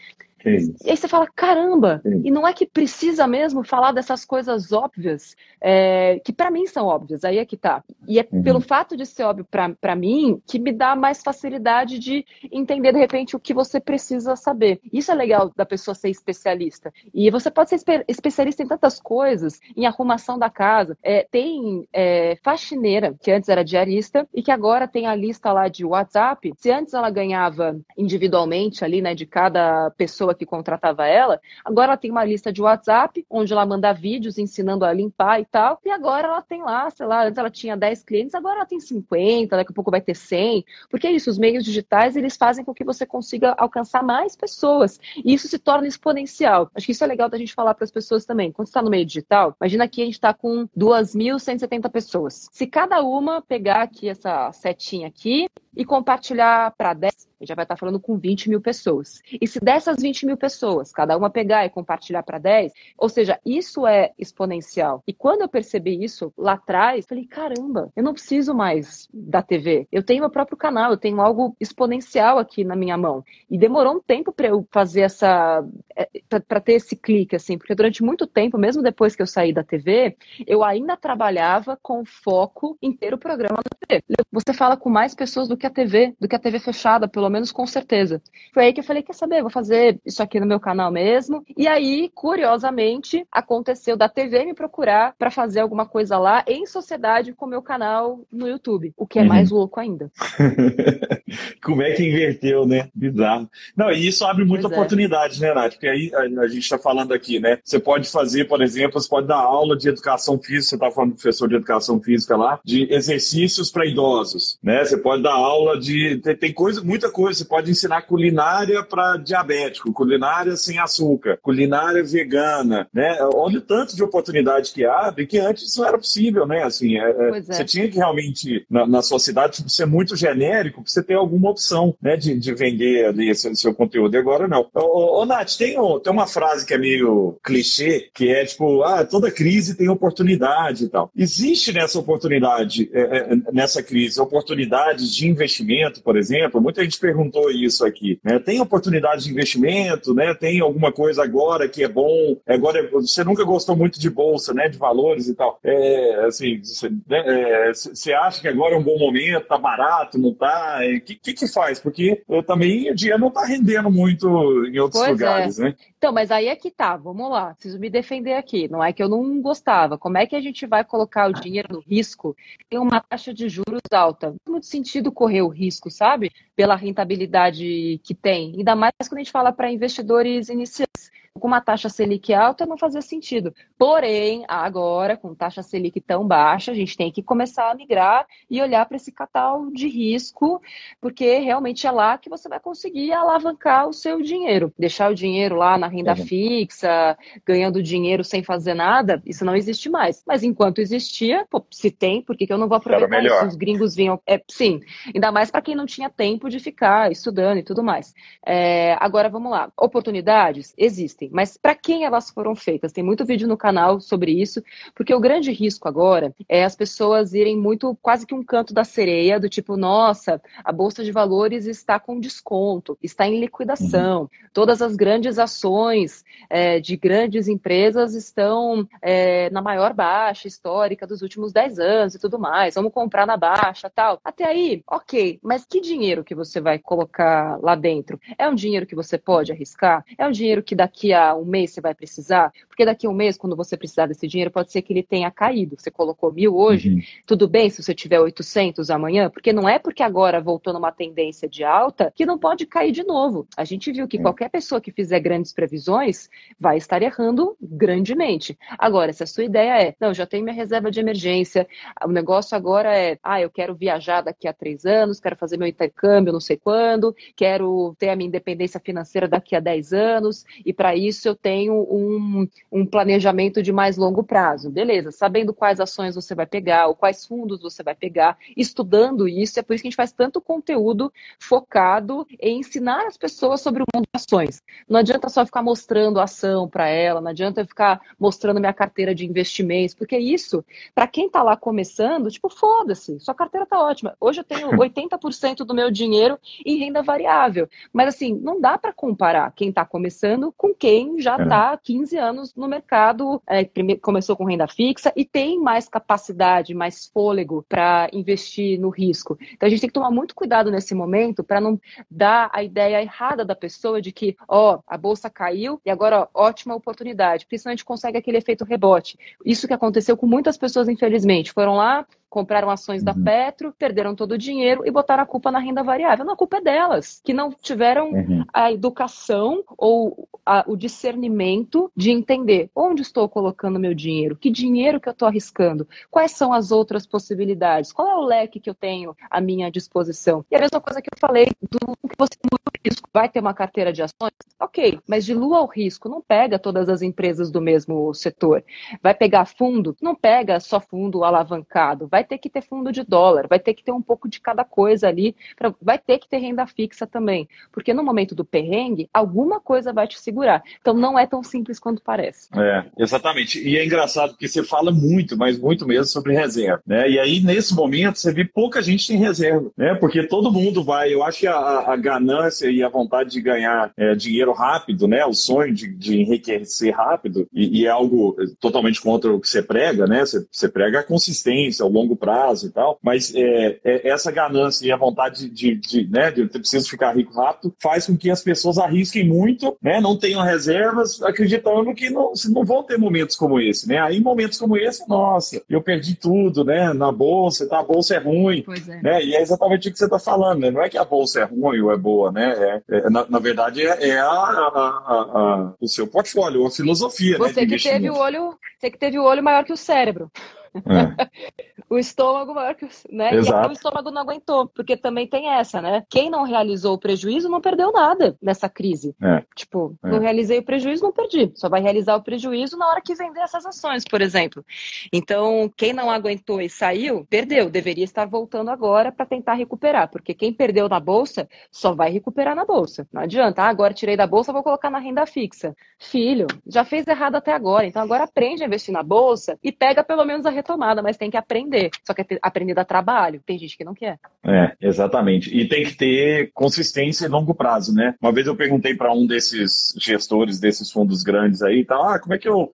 E 0.84 0.89
aí 0.89 0.97
você 0.97 1.08
fala, 1.08 1.28
caramba, 1.36 2.02
Sim. 2.04 2.21
e 2.23 2.32
não 2.32 2.47
é 2.47 2.54
que 2.54 2.65
precisa 2.65 3.28
mesmo 3.28 3.63
falar 3.63 3.91
dessas 3.91 4.25
coisas 4.25 4.71
óbvias, 4.71 5.36
é, 5.62 6.19
que 6.23 6.32
para 6.32 6.49
mim 6.49 6.65
são 6.65 6.86
óbvias, 6.86 7.23
aí 7.23 7.38
é 7.38 7.45
que 7.45 7.58
tá. 7.58 7.84
E 8.08 8.19
é 8.19 8.28
uhum. 8.32 8.41
pelo 8.41 8.62
fato 8.62 8.95
de 8.95 9.06
ser 9.06 9.23
óbvio 9.23 9.45
para 9.49 9.95
mim 9.95 10.41
que 10.47 10.60
me 10.60 10.71
dá 10.71 10.95
mais 10.95 11.21
facilidade 11.21 11.99
de 11.99 12.25
entender, 12.52 12.93
de 12.93 12.99
repente, 12.99 13.36
o 13.36 13.39
que 13.39 13.54
você 13.54 13.80
precisa 13.80 14.36
saber. 14.36 14.80
Isso 14.91 15.12
é 15.12 15.15
legal 15.15 15.52
da 15.56 15.65
pessoa 15.65 15.93
ser 15.93 16.10
especialista. 16.10 16.91
E 17.13 17.30
você 17.30 17.52
pode 17.52 17.69
ser 17.69 18.06
especialista 18.08 18.63
em 18.63 18.67
tantas 18.67 18.99
coisas, 18.99 19.60
em 19.75 19.86
arrumação 19.86 20.38
da 20.38 20.49
casa. 20.49 20.97
É, 21.04 21.28
tem 21.30 21.88
é, 21.93 22.38
faxineira, 22.43 23.15
que 23.21 23.32
antes 23.32 23.49
era 23.49 23.63
diarista, 23.63 24.28
e 24.34 24.41
que 24.41 24.52
agora 24.52 24.88
tem 24.88 25.08
a 25.08 25.15
lista 25.15 25.52
lá 25.52 25.67
de 25.67 25.86
WhatsApp. 25.86 26.54
Se 26.58 26.71
antes 26.71 26.93
ela 26.93 27.10
ganhava 27.10 27.80
individualmente 27.97 28.84
ali, 28.84 29.02
né, 29.02 29.13
de 29.13 29.25
cada 29.25 29.91
pessoa 29.91 30.29
pessoa 30.30 30.36
que 30.36 30.46
contratava 30.46 31.08
ela, 31.08 31.39
agora 31.63 31.92
ela 31.92 31.98
tem 31.98 32.12
uma 32.12 32.24
lista 32.24 32.52
de 32.52 32.62
WhatsApp, 32.62 33.26
onde 33.30 33.52
ela 33.54 33.65
manda 33.65 33.94
vídeos 33.94 34.38
ensinando 34.38 34.86
a 34.86 34.94
limpar 34.94 35.39
e 35.39 35.46
tal, 35.46 35.80
e 35.86 35.89
agora 35.89 36.28
ela 36.28 36.42
tem 36.42 36.62
lá, 36.62 36.89
sei 36.89 37.06
lá, 37.06 37.26
antes 37.26 37.38
ela 37.38 37.50
tinha 37.50 37.76
10 37.76 38.04
clientes, 38.04 38.36
agora 38.36 38.58
ela 38.58 38.65
tem 38.65 38.80
50, 38.80 39.56
daqui 39.56 39.72
a 39.72 39.76
pouco 39.76 39.92
vai 39.92 40.02
ter 40.02 40.15
100, 40.15 40.65
porque 40.89 41.08
é 41.08 41.12
isso, 41.12 41.30
os 41.30 41.38
meios 41.38 41.63
digitais, 41.63 42.15
eles 42.15 42.38
fazem 42.38 42.63
com 42.63 42.74
que 42.74 42.84
você 42.84 43.06
consiga 43.06 43.56
alcançar 43.58 44.04
mais 44.04 44.36
pessoas, 44.36 45.00
e 45.24 45.34
isso 45.34 45.48
se 45.48 45.58
torna 45.58 45.88
exponencial. 45.88 46.70
Acho 46.76 46.86
que 46.86 46.92
isso 46.92 47.04
é 47.04 47.08
legal 47.08 47.30
da 47.30 47.38
gente 47.38 47.54
falar 47.54 47.74
para 47.74 47.84
as 47.84 47.92
pessoas 47.92 48.26
também. 48.26 48.52
Quando 48.52 48.68
está 48.68 48.82
no 48.82 48.89
meio 48.89 49.06
digital, 49.06 49.56
imagina 49.60 49.88
que 49.88 50.02
a 50.02 50.06
gente 50.06 50.13
está 50.13 50.34
com 50.34 50.68
2.170 50.78 51.89
pessoas. 51.89 52.50
Se 52.52 52.68
cada 52.68 53.02
uma 53.02 53.42
pegar 53.42 53.82
aqui 53.82 54.10
essa 54.10 54.52
setinha 54.52 55.08
aqui 55.08 55.50
e 55.75 55.86
compartilhar 55.86 56.73
para 56.77 56.93
10 56.93 57.29
gente 57.39 57.49
já 57.49 57.55
vai 57.55 57.63
estar 57.63 57.77
falando 57.77 57.99
com 57.99 58.17
20 58.17 58.49
mil 58.49 58.62
pessoas. 58.62 59.21
E 59.41 59.47
se 59.47 59.60
dessas 59.60 60.01
20 60.01 60.25
mil 60.25 60.38
pessoas, 60.38 60.91
cada 60.91 61.17
uma 61.17 61.29
pegar 61.29 61.65
e 61.65 61.69
compartilhar 61.69 62.23
para 62.23 62.38
10, 62.38 62.71
ou 62.97 63.10
seja, 63.10 63.39
isso 63.45 63.88
é 63.88 64.12
exponencial. 64.17 65.03
E 65.08 65.13
quando 65.13 65.41
eu 65.41 65.49
percebi 65.49 66.03
isso 66.03 66.34
lá 66.38 66.53
atrás, 66.53 67.05
falei, 67.08 67.25
caramba, 67.25 67.91
eu 67.95 68.03
não 68.03 68.13
preciso 68.13 68.53
mais 68.53 69.08
da 69.13 69.41
TV. 69.41 69.88
Eu 69.91 70.03
tenho 70.03 70.21
meu 70.21 70.29
próprio 70.29 70.58
canal, 70.58 70.91
eu 70.91 70.97
tenho 70.97 71.21
algo 71.21 71.55
exponencial 71.60 72.38
aqui 72.38 72.63
na 72.63 72.75
minha 72.75 72.97
mão. 72.97 73.23
E 73.49 73.58
demorou 73.58 73.95
um 73.95 74.01
tempo 74.01 74.32
para 74.32 74.47
eu 74.47 74.67
fazer 74.71 75.01
essa. 75.01 75.63
É, 75.95 76.08
para 76.47 76.62
ter 76.62 76.73
esse 76.73 76.95
clique, 76.95 77.36
assim, 77.36 77.58
porque 77.58 77.75
durante 77.75 78.03
muito 78.03 78.25
tempo, 78.25 78.58
mesmo 78.58 78.82
depois 78.82 79.15
que 79.15 79.21
eu 79.21 79.27
saí 79.27 79.53
da 79.53 79.63
TV, 79.63 80.15
eu 80.47 80.63
ainda 80.63 80.95
trabalhava 80.95 81.77
com 81.82 82.05
foco 82.05 82.77
em 82.82 82.91
ter 82.91 83.13
o 83.13 83.17
programa 83.17 83.58
na 83.58 83.88
TV. 83.88 84.03
Você 84.32 84.53
fala 84.53 84.77
com 84.77 84.89
mais 84.89 85.13
pessoas 85.13 85.47
do 85.47 85.58
que 85.60 85.67
a 85.67 85.69
TV, 85.69 86.15
do 86.19 86.28
que 86.28 86.36
a 86.36 86.39
TV 86.39 86.60
fechada, 86.60 87.08
pelo 87.08 87.30
menos 87.30 87.52
com 87.52 87.67
certeza. 87.67 88.22
Foi 88.54 88.65
aí 88.65 88.74
que 88.74 88.80
eu 88.80 88.84
falei, 88.84 89.04
quer 89.04 89.13
saber, 89.13 89.41
vou 89.41 89.52
fazer 89.52 90.00
isso 90.06 90.24
aqui 90.24 90.39
no 90.39 90.45
meu 90.45 90.60
canal 90.60 90.91
mesmo. 90.91 91.43
E 91.58 91.67
aí, 91.67 92.10
curiosamente, 92.13 93.26
aconteceu 93.32 93.95
da 93.95 94.10
TV 94.10 94.45
me 94.45 94.54
procurar 94.54 95.13
para 95.17 95.30
fazer 95.30 95.60
alguma 95.60 95.86
coisa 95.86 96.17
lá 96.17 96.43
em 96.48 96.65
sociedade 96.65 97.34
com 97.34 97.45
o 97.45 97.50
meu 97.50 97.62
canal 97.62 98.22
no 98.32 98.48
YouTube, 98.48 98.93
o 98.98 99.06
que 99.06 99.19
é 99.19 99.22
uhum. 99.22 99.28
mais 99.28 99.52
louco 99.52 99.80
ainda. 99.80 100.12
Como 101.62 101.81
é 101.81 101.92
que 101.92 102.08
inverteu, 102.08 102.65
né? 102.65 102.90
Bizarro. 102.94 103.50
Não, 103.75 103.92
e 103.92 104.08
isso 104.08 104.25
abre 104.25 104.46
muita 104.46 104.63
pois 104.63 104.73
é. 104.73 104.75
oportunidade, 104.77 105.44
é. 105.44 105.48
né, 105.48 105.54
Nath? 105.54 105.73
Porque 105.73 105.88
aí 105.88 106.12
a, 106.13 106.42
a 106.42 106.48
gente 106.48 106.63
está 106.63 106.77
falando 106.77 107.13
aqui, 107.13 107.40
né? 107.40 107.60
Você 107.63 107.79
pode 107.79 108.10
fazer, 108.10 108.46
por 108.46 108.62
exemplo, 108.62 109.00
você 109.00 109.10
pode 109.10 109.27
dar 109.27 109.38
aula 109.38 109.77
de 109.77 109.90
educação 109.90 110.40
física, 110.40 110.69
você 110.69 110.75
está 110.75 110.92
falando 110.92 111.13
professor 111.13 111.48
de 111.48 111.56
educação 111.56 112.02
física 112.02 112.38
lá, 112.38 112.60
de 112.63 112.92
exercícios 112.92 113.71
para 113.71 113.86
idosos, 113.86 114.58
né? 114.63 114.83
Você 114.83 114.98
pode 114.98 115.23
dar 115.23 115.33
aula 115.33 115.48
de. 115.79 116.17
Tem, 116.17 116.35
tem 116.35 116.54
coisa, 116.54 116.81
muita 116.81 117.10
coisa. 117.12 117.39
Você 117.39 117.45
pode 117.45 117.71
ensinar 117.71 118.04
culinária 118.04 118.83
para 118.83 119.17
diabético, 119.17 119.93
culinária 119.93 120.56
sem 120.56 120.79
açúcar, 120.79 121.37
culinária 121.41 122.04
vegana, 122.04 122.87
né? 122.93 123.17
Olha 123.33 123.60
o 123.60 123.62
tanto 123.62 123.95
de 123.95 124.04
oportunidade 124.04 124.71
que 124.71 124.85
abre 124.85 125.27
que 125.27 125.37
antes 125.39 125.63
isso 125.63 125.79
não 125.81 125.87
era 125.87 125.97
possível, 125.97 126.45
né? 126.45 126.63
Assim, 126.63 126.97
é, 126.97 127.10
é, 127.10 127.37
é. 127.37 127.41
Você 127.41 127.65
tinha 127.65 127.89
que 127.89 127.97
realmente, 127.97 128.65
na, 128.69 128.85
na 128.87 129.02
sua 129.02 129.19
cidade, 129.19 129.58
tipo, 129.58 129.69
ser 129.69 129.85
muito 129.85 130.15
genérico 130.15 130.81
para 130.81 130.91
você 130.91 131.04
ter 131.04 131.15
alguma 131.15 131.50
opção 131.50 131.95
né, 132.02 132.15
de, 132.15 132.37
de 132.37 132.54
vender 132.54 133.06
ali 133.06 133.29
esse, 133.29 133.54
seu 133.56 133.73
conteúdo. 133.73 134.15
E 134.15 134.17
agora 134.17 134.47
não. 134.47 134.67
Ô, 134.73 135.21
ô, 135.21 135.25
Nath, 135.25 135.56
tem, 135.58 135.75
tem 135.75 136.13
uma 136.13 136.27
frase 136.27 136.65
que 136.65 136.73
é 136.73 136.77
meio 136.77 137.37
clichê, 137.43 138.10
que 138.13 138.29
é 138.29 138.45
tipo, 138.45 138.83
ah, 138.83 139.06
toda 139.06 139.31
crise 139.31 139.75
tem 139.75 139.89
oportunidade 139.89 140.85
e 140.85 140.89
tal. 140.89 141.12
Existe 141.15 141.71
nessa 141.71 142.00
oportunidade, 142.00 142.89
é, 142.93 143.02
é, 143.02 143.35
nessa 143.52 143.81
crise, 143.83 144.19
oportunidades 144.19 145.13
de 145.13 145.27
investimento, 145.40 146.04
por 146.04 146.17
exemplo? 146.17 146.62
Muita 146.62 146.83
gente 146.83 147.00
perguntou 147.00 147.50
isso 147.50 147.85
aqui. 147.85 148.19
Né? 148.23 148.40
Tem 148.40 148.60
oportunidade 148.60 149.23
de 149.23 149.31
investimento, 149.31 150.13
né? 150.13 150.33
Tem 150.33 150.60
alguma 150.60 150.92
coisa 150.92 151.23
agora 151.23 151.67
que 151.67 151.83
é 151.83 151.87
bom. 151.87 152.37
Agora 152.48 152.87
você 152.92 153.23
nunca 153.23 153.44
gostou 153.44 153.75
muito 153.75 154.00
de 154.00 154.10
bolsa, 154.10 154.54
né? 154.54 154.67
De 154.67 154.77
valores 154.77 155.27
e 155.27 155.35
tal. 155.35 155.60
É, 155.63 156.25
assim, 156.25 156.60
você 156.63 156.90
né? 156.90 157.23
é, 157.25 158.15
acha 158.15 158.42
que 158.42 158.48
agora 158.48 158.75
é 158.75 158.77
um 158.77 158.83
bom 158.83 158.98
momento? 158.98 159.48
Tá 159.48 159.58
barato? 159.58 160.17
Não 160.17 160.33
tá? 160.33 160.79
O 160.79 160.83
é, 160.83 161.00
que, 161.00 161.15
que, 161.15 161.33
que 161.33 161.48
faz? 161.48 161.79
Porque 161.79 162.21
eu, 162.27 162.44
também 162.44 162.92
o 162.92 162.96
dinheiro 162.96 163.19
não 163.19 163.31
tá 163.31 163.46
rendendo 163.46 163.90
muito 163.90 164.27
em 164.67 164.79
outros 164.79 165.02
pois 165.02 165.10
é. 165.10 165.12
lugares, 165.12 165.60
é. 165.60 165.63
né? 165.63 165.75
Então, 165.98 166.13
mas 166.13 166.31
aí 166.31 166.48
é 166.48 166.56
que 166.56 166.71
tá. 166.71 166.96
Vamos 166.96 167.29
lá. 167.29 167.54
Preciso 167.54 167.79
me 167.79 167.90
defender 167.90 168.33
aqui. 168.33 168.67
Não 168.69 168.83
é 168.83 168.94
que 168.94 169.04
eu 169.04 169.10
não 169.10 169.42
gostava. 169.42 169.98
Como 169.98 170.17
é 170.17 170.25
que 170.25 170.35
a 170.35 170.42
gente 170.42 170.65
vai 170.65 170.83
colocar 170.83 171.29
o 171.29 171.33
dinheiro 171.33 171.67
no 171.73 171.79
risco? 171.79 172.35
Tem 172.69 172.79
uma 172.79 173.02
taxa 173.02 173.33
de 173.33 173.50
juros 173.50 173.81
alta. 173.92 174.27
Não 174.27 174.37
tem 174.37 174.52
muito 174.52 174.65
sentido 174.65 175.12
correr 175.12 175.29
o 175.42 175.48
risco, 175.48 175.90
sabe? 175.92 176.32
Pela 176.56 176.75
rentabilidade 176.75 178.00
que 178.04 178.13
tem, 178.13 178.56
ainda 178.58 178.75
mais 178.75 178.94
quando 179.08 179.17
a 179.17 179.23
gente 179.23 179.32
fala 179.32 179.52
para 179.52 179.71
investidores 179.71 180.50
iniciantes 180.50 181.12
com 181.40 181.48
uma 181.48 181.62
taxa 181.62 181.90
Selic 181.90 182.33
alta 182.33 182.65
não 182.65 182.77
fazia 182.77 183.02
sentido. 183.02 183.54
Porém, 183.77 184.44
agora, 184.48 185.17
com 185.17 185.33
taxa 185.33 185.63
Selic 185.63 186.00
tão 186.02 186.27
baixa, 186.27 186.71
a 186.71 186.75
gente 186.75 186.98
tem 186.98 187.12
que 187.12 187.23
começar 187.23 187.71
a 187.71 187.75
migrar 187.75 188.25
e 188.50 188.62
olhar 188.62 188.85
para 188.85 188.98
esse 188.98 189.12
catálogo 189.12 189.71
de 189.73 189.87
risco, 189.87 190.62
porque 191.00 191.40
realmente 191.40 191.87
é 191.87 191.92
lá 191.92 192.17
que 192.17 192.29
você 192.29 192.50
vai 192.50 192.60
conseguir 192.60 193.12
alavancar 193.13 193.87
o 193.87 193.94
seu 193.94 194.21
dinheiro. 194.21 194.73
Deixar 194.77 195.12
o 195.12 195.15
dinheiro 195.15 195.56
lá 195.56 195.77
na 195.77 195.87
renda 195.87 196.12
uhum. 196.12 196.25
fixa, 196.25 197.17
ganhando 197.46 197.81
dinheiro 197.81 198.23
sem 198.23 198.44
fazer 198.44 198.73
nada, 198.73 199.21
isso 199.25 199.46
não 199.46 199.56
existe 199.56 199.90
mais. 199.90 200.23
Mas 200.27 200.44
enquanto 200.44 200.79
existia, 200.79 201.46
pô, 201.50 201.63
se 201.71 201.90
tem, 201.90 202.21
por 202.21 202.35
que, 202.35 202.46
que 202.46 202.54
eu 202.54 202.58
não 202.58 202.67
vou 202.67 202.77
aproveitar 202.77 203.23
isso? 203.23 203.46
Os 203.46 203.56
gringos 203.56 203.96
vinham. 203.96 204.19
É, 204.27 204.42
sim, 204.50 204.81
ainda 205.13 205.31
mais 205.31 205.50
para 205.52 205.62
quem 205.62 205.75
não 205.75 205.85
tinha 205.85 206.10
tempo 206.10 206.50
de 206.50 206.60
ficar 206.60 207.12
estudando 207.12 207.60
e 207.60 207.63
tudo 207.63 207.83
mais. 207.83 208.13
É, 208.46 208.98
agora 209.00 209.29
vamos 209.29 209.52
lá. 209.52 209.71
Oportunidades 209.77 210.73
existem 210.77 211.29
mas 211.32 211.58
para 211.58 211.75
quem 211.75 212.04
elas 212.04 212.30
foram 212.30 212.56
feitas? 212.56 212.92
Tem 212.92 213.04
muito 213.04 213.25
vídeo 213.25 213.48
no 213.48 213.58
canal 213.58 214.00
sobre 214.00 214.32
isso, 214.32 214.62
porque 214.96 215.13
o 215.13 215.19
grande 215.19 215.52
risco 215.52 215.88
agora 215.88 216.34
é 216.48 216.63
as 216.63 216.75
pessoas 216.75 217.34
irem 217.34 217.58
muito 217.58 217.98
quase 218.02 218.25
que 218.25 218.34
um 218.34 218.44
canto 218.44 218.73
da 218.73 218.84
sereia, 218.84 219.40
do 219.40 219.50
tipo, 219.50 219.77
nossa, 219.77 220.42
a 220.63 220.71
bolsa 220.71 221.04
de 221.04 221.12
valores 221.12 221.65
está 221.65 222.00
com 222.00 222.19
desconto, 222.19 222.98
está 223.02 223.27
em 223.27 223.40
liquidação, 223.40 224.21
uhum. 224.21 224.30
todas 224.54 224.82
as 224.82 224.96
grandes 224.96 225.38
ações 225.38 226.23
é, 226.50 226.80
de 226.80 226.96
grandes 226.96 227.48
empresas 227.48 228.13
estão 228.13 228.88
é, 229.02 229.50
na 229.50 229.62
maior 229.62 229.94
baixa 229.94 230.48
histórica 230.48 231.06
dos 231.06 231.21
últimos 231.21 231.52
10 231.52 231.80
anos 231.80 232.15
e 232.15 232.19
tudo 232.19 232.40
mais, 232.40 232.75
vamos 232.75 232.94
comprar 232.94 233.25
na 233.25 233.38
baixa 233.38 233.90
tal. 233.90 234.19
Até 234.23 234.46
aí, 234.46 234.84
ok, 234.88 235.40
mas 235.44 235.65
que 235.65 235.82
dinheiro 235.82 236.23
que 236.23 236.36
você 236.36 236.60
vai 236.60 236.80
colocar 236.80 237.60
lá 237.62 237.75
dentro? 237.75 238.19
É 238.38 238.48
um 238.48 238.56
dinheiro 238.56 238.86
que 238.86 238.96
você 238.96 239.17
pode 239.17 239.52
arriscar? 239.52 240.04
É 240.17 240.27
um 240.27 240.32
dinheiro 240.32 240.63
que 240.63 240.75
daqui 240.75 241.13
a 241.13 241.19
a 241.20 241.36
um 241.36 241.46
mês 241.46 241.72
você 241.72 241.82
vai 241.82 241.94
precisar, 241.94 242.52
porque 242.67 242.86
daqui 242.86 243.06
a 243.06 243.10
um 243.10 243.13
mês, 243.13 243.38
quando 243.38 243.56
você 243.56 243.78
precisar 243.78 244.06
desse 244.06 244.28
dinheiro, 244.28 244.52
pode 244.52 244.72
ser 244.72 244.82
que 244.82 244.94
ele 244.94 245.04
tenha 245.04 245.30
caído. 245.30 245.76
Você 245.78 245.92
colocou 245.92 246.32
mil 246.32 246.56
hoje, 246.56 246.90
uhum. 246.90 247.02
tudo 247.26 247.48
bem 247.48 247.70
se 247.70 247.84
você 247.84 247.94
tiver 247.94 248.20
800 248.20 248.90
amanhã, 248.90 249.30
porque 249.30 249.52
não 249.54 249.67
é 249.67 249.78
porque 249.78 250.04
agora 250.04 250.42
voltou 250.42 250.74
numa 250.74 250.92
tendência 250.92 251.48
de 251.48 251.63
alta 251.63 252.12
que 252.15 252.26
não 252.26 252.38
pode 252.38 252.65
cair 252.65 252.92
de 252.92 253.04
novo. 253.04 253.48
A 253.58 253.63
gente 253.63 253.92
viu 253.92 254.08
que 254.08 254.17
é. 254.17 254.22
qualquer 254.22 254.50
pessoa 254.50 254.82
que 254.82 254.92
fizer 254.92 255.20
grandes 255.20 255.54
previsões 255.54 256.30
vai 256.60 256.78
estar 256.78 257.02
errando 257.02 257.56
grandemente. 257.62 258.58
Agora, 258.78 259.12
se 259.13 259.24
a 259.24 259.28
sua 259.28 259.44
ideia 259.44 259.82
é, 259.82 259.96
não, 260.00 260.13
já 260.13 260.26
tenho 260.26 260.44
minha 260.44 260.56
reserva 260.56 260.90
de 260.90 261.00
emergência, 261.00 261.67
o 262.04 262.12
negócio 262.12 262.56
agora 262.56 262.98
é, 262.98 263.17
ah, 263.22 263.42
eu 263.42 263.50
quero 263.50 263.76
viajar 263.76 264.22
daqui 264.22 264.48
a 264.48 264.54
três 264.54 264.86
anos, 264.86 265.20
quero 265.20 265.36
fazer 265.36 265.58
meu 265.58 265.67
intercâmbio 265.67 266.30
não 266.32 266.40
sei 266.40 266.58
quando, 266.58 267.15
quero 267.36 267.96
ter 267.98 268.10
a 268.10 268.15
minha 268.15 268.28
independência 268.28 268.80
financeira 268.80 269.28
daqui 269.28 269.56
a 269.56 269.60
10 269.60 269.94
anos, 269.94 270.46
e 270.65 270.74
para 270.74 270.96
isso 271.08 271.27
eu 271.27 271.35
tenho 271.35 271.73
um, 271.73 272.47
um 272.71 272.85
planejamento 272.85 273.62
de 273.62 273.71
mais 273.71 273.97
longo 273.97 274.23
prazo. 274.23 274.69
Beleza, 274.69 275.12
sabendo 275.12 275.54
quais 275.54 275.79
ações 275.79 276.15
você 276.15 276.35
vai 276.35 276.45
pegar, 276.45 276.87
ou 276.87 276.95
quais 276.95 277.25
fundos 277.25 277.62
você 277.62 277.81
vai 277.83 277.95
pegar, 277.95 278.37
estudando 278.56 279.27
isso, 279.27 279.60
é 279.60 279.63
por 279.63 279.73
isso 279.73 279.81
que 279.81 279.87
a 279.87 279.91
gente 279.91 279.95
faz 279.95 280.12
tanto 280.12 280.41
conteúdo 280.41 281.12
focado 281.39 282.27
em 282.39 282.60
ensinar 282.60 283.08
as 283.08 283.17
pessoas 283.17 283.62
sobre 283.62 283.83
o 283.83 283.85
mundo 283.93 284.04
de 284.04 284.21
ações. 284.21 284.62
Não 284.87 285.00
adianta 285.00 285.29
só 285.29 285.45
ficar 285.45 285.62
mostrando 285.62 286.19
ação 286.19 286.67
para 286.67 286.87
ela, 286.87 287.21
não 287.21 287.31
adianta 287.31 287.65
ficar 287.65 288.02
mostrando 288.19 288.60
minha 288.60 288.73
carteira 288.73 289.13
de 289.15 289.25
investimentos, 289.25 289.95
porque 289.95 290.17
isso, 290.17 290.63
para 290.93 291.08
quem 291.08 291.27
está 291.27 291.43
lá 291.43 291.56
começando, 291.56 292.29
tipo, 292.29 292.50
foda-se, 292.50 293.19
sua 293.19 293.33
carteira 293.33 293.65
tá 293.65 293.79
ótima. 293.79 294.15
Hoje 294.19 294.41
eu 294.41 294.43
tenho 294.43 294.69
80% 294.77 295.58
do 295.58 295.73
meu 295.73 295.91
dinheiro 295.91 296.39
em 296.65 296.77
renda 296.77 297.02
variável. 297.02 297.69
Mas 297.93 298.10
assim, 298.10 298.33
não 298.33 298.60
dá 298.60 298.77
para 298.77 298.93
comparar 298.93 299.52
quem 299.56 299.69
está 299.69 299.85
começando 299.85 300.54
com 300.58 300.73
quem 300.73 300.88
quem 300.90 301.19
já 301.21 301.37
está 301.42 301.71
é. 301.71 301.73
há 301.73 301.77
15 301.77 302.17
anos 302.17 302.56
no 302.56 302.67
mercado, 302.67 303.42
é, 303.46 303.63
primeiro, 303.63 304.02
começou 304.02 304.35
com 304.35 304.46
renda 304.46 304.67
fixa 304.67 305.13
e 305.15 305.23
tem 305.23 305.60
mais 305.60 305.87
capacidade, 305.87 306.73
mais 306.73 307.06
fôlego 307.08 307.63
para 307.69 308.10
investir 308.12 308.79
no 308.79 308.90
risco. 308.90 309.37
Então 309.54 309.67
a 309.67 309.69
gente 309.69 309.81
tem 309.81 309.90
que 309.90 309.94
tomar 309.94 310.12
muito 310.12 310.33
cuidado 310.33 310.71
nesse 310.71 310.96
momento 310.96 311.44
para 311.44 311.62
não 311.62 311.79
dar 312.10 312.50
a 312.52 312.63
ideia 312.63 313.02
errada 313.02 313.46
da 313.46 313.56
pessoa 313.56 314.02
de 314.02 314.12
que, 314.12 314.35
ó, 314.48 314.79
a 314.87 314.98
bolsa 314.98 315.29
caiu 315.29 315.79
e 315.85 315.92
agora, 315.92 316.27
ó, 316.33 316.48
ótima 316.48 316.75
oportunidade, 316.75 317.46
gente 317.69 317.85
consegue 317.85 318.17
aquele 318.17 318.37
efeito 318.37 318.65
rebote. 318.65 319.17
Isso 319.46 319.67
que 319.67 319.73
aconteceu 319.73 320.17
com 320.17 320.27
muitas 320.27 320.58
pessoas, 320.58 320.90
infelizmente, 320.90 321.52
foram 321.52 321.75
lá, 321.75 322.06
compraram 322.30 322.69
ações 322.69 323.02
uhum. 323.02 323.06
da 323.06 323.13
Petro, 323.13 323.73
perderam 323.77 324.15
todo 324.15 324.34
o 324.34 324.38
dinheiro 324.38 324.84
e 324.86 324.92
botaram 324.92 325.23
a 325.23 325.25
culpa 325.25 325.52
na 325.52 325.60
renda 325.60 325.84
variável. 325.84 326.25
Não, 326.25 326.34
a 326.34 326.38
culpa 326.38 326.58
é 326.58 326.62
delas, 326.62 327.21
que 327.23 327.34
não 327.34 327.52
tiveram 327.52 328.12
uhum. 328.12 328.46
a 328.54 328.71
educação 328.71 329.63
ou 329.77 330.27
a, 330.46 330.63
o 330.67 330.75
discernimento 330.75 331.92
de 331.96 332.12
entender 332.12 332.69
onde 332.75 333.02
estou 333.02 333.27
colocando 333.27 333.80
meu 333.80 333.94
dinheiro, 333.94 334.36
que 334.36 334.50
dinheiro 334.50 335.00
que 335.00 335.10
eu 335.10 335.13
estou 335.13 335.27
arriscando, 335.27 335.88
quais 336.10 336.32
são 336.32 336.54
as 336.54 336.71
outras 336.71 337.06
possibilidades, 337.06 337.92
qual 337.92 338.08
é 338.08 338.15
o 338.15 338.25
leque 338.25 338.60
que 338.60 338.69
eu 338.69 338.75
tenho 338.75 339.15
à 339.30 339.42
minha 339.42 339.69
disposição. 339.71 340.46
E 340.50 340.56
a 340.56 340.60
mesma 340.60 340.80
coisa 340.80 341.02
que 341.02 341.10
eu 341.12 341.19
falei 341.19 341.48
do 341.62 341.96
que 342.08 342.15
você 342.17 342.38
risco, 342.86 343.10
vai 343.13 343.30
ter 343.30 343.40
uma 343.40 343.54
carteira 343.54 343.92
de 343.92 344.02
ações, 344.02 344.32
ok, 344.60 345.00
mas 345.08 345.25
dilua 345.25 345.62
o 345.62 345.65
risco, 345.65 346.10
não 346.10 346.21
pega 346.21 346.58
todas 346.58 346.90
as 346.90 347.02
empresas 347.02 347.52
do 347.52 347.62
mesmo 347.62 348.13
setor. 348.13 348.63
Vai 349.02 349.13
pegar 349.13 349.46
fundo, 349.46 349.96
não 350.02 350.15
pega 350.15 350.60
só 350.60 350.80
fundo 350.80 351.23
alavancado, 351.23 352.08
vai 352.08 352.19
ter 352.24 352.38
que 352.38 352.50
ter 352.50 352.62
fundo 352.62 352.92
de 352.92 353.04
dólar, 353.04 353.48
vai 353.48 353.60
ter 353.60 353.74
que 353.74 353.84
ter 353.84 353.92
um 353.92 354.02
pouco 354.02 354.28
de 354.28 354.40
cada 354.40 354.63
coisa 354.63 355.08
ali, 355.08 355.36
pra, 355.56 355.74
vai 355.82 355.98
ter 355.98 356.20
que 356.20 356.28
ter 356.28 356.38
renda 356.38 356.65
fixa 356.65 357.06
também, 357.06 357.48
porque 357.72 357.94
no 357.94 358.04
momento 358.04 358.36
do 358.36 358.46
perrengue, 358.46 359.10
alguma 359.13 359.60
coisa 359.60 359.94
vai 359.94 360.08
te 360.08 360.20
segurar. 360.20 360.63
Então 360.80 360.94
não 360.94 361.17
é 361.17 361.26
tão 361.26 361.44
simples 361.44 361.80
quanto 361.80 362.02
parece. 362.02 362.50
É, 362.56 362.86
exatamente. 362.98 363.62
E 363.62 363.78
é 363.78 363.86
engraçado 363.86 364.32
porque 364.32 364.48
você 364.48 364.63
fala 364.63 364.92
muito, 364.92 365.38
mas 365.38 365.58
muito 365.58 365.88
mesmo 365.88 366.06
sobre 366.06 366.34
reserva, 366.34 366.82
né? 366.86 367.10
E 367.10 367.20
aí 367.20 367.40
nesse 367.40 367.74
momento 367.74 368.17
você 368.20 368.34
vê 368.34 368.46
pouca 368.46 368.82
gente 368.82 369.08
tem 369.08 369.17
reserva, 369.17 369.72
né? 369.78 369.96
Porque 369.96 370.24
todo 370.24 370.52
mundo 370.52 370.84
vai, 370.84 371.13
eu 371.13 371.24
acho 371.24 371.40
que 371.40 371.48
a, 371.48 371.56
a 371.56 371.96
ganância 371.96 372.70
e 372.70 372.84
a 372.84 372.90
vontade 372.90 373.32
de 373.32 373.42
ganhar 373.42 373.92
é, 373.98 374.15
dinheiro 374.15 374.52
rápido, 374.52 375.08
né? 375.08 375.26
O 375.26 375.34
sonho 375.34 375.74
de, 375.74 375.88
de 375.88 376.20
enriquecer 376.20 376.94
rápido 376.94 377.48
e, 377.54 377.82
e, 377.82 377.86
é 377.86 377.90
algo 377.90 378.36
totalmente 378.60 379.02
contra 379.02 379.34
o 379.34 379.40
que 379.40 379.48
você 379.48 379.62
prega, 379.62 380.06
né? 380.06 380.26
Você, 380.26 380.46
você 380.52 380.70
prega 380.70 381.00
a 381.00 381.04
consistência, 381.04 381.86
o 381.86 381.90
longo 381.90 382.08
prazo 382.15 382.67
e 382.67 382.71
tal, 382.71 382.97
mas 383.01 383.33
é, 383.35 383.79
é 383.83 384.10
essa 384.10 384.31
ganância 384.31 384.85
e 384.85 384.91
a 384.91 384.97
vontade 384.97 385.49
de, 385.49 385.75
de, 385.75 386.07
né? 386.10 386.31
De 386.31 386.41
eu 386.41 386.49
preciso 386.49 386.89
ficar 386.89 387.15
rico 387.15 387.33
rápido 387.33 387.73
faz 387.79 388.07
com 388.07 388.17
que 388.17 388.29
as 388.29 388.41
pessoas 388.41 388.77
arrisquem 388.77 389.27
muito, 389.27 389.77
né? 389.81 389.99
Não 389.99 390.17
tenham 390.17 390.41
reservas, 390.41 391.21
acreditando 391.21 391.93
que 391.93 392.10
não, 392.10 392.31
não 392.49 392.63
vão 392.63 392.83
ter 392.83 392.97
momentos 392.97 393.35
como 393.35 393.60
esse, 393.60 393.87
né? 393.87 393.99
Aí 393.99 394.19
momentos 394.19 394.60
como 394.60 394.77
esse, 394.77 395.07
nossa, 395.07 395.62
eu 395.69 395.81
perdi 395.81 396.15
tudo, 396.15 396.63
né? 396.63 396.93
Na 396.93 397.12
bolsa, 397.12 397.67
tá? 397.67 397.79
A 397.79 397.83
bolsa 397.83 398.15
é 398.15 398.19
ruim, 398.19 398.63
é. 398.67 399.01
né? 399.01 399.23
E 399.23 399.35
é 399.35 399.41
exatamente 399.41 399.87
o 399.87 399.91
que 399.91 399.97
você 399.97 400.05
está 400.05 400.19
falando, 400.19 400.62
né? 400.62 400.71
Não 400.71 400.81
é 400.81 400.89
que 400.89 400.97
a 400.97 401.05
bolsa 401.05 401.41
é 401.41 401.43
ruim 401.43 401.79
ou 401.81 401.91
é 401.91 401.97
boa, 401.97 402.31
né? 402.31 402.81
É, 402.89 402.97
é 402.97 403.10
na, 403.10 403.25
na, 403.27 403.39
verdade, 403.39 403.85
é, 403.85 404.10
é 404.10 404.19
a, 404.19 404.25
a, 404.25 405.29
a, 405.33 405.73
o 405.79 405.87
seu 405.87 406.07
portfólio, 406.07 406.65
a 406.65 406.71
filosofia. 406.71 407.37
Né, 407.37 407.47
você 407.47 407.65
né, 407.65 407.77
que 407.77 407.83
teve 407.83 408.10
o 408.10 408.17
olho, 408.17 408.57
você 408.77 408.91
que 408.91 408.97
teve 408.97 409.19
o 409.19 409.23
olho 409.23 409.43
maior 409.43 409.63
que 409.63 409.73
o 409.73 409.77
cérebro. 409.77 410.31
É. 410.76 411.30
o 411.90 411.98
estômago 411.98 412.54
maior 412.54 412.76
que 412.76 412.86
o, 412.86 412.90
né? 413.12 413.36
Exato. 413.36 413.67
E 413.67 413.70
o 413.70 413.74
estômago 413.74 414.12
não 414.12 414.22
aguentou, 414.22 414.67
porque 414.67 414.96
também 414.96 415.28
tem 415.28 415.50
essa, 415.50 415.82
né? 415.82 416.04
Quem 416.10 416.30
não 416.30 416.44
realizou 416.44 416.94
o 416.94 417.00
prejuízo 417.00 417.50
não 417.50 417.62
perdeu 417.62 417.92
nada 417.92 418.38
nessa 418.42 418.70
crise. 418.70 419.15
É. 419.22 419.44
Tipo, 419.56 419.96
é. 420.04 420.10
não 420.10 420.20
realizei 420.20 420.60
o 420.60 420.63
prejuízo, 420.63 421.04
não 421.04 421.12
perdi. 421.12 421.52
Só 421.56 421.70
vai 421.70 421.82
realizar 421.82 422.15
o 422.15 422.24
prejuízo 422.24 422.78
na 422.78 422.88
hora 422.88 423.02
que 423.02 423.15
vender 423.15 423.42
essas 423.42 423.65
ações, 423.65 424.04
por 424.04 424.22
exemplo. 424.22 424.63
Então, 425.12 425.72
quem 425.76 425.94
não 425.94 426.10
aguentou 426.10 426.62
e 426.62 426.70
saiu, 426.70 427.26
perdeu. 427.30 427.70
Deveria 427.70 428.04
estar 428.04 428.26
voltando 428.26 428.70
agora 428.70 429.12
para 429.12 429.26
tentar 429.26 429.54
recuperar, 429.54 430.10
porque 430.10 430.34
quem 430.34 430.54
perdeu 430.54 430.88
na 430.88 431.00
bolsa 431.00 431.48
só 431.72 431.94
vai 431.94 432.12
recuperar 432.12 432.56
na 432.56 432.65
bolsa. 432.65 433.08
Não 433.12 433.22
adianta, 433.22 433.63
ah, 433.63 433.70
agora 433.70 433.94
tirei 433.94 434.15
da 434.15 434.28
bolsa, 434.28 434.54
vou 434.54 434.63
colocar 434.63 434.90
na 434.90 435.00
renda 435.00 435.26
fixa. 435.26 435.76
Filho, 435.98 436.48
já 436.65 436.86
fez 436.86 437.08
errado 437.08 437.36
até 437.36 437.54
agora, 437.54 437.86
então 437.86 438.02
agora 438.02 438.24
aprende 438.24 438.63
a 438.63 438.67
investir 438.67 438.94
na 438.94 439.04
bolsa 439.04 439.58
e 439.63 439.72
pega 439.72 440.04
pelo 440.04 440.26
menos 440.26 440.46
a 440.46 440.50
retomada, 440.60 441.01
mas 441.01 441.17
tem 441.17 441.31
que 441.31 441.37
aprender. 441.37 441.89
Só 442.05 442.13
que 442.13 442.21
é 442.21 442.39
aprender 442.41 442.79
a 442.79 442.85
trabalho. 442.85 443.41
Tem 443.45 443.57
gente 443.57 443.77
que 443.77 443.83
não 443.83 443.93
quer. 443.93 444.19
É, 444.43 444.73
exatamente. 444.81 445.55
E 445.55 445.67
tem 445.67 445.83
que 445.83 445.95
ter 445.95 446.51
consistência 446.53 447.25
em 447.25 447.29
longo 447.29 447.53
prazo, 447.53 447.93
né? 447.93 448.15
Uma 448.21 448.31
vez 448.31 448.47
eu 448.47 448.55
perguntei 448.55 448.93
para 448.93 449.13
um 449.13 449.25
desses 449.25 449.93
gestores 449.97 450.60
desses 450.60 450.91
fundos 450.91 451.23
grandes 451.23 451.62
aí, 451.62 451.85
tá, 451.85 451.95
ah, 451.95 452.19
como 452.19 452.33
é 452.33 452.37
que 452.37 452.47
eu 452.47 452.71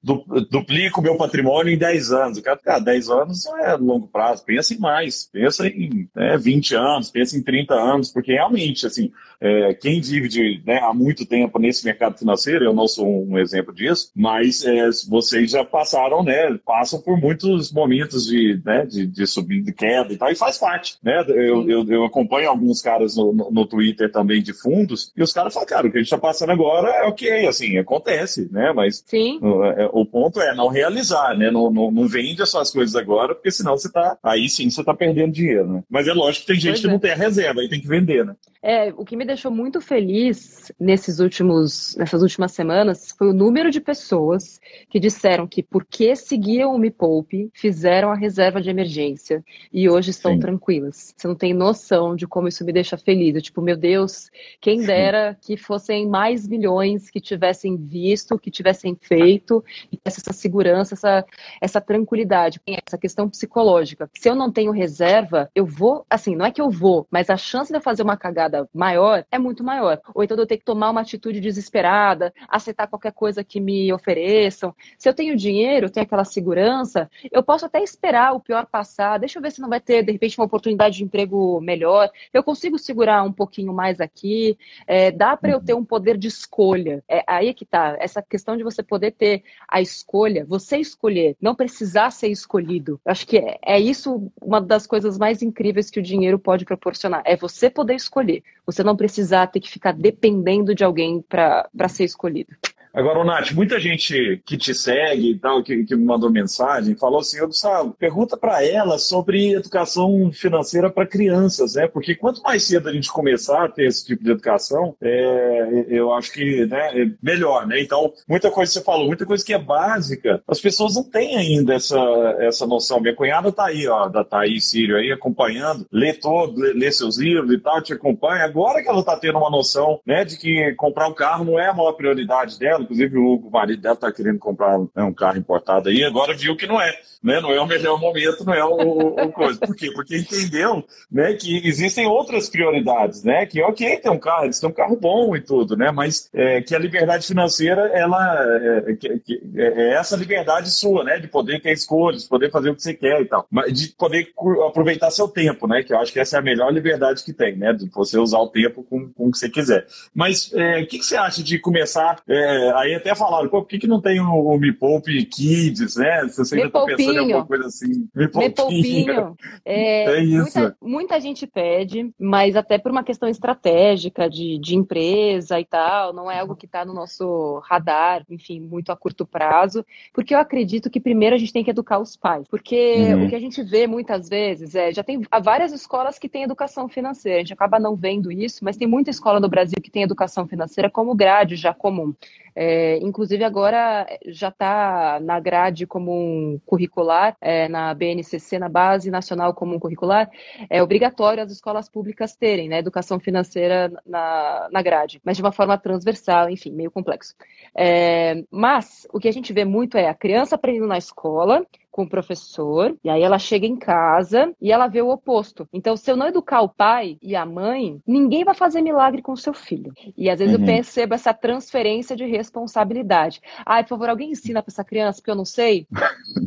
duplico 0.49 1.01
meu 1.01 1.17
patrimônio 1.17 1.73
em 1.73 1.77
10 1.77 2.11
anos? 2.11 2.38
O 2.38 2.41
cara, 2.41 2.59
ah, 2.65 2.79
10 2.79 3.09
anos 3.09 3.45
é 3.63 3.75
longo 3.75 4.07
prazo, 4.07 4.43
pensa 4.43 4.73
em 4.73 4.77
mais, 4.77 5.29
pensa 5.31 5.67
em 5.67 6.09
né, 6.15 6.38
20 6.38 6.75
anos, 6.75 7.11
pensa 7.11 7.38
em 7.38 7.43
30 7.43 7.73
anos, 7.73 8.11
porque 8.11 8.33
realmente, 8.33 8.86
assim, 8.86 9.11
é, 9.39 9.73
quem 9.73 10.01
vive 10.01 10.27
de, 10.27 10.61
né, 10.65 10.79
há 10.79 10.93
muito 10.93 11.25
tempo 11.25 11.59
nesse 11.59 11.86
mercado 11.86 12.17
financeiro, 12.17 12.65
eu 12.65 12.73
não 12.73 12.88
sou 12.88 13.25
um 13.27 13.38
exemplo 13.38 13.73
disso, 13.73 14.11
mas 14.15 14.63
é, 14.65 14.89
vocês 15.07 15.51
já 15.51 15.63
passaram, 15.63 16.23
né, 16.23 16.57
passam 16.65 17.01
por 17.01 17.19
muitos 17.19 17.71
momentos 17.76 18.26
de, 18.26 18.59
né, 18.65 18.86
de, 18.86 19.05
de 19.05 19.28
subida, 19.28 19.65
de 19.65 19.73
queda 19.73 20.13
e 20.13 20.17
tal, 20.17 20.32
e 20.32 20.36
faz 20.36 20.57
parte, 20.57 20.97
né? 21.03 21.23
Eu, 21.28 21.69
eu, 21.69 21.86
eu 21.88 22.05
acompanho 22.05 22.49
alguns 22.49 22.82
caras 22.82 23.17
no, 23.17 23.34
no, 23.34 23.51
no, 23.51 23.65
Twitter 23.65 24.09
também 24.09 24.41
de 24.41 24.53
fundos, 24.53 25.11
e 25.15 25.21
os 25.21 25.34
caras 25.34 25.53
falam, 25.53 25.67
cara, 25.67 25.88
o 25.88 25.91
que 25.91 25.97
a 25.97 25.99
gente 25.99 26.07
está 26.07 26.17
passando 26.17 26.51
agora 26.51 26.89
é 26.89 27.03
ok, 27.03 27.45
assim, 27.45 27.78
acontece, 27.78 28.49
né? 28.51 28.71
Mas 28.73 29.03
Sim. 29.05 29.39
O, 29.41 29.63
é, 29.65 29.89
o 29.91 30.05
ponto 30.05 30.39
é 30.39 30.55
não 30.55 30.69
realizar, 30.69 31.38
né? 31.38 31.51
Não, 31.51 31.69
não, 31.69 31.91
não 31.91 32.07
vende 32.07 32.41
as 32.41 32.49
suas 32.49 32.71
coisas 32.71 32.95
agora, 32.95 33.36
porque 33.36 33.51
senão 33.51 33.78
você 33.78 33.91
tá, 33.91 34.17
aí 34.23 34.47
sim 34.47 34.69
você 34.69 34.84
tá 34.84 34.93
perdendo 34.93 35.34
dinheiro, 35.34 35.67
né? 35.67 35.84
Mas 35.89 36.07
é 36.07 36.13
lógico 36.13 36.45
que 36.45 36.53
tem 36.53 36.61
gente 36.61 36.71
pois 36.71 36.82
que 36.82 36.88
é. 36.88 36.91
não 36.91 36.99
tem 36.99 37.11
a 37.11 37.15
reserva, 37.15 37.59
aí 37.59 37.67
tem 37.67 37.82
que 37.82 37.88
vender, 37.88 38.26
né? 38.26 38.36
É, 38.67 38.91
o 38.97 39.05
que 39.05 39.15
me 39.15 39.26
deixou 39.26 39.51
muito 39.51 39.80
feliz 39.80 40.71
nesses 40.80 41.19
últimos, 41.19 41.95
nessas 41.97 42.23
últimas 42.23 42.51
semanas 42.51 43.13
foi 43.15 43.30
o 43.30 43.34
número 43.34 43.69
de 43.69 43.80
pessoas 43.80 44.59
que 44.89 44.99
disseram 44.99 45.47
que 45.47 45.61
porque 45.61 46.15
seguiam 46.15 46.73
o 46.73 46.80
Me 46.80 46.89
Poupe, 46.89 47.51
fizeram 47.66 48.11
a 48.11 48.16
reserva 48.16 48.61
de 48.61 48.70
emergência 48.70 49.43
e 49.74 49.89
hoje 49.89 50.11
estão 50.11 50.34
Sim. 50.34 50.39
tranquilas. 50.39 51.16
Você 51.18 51.28
não 51.28 51.34
tem 51.34 51.51
noção 51.51 52.16
de 52.16 52.28
como 52.28 52.47
isso 52.47 52.63
me 52.63 52.72
deixa 52.72 52.95
feliz. 52.95 53.34
Eu, 53.34 53.41
tipo, 53.41 53.59
meu 53.59 53.76
Deus, 53.76 54.30
quem 54.61 54.84
dera 54.86 55.36
que 55.41 55.57
fossem 55.57 56.07
mais 56.07 56.47
milhões 56.47 57.09
que 57.09 57.20
tivessem 57.20 57.76
visto, 57.76 58.38
que 58.38 58.51
tivessem 58.51 58.95
feito, 59.01 59.66
e 59.91 59.99
essa 60.05 60.32
segurança, 60.32 60.93
essa, 60.93 61.26
essa 61.59 61.82
tranquilidade, 61.82 62.61
essa 62.68 62.99
questão 62.99 63.28
psicológica. 63.28 64.07
Se 64.16 64.30
eu 64.30 64.36
não 64.36 64.51
tenho 64.51 64.72
reserva, 64.72 65.49
eu 65.55 65.66
vou, 65.66 66.05
assim, 66.07 66.36
não 66.36 66.45
é 66.45 66.51
que 66.51 66.61
eu 66.61 66.70
vou, 66.70 67.07
mas 67.09 67.32
a 67.32 67.38
chance 67.38 67.72
de 67.72 67.80
eu 67.80 67.82
fazer 67.82 68.03
uma 68.03 68.16
cagada 68.16 68.70
maior 68.72 69.26
é 69.32 69.39
muito 69.39 69.63
maior. 69.63 69.99
Ou 70.13 70.24
então 70.24 70.38
eu 70.38 70.45
tenho 70.45 70.59
que 70.59 70.66
tomar 70.66 70.91
uma 70.91 71.01
atitude 71.01 71.39
desesperada, 71.39 72.32
aceitar 72.47 72.86
qualquer 72.86 73.11
coisa 73.11 73.43
que 73.43 73.59
me 73.59 73.91
ofereçam. 73.91 74.72
Se 74.99 75.09
eu 75.09 75.16
tenho 75.16 75.36
dinheiro, 75.36 75.89
tenho 75.89 76.05
aquela 76.05 76.26
segurança, 76.26 77.09
eu 77.32 77.41
posso 77.41 77.55
até 77.64 77.82
esperar 77.82 78.34
o 78.34 78.39
pior 78.39 78.66
passar. 78.66 79.20
Deixa 79.20 79.38
eu 79.38 79.41
ver 79.41 79.51
se 79.51 79.62
não 79.62 79.70
vai 79.70 79.80
ter, 79.80 80.03
de 80.03 80.12
repente, 80.12 80.38
uma 80.38 80.45
oportunidade 80.45 80.97
de 80.97 81.03
emprego 81.03 81.62
melhor. 81.62 82.10
Eu 82.34 82.43
consigo 82.43 82.78
segurar 82.78 83.24
um 83.24 83.32
pouquinho 83.32 83.74
mais 83.74 84.01
aqui. 84.01 84.58
É, 84.88 85.12
dá 85.12 85.38
para 85.38 85.51
eu 85.51 85.62
ter 85.62 85.74
um 85.74 85.86
poder 85.86 86.18
de 86.18 86.28
escolha. 86.28 87.03
É 87.08 87.24
aí 87.28 87.53
que 87.53 87.66
tá. 87.66 87.95
Essa 87.99 88.22
questão 88.22 88.58
de 88.58 88.64
você 88.64 88.82
poder 88.82 89.12
ter 89.12 89.43
a 89.68 89.80
escolha, 89.80 90.43
você 90.45 90.78
escolher, 90.78 91.38
não 91.39 91.56
precisar 91.56 92.12
ser 92.12 92.28
escolhido. 92.28 92.99
Eu 93.06 93.12
acho 93.12 93.28
que 93.28 93.38
é, 93.38 93.60
é 93.64 93.80
isso 93.80 94.32
uma 94.41 94.60
das 94.60 94.88
coisas 94.88 95.18
mais 95.18 95.41
incríveis 95.41 95.89
que 95.91 95.99
o 95.99 96.03
dinheiro 96.03 96.39
pode 96.39 96.66
proporcionar. 96.66 97.22
É 97.24 97.36
você 97.36 97.70
poder 97.70 97.95
escolher. 97.95 98.43
Você 98.66 98.84
não 98.84 98.97
precisar 98.97 99.47
ter 99.47 99.60
que 99.60 99.70
ficar 99.70 99.93
dependendo 99.93 100.74
de 100.74 100.84
alguém 100.84 101.22
para 101.22 101.70
ser 101.88 102.03
escolhido. 102.06 102.56
Agora, 102.96 103.26
Nath, 103.26 103.52
muita 103.52 103.78
gente 103.78 104.41
que 104.46 104.58
te 104.58 104.74
segue 104.74 105.32
e 105.32 105.38
tal, 105.38 105.62
que, 105.62 105.84
que 105.84 105.96
me 105.98 106.06
mandou 106.06 106.32
mensagem, 106.32 106.96
falou 106.96 107.20
assim, 107.20 107.46
Gustavo, 107.46 107.93
pergunta 108.00 108.38
para 108.38 108.66
ela 108.66 108.98
sobre 108.98 109.54
educação 109.54 110.32
financeira 110.32 110.89
para 110.89 111.06
crianças, 111.06 111.76
né? 111.76 111.89
Porque 111.89 112.16
quanto 112.16 112.41
mais 112.41 112.64
cedo 112.64 112.88
a 112.88 112.93
gente 112.93 113.12
começar 113.12 113.66
a 113.66 113.70
ter 113.70 113.88
esse 113.88 114.06
tipo 114.06 114.24
de 114.24 114.32
educação, 114.32 114.96
é, 115.02 115.88
eu 115.89 116.14
acho 116.14 116.32
que 116.32 116.66
né, 116.68 117.02
é 117.02 117.12
melhor, 117.22 117.68
né? 117.68 117.82
Então, 117.82 118.14
muita 118.30 118.50
coisa 118.50 118.72
que 118.72 118.80
você 118.80 118.86
falou, 118.86 119.08
muita 119.08 119.26
coisa 119.26 119.43
que 119.43 119.54
é 119.54 119.60
básica, 119.60 120.41
as 120.48 120.62
pessoas 120.62 120.96
não 120.96 121.04
têm 121.04 121.36
ainda 121.36 121.74
essa, 121.74 122.00
essa 122.39 122.66
noção. 122.66 123.02
Minha 123.02 123.14
cunhada 123.14 123.52
tá 123.52 123.66
aí, 123.66 123.86
ó, 123.89 124.08
da 124.08 124.24
Thaís 124.24 124.70
Sírio 124.70 124.96
aí, 124.96 125.12
acompanhando, 125.12 125.86
lê 125.91 126.14
todo, 126.14 126.58
lê, 126.58 126.72
lê, 126.72 126.91
seus 126.93 127.18
livros 127.18 127.52
e 127.52 127.60
tal, 127.60 127.82
te 127.82 127.91
acompanha. 127.91 128.46
Agora 128.46 128.82
que 128.82 128.88
ela 128.88 129.04
tá 129.04 129.18
tendo 129.18 129.38
uma 129.38 129.50
noção, 129.50 130.00
né, 130.08 130.24
de 130.24 130.38
que 130.38 130.74
comprar 130.76 131.10
um 131.10 131.14
carro 131.14 131.43
não 131.43 131.60
é 131.60 131.68
a 131.68 131.74
maior 131.74 131.91
prioridade 131.91 132.58
dela, 132.58 132.84
Inclusive, 132.86 133.17
o 133.17 133.49
marido 133.51 133.81
dela 133.81 133.95
está 133.95 134.11
querendo 134.11 134.39
comprar 134.39 134.79
né, 134.79 135.03
um 135.03 135.13
carro 135.13 135.38
importado 135.38 135.89
aí, 135.89 136.03
agora 136.03 136.33
viu 136.33 136.55
que 136.55 136.65
não 136.65 136.79
é, 136.79 136.93
né? 137.23 137.41
Não 137.41 137.51
é 137.51 137.59
o 137.59 137.67
melhor 137.67 137.99
momento, 137.99 138.45
não 138.45 138.53
é 138.53 138.63
o, 138.63 138.69
o, 138.69 139.23
o 139.23 139.31
coisa. 139.31 139.59
Por 139.59 139.75
quê? 139.75 139.91
Porque 139.91 140.17
entendeu 140.17 140.83
né, 141.11 141.33
que 141.33 141.67
existem 141.67 142.05
outras 142.05 142.49
prioridades, 142.49 143.23
né? 143.23 143.45
Que 143.45 143.61
ok, 143.61 143.97
tem 143.97 144.11
um 144.11 144.19
carro, 144.19 144.45
eles 144.45 144.59
têm 144.59 144.69
um 144.69 144.73
carro 144.73 144.95
bom 144.95 145.36
e 145.36 145.41
tudo, 145.41 145.75
né? 145.75 145.91
Mas 145.91 146.29
é, 146.33 146.61
que 146.61 146.75
a 146.75 146.79
liberdade 146.79 147.25
financeira, 147.25 147.89
ela 147.93 148.45
é, 148.88 148.93
que, 148.93 149.19
que, 149.19 149.41
é, 149.55 149.65
é 149.65 149.93
essa 149.95 150.15
liberdade 150.15 150.69
sua, 150.69 151.03
né? 151.03 151.19
De 151.19 151.27
poder 151.27 151.61
ter 151.61 151.73
escolhas, 151.73 152.23
de 152.23 152.29
poder 152.29 152.51
fazer 152.51 152.69
o 152.69 152.75
que 152.75 152.83
você 152.83 152.93
quer 152.93 153.21
e 153.21 153.25
tal. 153.25 153.47
Mas 153.49 153.73
de 153.73 153.88
poder 153.89 154.31
aproveitar 154.67 155.09
seu 155.11 155.27
tempo, 155.27 155.67
né? 155.67 155.83
Que 155.83 155.93
eu 155.93 155.99
acho 155.99 156.13
que 156.13 156.19
essa 156.19 156.38
é 156.38 156.39
a 156.39 156.43
melhor 156.43 156.71
liberdade 156.71 157.23
que 157.23 157.33
tem, 157.33 157.55
né? 157.57 157.73
De 157.73 157.89
você 157.89 158.17
usar 158.17 158.39
o 158.39 158.49
tempo 158.49 158.83
com, 158.83 159.11
com 159.11 159.27
o 159.27 159.31
que 159.31 159.38
você 159.38 159.49
quiser. 159.49 159.88
Mas 160.13 160.53
é, 160.53 160.81
o 160.81 160.88
que, 160.88 160.99
que, 160.99 161.05
você 161.05 161.17
acha 161.17 161.43
de 161.43 161.57
começar 161.59 162.21
é, 162.27 162.71
aí 162.76 162.95
até 162.95 163.15
falaram, 163.15 163.49
pô, 163.49 163.61
por 163.61 163.67
que, 163.67 163.80
que 163.80 163.88
não 163.88 164.01
tem 164.01 164.19
o, 164.19 164.26
o 164.26 164.57
Me 164.57 164.71
Poupe 164.71 165.26
Kids, 165.26 165.95
né? 165.95 166.28
Se 166.30 166.38
você 166.38 166.55
ainda 166.55 166.67
está 166.67 166.86
pensando 166.86 167.13
em 167.13 167.19
alguma 167.19 167.45
coisa 167.45 167.67
assim. 167.67 168.07
Me 168.15 168.28
Poupinho. 168.28 169.36
É, 169.63 170.05
é 170.19 170.23
isso. 170.23 170.59
Muita, 170.59 170.78
muita, 170.82 171.19
gente 171.19 171.47
pede, 171.47 172.11
mas 172.19 172.55
até 172.55 172.78
por 172.78 172.91
uma 172.91 173.03
questão 173.03 173.30
estratégica 173.30 174.30
de, 174.30 174.59
de 174.59 174.76
empresa 174.76 175.59
e 175.59 175.65
tal, 175.65 176.13
não 176.13 176.30
é 176.30 176.39
algo 176.39 176.55
que 176.55 176.65
está 176.65 176.86
no 176.86 176.93
nosso 176.93 177.59
radar, 177.65 178.23
enfim, 178.30 178.59
muito 178.59 178.91
a 178.91 178.95
curto 178.95 179.26
prazo, 179.26 179.86
porque 180.13 180.36
eu 180.36 180.39
acredito 180.39 180.89
que 180.89 180.99
primeiro 180.99 181.36
a 181.36 181.39
gente 181.39 181.53
tem 181.53 181.63
que 181.63 181.69
educar 181.69 181.99
os 181.99 182.15
pais, 182.15 182.47
porque 182.47 182.95
uhum. 182.95 183.26
o 183.26 183.30
que 183.30 183.36
a 183.36 183.39
gente 183.39 183.63
vê 183.63 183.88
muitas 183.88 184.28
vezes 184.30 184.76
é, 184.76 184.93
já 184.93 185.03
tem 185.03 185.21
várias 185.41 185.71
escolas 185.71 186.19
que 186.19 186.30
têm 186.30 186.43
educação 186.43 186.88
financeira, 186.88 187.38
a 187.38 187.41
gente 187.41 187.53
acaba 187.53 187.80
não 187.80 187.95
vendo 187.95 188.32
isso, 188.32 188.63
mas 188.63 188.78
tem 188.78 188.88
muita 188.88 189.09
escola 189.09 189.39
no 189.39 189.49
Brasil 189.49 189.78
que 189.82 189.91
tem 189.91 190.03
educação 190.03 190.47
financeira 190.47 190.89
como 190.89 191.15
grade 191.15 191.55
já 191.55 191.73
comum. 191.73 192.13
É, 192.56 192.97
inclusive 192.97 193.43
agora 193.43 194.08
já 194.28 194.47
está 194.47 195.20
na 195.22 195.39
grade 195.39 195.86
comum 195.86 196.60
curricular, 196.66 197.36
é, 197.41 197.68
na 197.68 197.93
BNCC, 197.93 198.58
na 198.58 198.70
Base 198.70 199.12
Nacional 199.12 199.53
Comum 199.53 199.80
Curricular, 199.80 200.30
é 200.70 200.82
obrigatório 200.82 201.43
as 201.43 201.51
escolas 201.51 201.89
públicas 201.89 202.36
terem 202.36 202.70
né, 202.70 202.80
educação 202.80 203.20
financeira 203.20 203.91
na, 204.06 204.70
na 204.72 204.82
grade, 204.82 205.22
mas 205.24 205.36
de 205.36 205.43
uma 205.43 205.51
forma 205.51 205.78
transversal, 205.78 206.49
enfim, 206.49 206.72
meio 206.72 206.89
complexo. 206.89 207.36
É, 207.76 208.43
mas 208.49 209.06
o 209.12 209.20
que 209.20 209.28
a 209.28 209.34
gente 209.34 209.51
vê 209.51 209.66
muito 209.66 209.97
é 209.97 210.08
a 210.08 210.14
criança 210.14 210.56
aprendendo 210.56 210.88
na 210.88 210.97
escola, 210.97 211.66
com 211.96 212.04
o 212.04 212.10
professor, 212.10 212.93
e 213.02 213.10
aí 213.10 213.24
ela 213.24 213.39
chega 213.39 213.66
em 213.66 213.78
casa 213.78 214.54
e 214.62 214.70
ela 214.70 214.86
vê 214.86 215.02
o 215.02 215.08
oposto. 215.08 215.66
Então, 215.72 215.96
se 215.96 216.12
eu 216.12 216.18
não 216.18 216.28
educar 216.28 216.60
o 216.60 216.68
pai 216.68 217.18
e 217.22 217.38
a 217.38 217.46
mãe, 217.46 218.02
ninguém 218.06 218.43
vai 218.43 218.54
fazer 218.54 218.82
milagre 218.82 219.22
com 219.22 219.32
o 219.32 219.38
seu 219.38 219.54
filho. 219.54 219.93
E 220.18 220.30
às 220.30 220.39
vezes 220.39 220.54
uhum. 220.54 220.62
eu 220.62 220.66
percebo 220.66 221.14
essa 221.14 221.34
transferência 221.34 222.14
de 222.14 222.26
responsabilidade. 222.26 223.39
Ai, 223.66 223.84
por 223.84 223.91
favor, 223.91 224.10
alguém 224.10 224.32
ensina 224.32 224.62
para 224.62 224.74
essa 224.74 224.84
criança, 224.84 225.20
porque 225.20 225.32
eu 225.32 225.38
não 225.38 225.46
sei. 225.46 225.88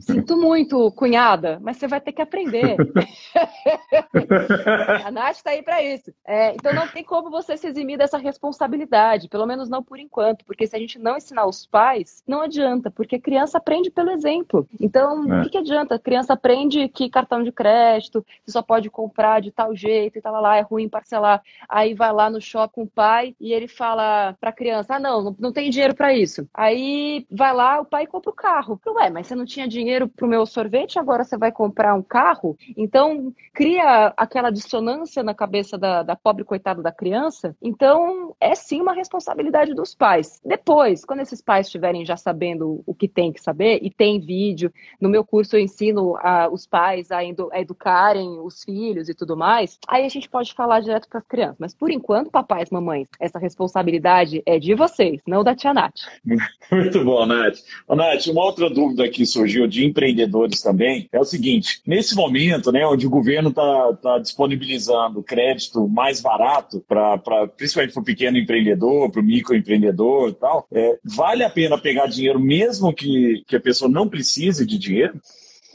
Sinto 0.00 0.36
muito, 0.36 0.92
cunhada, 0.92 1.58
mas 1.62 1.78
você 1.78 1.88
vai 1.88 2.02
ter 2.02 2.12
que 2.12 2.20
aprender. 2.20 2.76
a 5.02 5.10
Nath 5.10 5.36
está 5.36 5.52
aí 5.52 5.62
para 5.62 5.82
isso. 5.82 6.12
É, 6.26 6.54
então, 6.56 6.74
não 6.74 6.86
tem 6.88 7.02
como 7.02 7.30
você 7.30 7.56
se 7.56 7.68
eximir 7.68 7.96
dessa 7.96 8.18
responsabilidade, 8.18 9.30
pelo 9.30 9.46
menos 9.46 9.70
não 9.70 9.82
por 9.82 9.98
enquanto, 9.98 10.44
porque 10.44 10.66
se 10.66 10.76
a 10.76 10.78
gente 10.78 10.98
não 10.98 11.16
ensinar 11.16 11.46
os 11.46 11.64
pais, 11.64 12.22
não 12.26 12.42
adianta, 12.42 12.90
porque 12.90 13.16
a 13.16 13.20
criança 13.20 13.56
aprende 13.56 13.90
pelo 13.90 14.10
exemplo. 14.10 14.68
Então, 14.78 15.24
é. 15.32 15.37
O 15.40 15.44
que, 15.44 15.50
que 15.50 15.58
adianta? 15.58 15.96
A 15.96 15.98
criança 15.98 16.32
aprende 16.32 16.88
que 16.88 17.10
cartão 17.10 17.42
de 17.42 17.52
crédito 17.52 18.24
você 18.44 18.52
só 18.52 18.62
pode 18.62 18.88
comprar 18.88 19.40
de 19.40 19.50
tal 19.50 19.74
jeito 19.74 20.18
e 20.18 20.22
tal 20.22 20.40
lá, 20.40 20.56
é 20.56 20.60
ruim 20.60 20.88
parcelar. 20.88 21.42
Aí 21.68 21.94
vai 21.94 22.12
lá 22.12 22.30
no 22.30 22.40
shopping 22.40 22.68
com 22.78 22.82
o 22.82 22.86
pai 22.86 23.34
e 23.40 23.52
ele 23.52 23.66
fala 23.66 24.36
pra 24.40 24.52
criança: 24.52 24.94
ah, 24.94 25.00
não, 25.00 25.34
não 25.38 25.52
tem 25.52 25.70
dinheiro 25.70 25.94
para 25.94 26.14
isso. 26.14 26.48
Aí 26.54 27.26
vai 27.30 27.52
lá, 27.52 27.80
o 27.80 27.84
pai 27.84 28.06
compra 28.06 28.30
o 28.30 28.34
carro. 28.34 28.80
Ué, 28.86 29.10
mas 29.10 29.26
você 29.26 29.34
não 29.34 29.44
tinha 29.44 29.66
dinheiro 29.66 30.08
pro 30.08 30.28
meu 30.28 30.46
sorvete, 30.46 30.98
agora 30.98 31.24
você 31.24 31.36
vai 31.36 31.50
comprar 31.50 31.94
um 31.94 32.02
carro? 32.02 32.56
Então, 32.76 33.32
cria 33.52 34.12
aquela 34.16 34.50
dissonância 34.50 35.22
na 35.22 35.34
cabeça 35.34 35.76
da, 35.78 36.02
da 36.02 36.14
pobre 36.14 36.44
coitada 36.44 36.82
da 36.82 36.92
criança. 36.92 37.56
Então, 37.62 38.34
é 38.40 38.54
sim 38.54 38.80
uma 38.80 38.92
responsabilidade 38.92 39.74
dos 39.74 39.94
pais. 39.94 40.40
Depois, 40.44 41.04
quando 41.04 41.20
esses 41.20 41.42
pais 41.42 41.66
estiverem 41.66 42.04
já 42.04 42.16
sabendo 42.16 42.82
o 42.86 42.94
que 42.94 43.08
tem 43.08 43.32
que 43.32 43.40
saber, 43.40 43.80
e 43.82 43.90
tem 43.90 44.20
vídeo, 44.20 44.72
no 45.00 45.08
meu 45.08 45.24
curso 45.30 45.56
eu 45.56 45.60
ensino 45.60 46.16
a, 46.16 46.48
os 46.50 46.66
pais 46.66 47.10
a, 47.10 47.18
a, 47.18 47.60
educarem 47.60 48.40
os 48.40 48.64
filhos 48.64 49.08
e 49.08 49.14
tudo 49.14 49.36
mais, 49.36 49.78
aí 49.86 50.04
a 50.04 50.08
gente 50.08 50.28
pode 50.28 50.54
falar 50.54 50.80
direto 50.80 51.08
para 51.08 51.18
as 51.18 51.26
crianças. 51.26 51.56
Mas 51.58 51.74
por 51.74 51.90
enquanto, 51.90 52.30
papais, 52.30 52.70
mamães, 52.70 53.08
essa 53.20 53.38
responsabilidade 53.38 54.42
é 54.46 54.58
de 54.58 54.74
vocês, 54.74 55.20
não 55.26 55.44
da 55.44 55.54
tia 55.54 55.74
Nath. 55.74 56.00
Muito 56.72 57.04
bom, 57.04 57.26
Nath. 57.26 57.58
Nath, 57.88 58.26
uma 58.28 58.44
outra 58.44 58.70
dúvida 58.70 59.08
que 59.08 59.26
surgiu 59.26 59.66
de 59.66 59.84
empreendedores 59.84 60.62
também 60.62 61.08
é 61.12 61.20
o 61.20 61.24
seguinte: 61.24 61.80
nesse 61.86 62.14
momento, 62.14 62.72
né, 62.72 62.86
onde 62.86 63.06
o 63.06 63.10
governo 63.10 63.50
está 63.50 63.92
tá 63.94 64.18
disponibilizando 64.18 65.22
crédito 65.22 65.88
mais 65.88 66.20
barato 66.20 66.82
para 66.86 67.18
principalmente 67.56 67.92
para 67.92 68.00
o 68.00 68.04
pequeno 68.04 68.38
empreendedor, 68.38 69.10
para 69.10 69.20
o 69.20 69.24
microempreendedor 69.24 70.30
e 70.30 70.34
tal, 70.34 70.66
é, 70.72 70.98
vale 71.04 71.44
a 71.44 71.50
pena 71.50 71.78
pegar 71.78 72.06
dinheiro 72.06 72.40
mesmo 72.40 72.92
que, 72.92 73.42
que 73.46 73.56
a 73.56 73.60
pessoa 73.60 73.90
não 73.90 74.08
precise 74.08 74.64
de 74.64 74.78
dinheiro? 74.78 75.17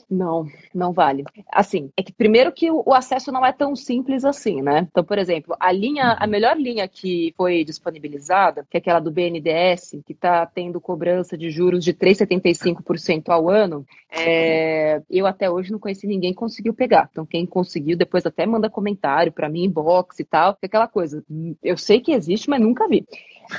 Não, 0.10 0.48
não 0.74 0.94
vale. 0.94 1.24
Assim, 1.52 1.92
é 1.98 2.04
que 2.04 2.14
primeiro 2.14 2.52
que 2.52 2.70
o 2.70 2.94
acesso 2.94 3.32
não 3.32 3.46
é 3.46 3.52
tão 3.52 3.76
simples 3.76 4.24
assim, 4.24 4.62
né? 4.62 4.88
Então, 4.90 5.04
por 5.04 5.18
exemplo, 5.18 5.56
a 5.60 5.72
linha, 5.72 6.16
a 6.20 6.26
uhum. 6.26 6.30
melhor 6.30 6.58
linha 6.58 6.88
que 6.88 7.34
foi 7.36 7.64
disponibilizada, 7.64 8.66
que 8.70 8.78
é 8.78 8.80
aquela 8.80 9.00
do 9.00 9.12
BNDES, 9.12 10.02
que 10.06 10.14
está 10.14 10.46
tendo 10.46 10.80
cobrança 10.80 11.38
de 11.38 11.50
juros 11.50 11.84
de 11.84 11.94
3,75% 11.94 13.30
ao 13.30 13.50
ano, 13.50 13.86
é, 14.12 15.02
eu 15.10 15.26
até 15.26 15.50
hoje 15.50 15.72
não 15.72 15.80
conheci 15.80 16.06
ninguém 16.06 16.32
que 16.32 16.38
conseguiu 16.38 16.74
pegar. 16.74 17.10
Então, 17.12 17.26
quem 17.26 17.46
conseguiu, 17.46 17.98
depois 17.98 18.26
até 18.26 18.46
manda 18.46 18.70
comentário 18.70 19.32
para 19.32 19.50
mim, 19.50 19.64
inbox 19.64 20.20
e 20.20 20.24
tal, 20.24 20.58
é 20.62 20.66
aquela 20.66 20.88
coisa. 20.88 21.24
Eu 21.64 21.78
sei 21.78 22.00
que 22.00 22.12
existe, 22.12 22.50
mas 22.50 22.62
nunca 22.62 22.88
vi. 22.88 23.06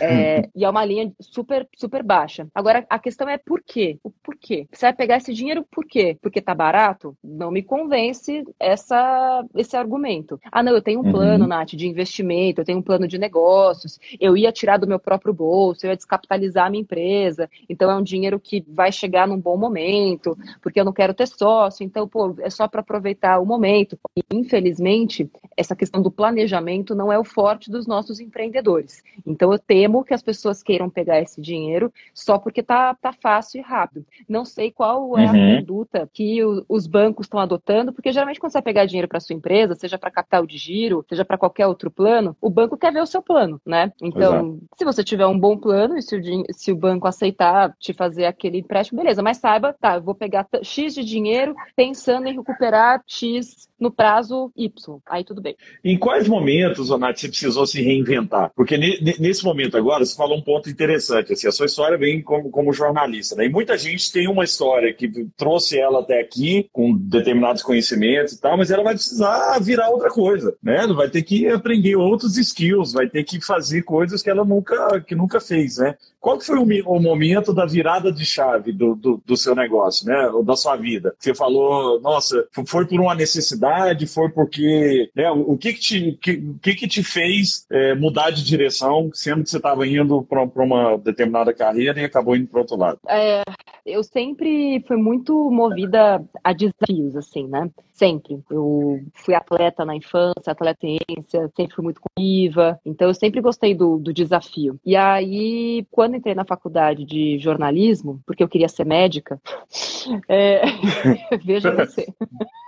É, 0.01 0.49
e 0.55 0.65
é 0.65 0.71
uma 0.71 0.85
linha 0.85 1.13
super, 1.21 1.69
super 1.77 2.03
baixa. 2.03 2.47
Agora, 2.55 2.85
a 2.89 2.99
questão 2.99 3.29
é 3.29 3.39
por 3.39 3.63
quê? 3.63 3.99
O 4.03 4.11
porquê? 4.11 4.67
Você 4.73 4.87
vai 4.87 4.93
pegar 4.93 5.17
esse 5.17 5.33
dinheiro 5.33 5.65
por 5.71 5.85
quê? 5.85 6.17
Porque 6.21 6.41
tá 6.41 6.55
barato? 6.55 7.17
Não 7.23 7.51
me 7.51 7.63
convence 7.63 8.45
essa, 8.59 9.45
esse 9.55 9.77
argumento. 9.77 10.41
Ah, 10.51 10.63
não, 10.63 10.73
eu 10.73 10.83
tenho 10.83 11.01
um 11.01 11.11
plano, 11.11 11.45
uhum. 11.45 11.49
Nath, 11.49 11.71
de 11.71 11.87
investimento, 11.87 12.61
eu 12.61 12.65
tenho 12.65 12.79
um 12.79 12.83
plano 12.83 13.07
de 13.07 13.19
negócios, 13.19 13.99
eu 14.21 14.37
ia 14.37 14.53
tirar 14.53 14.79
do 14.79 14.87
meu 14.87 14.99
próprio 14.99 15.33
bolso, 15.33 15.87
eu 15.87 15.91
ia 15.91 15.97
descapitalizar 15.97 16.67
a 16.67 16.71
minha 16.71 16.83
empresa, 16.83 17.49
então 17.69 17.91
é 17.91 17.97
um 17.97 18.03
dinheiro 18.03 18.41
que 18.41 18.65
vai 18.69 18.91
chegar 18.91 19.27
num 19.29 19.39
bom 19.39 19.57
momento, 19.57 20.37
porque 20.61 20.81
eu 20.81 20.85
não 20.85 20.93
quero 20.93 21.15
ter 21.15 21.27
sócio, 21.29 21.85
então, 21.85 22.09
pô, 22.09 22.35
é 22.41 22.51
só 22.51 22.67
para 22.67 22.81
aproveitar 22.81 23.39
o 23.39 23.47
momento. 23.47 23.99
E, 24.17 24.23
infelizmente, 24.33 25.31
essa 25.57 25.77
questão 25.77 26.03
do 26.03 26.11
planejamento 26.11 26.95
não 26.95 27.13
é 27.13 27.19
o 27.19 27.25
forte 27.25 27.71
dos 27.71 27.87
nossos 27.87 28.21
empreendedores. 28.21 29.03
Então, 29.27 29.53
eu 29.53 29.59
tenho 29.59 29.84
temo 29.85 30.03
que 30.03 30.15
as 30.15 30.23
pessoas 30.23 30.63
queiram 30.63 30.89
pegar 30.89 31.21
esse 31.21 31.41
dinheiro 31.41 31.93
só 32.15 32.39
porque 32.39 32.63
tá, 32.63 32.95
tá 32.95 33.13
fácil 33.13 33.59
e 33.59 33.63
rápido. 33.63 34.07
Não 34.27 34.43
sei 34.43 34.71
qual 34.71 35.19
é 35.19 35.25
uhum. 35.25 35.29
a 35.29 35.61
conduta 35.61 36.11
que 36.11 36.43
o, 36.43 36.65
os 36.67 36.87
bancos 36.87 37.27
estão 37.27 37.39
adotando, 37.39 37.93
porque 37.93 38.11
geralmente 38.11 38.41
quando 38.41 38.53
você 38.53 38.57
vai 38.57 38.63
pegar 38.63 38.87
dinheiro 38.87 39.09
para 39.09 39.21
sua 39.21 39.37
empresa, 39.37 39.75
seja 39.75 39.99
para 39.99 40.11
capital 40.11 40.47
de 40.47 40.57
giro, 40.57 41.05
seja 41.07 41.23
para 41.23 41.37
qualquer 41.37 41.67
outro 41.67 41.91
plano, 41.91 42.35
o 42.41 42.49
banco 42.49 42.79
quer 42.79 42.93
ver 42.93 43.03
o 43.03 43.07
seu 43.07 43.21
plano, 43.21 43.61
né? 43.67 43.93
Então, 44.03 44.37
Exato. 44.37 44.61
se 44.79 44.85
você 44.87 45.05
tiver 45.05 45.27
um 45.27 45.39
bom 45.39 45.59
plano 45.59 45.99
e 45.99 46.03
se 46.03 46.17
o, 46.17 46.23
se 46.51 46.73
o 46.73 46.77
banco 46.77 47.07
aceitar 47.07 47.75
te 47.79 47.93
fazer 47.93 48.25
aquele 48.25 48.59
empréstimo, 48.59 49.03
beleza, 49.03 49.23
mas 49.23 49.37
saiba, 49.37 49.75
tá, 49.79 49.97
eu 49.97 50.03
vou 50.03 50.15
pegar 50.15 50.49
X 50.63 50.95
de 50.95 51.05
dinheiro 51.05 51.55
pensando 51.77 52.27
em 52.27 52.35
recuperar 52.35 53.03
X 53.07 53.69
no 53.79 53.91
prazo 53.91 54.51
Y. 54.57 54.99
Aí 55.07 55.25
tudo 55.25 55.43
bem. 55.43 55.55
Em 55.85 55.99
quais 55.99 56.27
momentos, 56.27 56.91
Onat, 56.91 57.21
você 57.21 57.29
precisou 57.29 57.67
se 57.67 57.83
reinventar? 57.83 58.51
Porque 58.57 58.79
nesse 58.79 59.45
momento 59.45 59.64
agora, 59.73 60.05
você 60.05 60.17
falou 60.17 60.37
um 60.37 60.43
ponto 60.43 60.69
interessante. 60.69 61.33
Assim, 61.33 61.49
a 61.49 61.53
sua 61.53 61.67
história 61.67 61.97
vem 61.97 62.23
como, 62.23 62.51
como 62.51 62.73
jornalista. 62.73 63.37
Né? 63.37 63.47
E 63.47 63.49
muita 63.49 63.77
gente 63.79 64.13
tem 64.13 64.29
uma 64.29 64.45
história 64.45 64.93
que 64.93 65.09
trouxe 65.37 65.79
ela 65.79 66.01
até 66.01 66.21
aqui, 66.21 66.69
com 66.73 66.97
determinados 66.97 67.63
conhecimentos 67.63 68.35
e 68.35 68.41
tal, 68.41 68.57
mas 68.57 68.71
ela 68.71 68.83
vai 68.83 68.95
precisar 68.95 69.59
virar 69.61 69.91
outra 69.91 70.11
coisa. 70.11 70.55
Né? 70.63 70.87
Vai 70.89 71.09
ter 71.09 71.23
que 71.23 71.49
aprender 71.49 71.97
outros 71.97 72.37
skills, 72.37 72.93
vai 72.93 73.09
ter 73.09 73.25
que 73.25 73.41
fazer 73.41 73.83
coisas 73.83 74.23
que 74.23 74.31
ela 74.31 74.45
nunca, 74.45 75.01
que 75.01 75.15
nunca 75.15 75.41
fez. 75.41 75.79
Né? 75.79 75.95
Qual 76.25 76.41
foi 76.41 76.57
o, 76.57 76.63
o 76.87 76.99
momento 76.99 77.53
da 77.53 77.67
virada 77.67 78.11
de 78.11 78.25
chave 78.25 78.73
do, 78.73 78.95
do, 78.95 79.23
do, 79.27 79.37
seu 79.37 79.55
negócio, 79.55 80.07
né? 80.07 80.27
Ou 80.29 80.43
da 80.43 80.57
sua 80.57 80.75
vida? 80.75 81.15
Você 81.19 81.35
falou, 81.35 82.01
nossa, 82.01 82.47
foi 82.67 82.87
por 82.87 82.99
uma 82.99 83.15
necessidade, 83.15 84.07
foi 84.07 84.31
porque. 84.31 85.11
Né, 85.15 85.31
o 85.31 85.55
que 85.59 85.75
que 85.75 85.81
te, 85.81 86.19
que, 86.23 86.55
que, 86.63 86.75
que 86.77 86.89
te 86.89 87.03
fez 87.03 87.67
é, 87.71 87.95
mudar 87.95 88.31
de 88.31 88.43
direção, 88.43 89.11
sendo 89.13 89.45
que 89.45 89.51
você 89.55 89.59
estava 89.59 89.87
indo 89.87 90.23
para 90.23 90.43
uma 90.63 90.99
determinada 90.99 91.55
carreira 91.55 92.01
e 92.01 92.05
acabou 92.05 92.37
indo 92.37 92.49
para 92.49 92.61
outro 92.61 92.77
lado? 92.77 92.99
É, 93.09 93.43
eu 93.85 94.03
sempre 94.03 94.83
fui 94.87 94.97
muito 94.97 95.51
movida 95.51 96.25
a 96.43 96.53
desafios, 96.53 97.17
assim, 97.17 97.47
né? 97.47 97.71
Sempre. 97.93 98.43
Eu 98.51 99.01
fui 99.15 99.35
atleta 99.35 99.85
na 99.85 99.95
infância, 99.95 100.51
atleta 100.51 100.87
em 100.87 100.99
ciência, 101.07 101.51
sempre 101.57 101.75
fui 101.75 101.85
muito 101.85 102.01
viva, 102.19 102.81
então 102.85 103.09
eu 103.09 103.15
sempre 103.15 103.41
gostei 103.41 103.75
do, 103.75 103.99
do 103.99 104.13
desafio. 104.13 104.79
E 104.85 104.97
aí, 104.97 105.87
quando 105.91 106.17
entrei 106.17 106.35
na 106.35 106.45
faculdade 106.45 107.05
de 107.05 107.39
jornalismo, 107.39 108.21
porque 108.27 108.43
eu 108.43 108.49
queria 108.49 108.69
ser 108.69 108.85
médica, 108.85 109.41
é... 110.29 110.63
veja 111.45 111.71
você. 111.75 112.07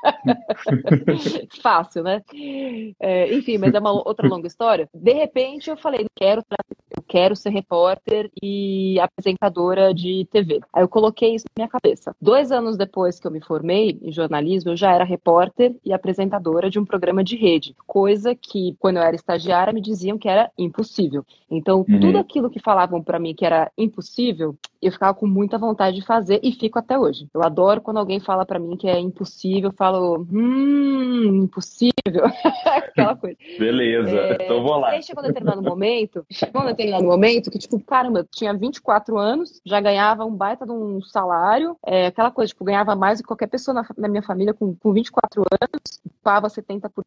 Fácil, 1.62 2.02
né? 2.02 2.22
É, 3.00 3.34
enfim, 3.34 3.58
mas 3.58 3.74
é 3.74 3.78
uma 3.78 3.92
outra 3.92 4.28
longa 4.28 4.46
história. 4.46 4.88
De 4.94 5.12
repente 5.12 5.70
eu 5.70 5.76
falei, 5.76 6.06
quero, 6.14 6.42
eu 6.50 6.85
quero 7.16 7.34
ser 7.34 7.48
repórter 7.48 8.30
e 8.42 9.00
apresentadora 9.00 9.94
de 9.94 10.28
TV. 10.30 10.60
Aí 10.70 10.82
eu 10.82 10.88
coloquei 10.88 11.34
isso 11.34 11.46
na 11.56 11.62
minha 11.62 11.70
cabeça. 11.70 12.14
Dois 12.20 12.52
anos 12.52 12.76
depois 12.76 13.18
que 13.18 13.26
eu 13.26 13.30
me 13.30 13.40
formei 13.40 13.98
em 14.02 14.12
jornalismo, 14.12 14.72
eu 14.72 14.76
já 14.76 14.92
era 14.92 15.02
repórter 15.02 15.74
e 15.82 15.94
apresentadora 15.94 16.68
de 16.68 16.78
um 16.78 16.84
programa 16.84 17.24
de 17.24 17.34
rede, 17.34 17.74
coisa 17.86 18.34
que, 18.34 18.76
quando 18.78 18.98
eu 18.98 19.02
era 19.02 19.16
estagiária, 19.16 19.72
me 19.72 19.80
diziam 19.80 20.18
que 20.18 20.28
era 20.28 20.50
impossível. 20.58 21.24
Então, 21.50 21.86
uhum. 21.88 22.00
tudo 22.00 22.18
aquilo 22.18 22.50
que 22.50 22.60
falavam 22.60 23.02
para 23.02 23.18
mim 23.18 23.34
que 23.34 23.46
era 23.46 23.72
impossível, 23.78 24.54
eu 24.86 24.92
ficava 24.92 25.14
com 25.14 25.26
muita 25.26 25.58
vontade 25.58 25.96
de 25.96 26.06
fazer 26.06 26.40
e 26.42 26.52
fico 26.52 26.78
até 26.78 26.98
hoje. 26.98 27.28
Eu 27.34 27.42
adoro 27.42 27.80
quando 27.80 27.98
alguém 27.98 28.20
fala 28.20 28.46
para 28.46 28.58
mim 28.58 28.76
que 28.76 28.88
é 28.88 28.98
impossível, 28.98 29.70
eu 29.70 29.76
falo, 29.76 30.26
hum, 30.30 31.44
impossível. 31.44 31.92
Aquela 32.64 33.16
coisa. 33.16 33.36
Beleza, 33.58 34.10
é... 34.10 34.44
então 34.44 34.62
vou 34.62 34.78
lá. 34.78 34.90
Aí 34.90 35.02
chegou 35.02 35.22
um 35.22 35.26
determinado 35.26 35.62
momento, 35.62 36.24
chegou 36.30 36.62
um 36.62 36.66
determinado 36.66 37.04
momento 37.04 37.50
que, 37.50 37.58
tipo, 37.58 37.78
caramba, 37.80 38.20
eu 38.20 38.26
tinha 38.30 38.54
24 38.54 39.18
anos, 39.18 39.60
já 39.64 39.80
ganhava 39.80 40.24
um 40.24 40.34
baita 40.34 40.64
de 40.64 40.72
um 40.72 41.00
salário, 41.02 41.76
é, 41.84 42.06
aquela 42.06 42.30
coisa, 42.30 42.48
tipo, 42.48 42.64
ganhava 42.64 42.94
mais 42.94 43.18
do 43.18 43.22
que 43.22 43.28
qualquer 43.28 43.48
pessoa 43.48 43.74
na, 43.74 43.86
na 43.96 44.08
minha 44.08 44.22
família 44.22 44.54
com, 44.54 44.74
com 44.74 44.92
24 44.92 45.42
anos, 45.60 46.00
pava 46.22 46.48
70 46.48 46.88
por 46.90 47.04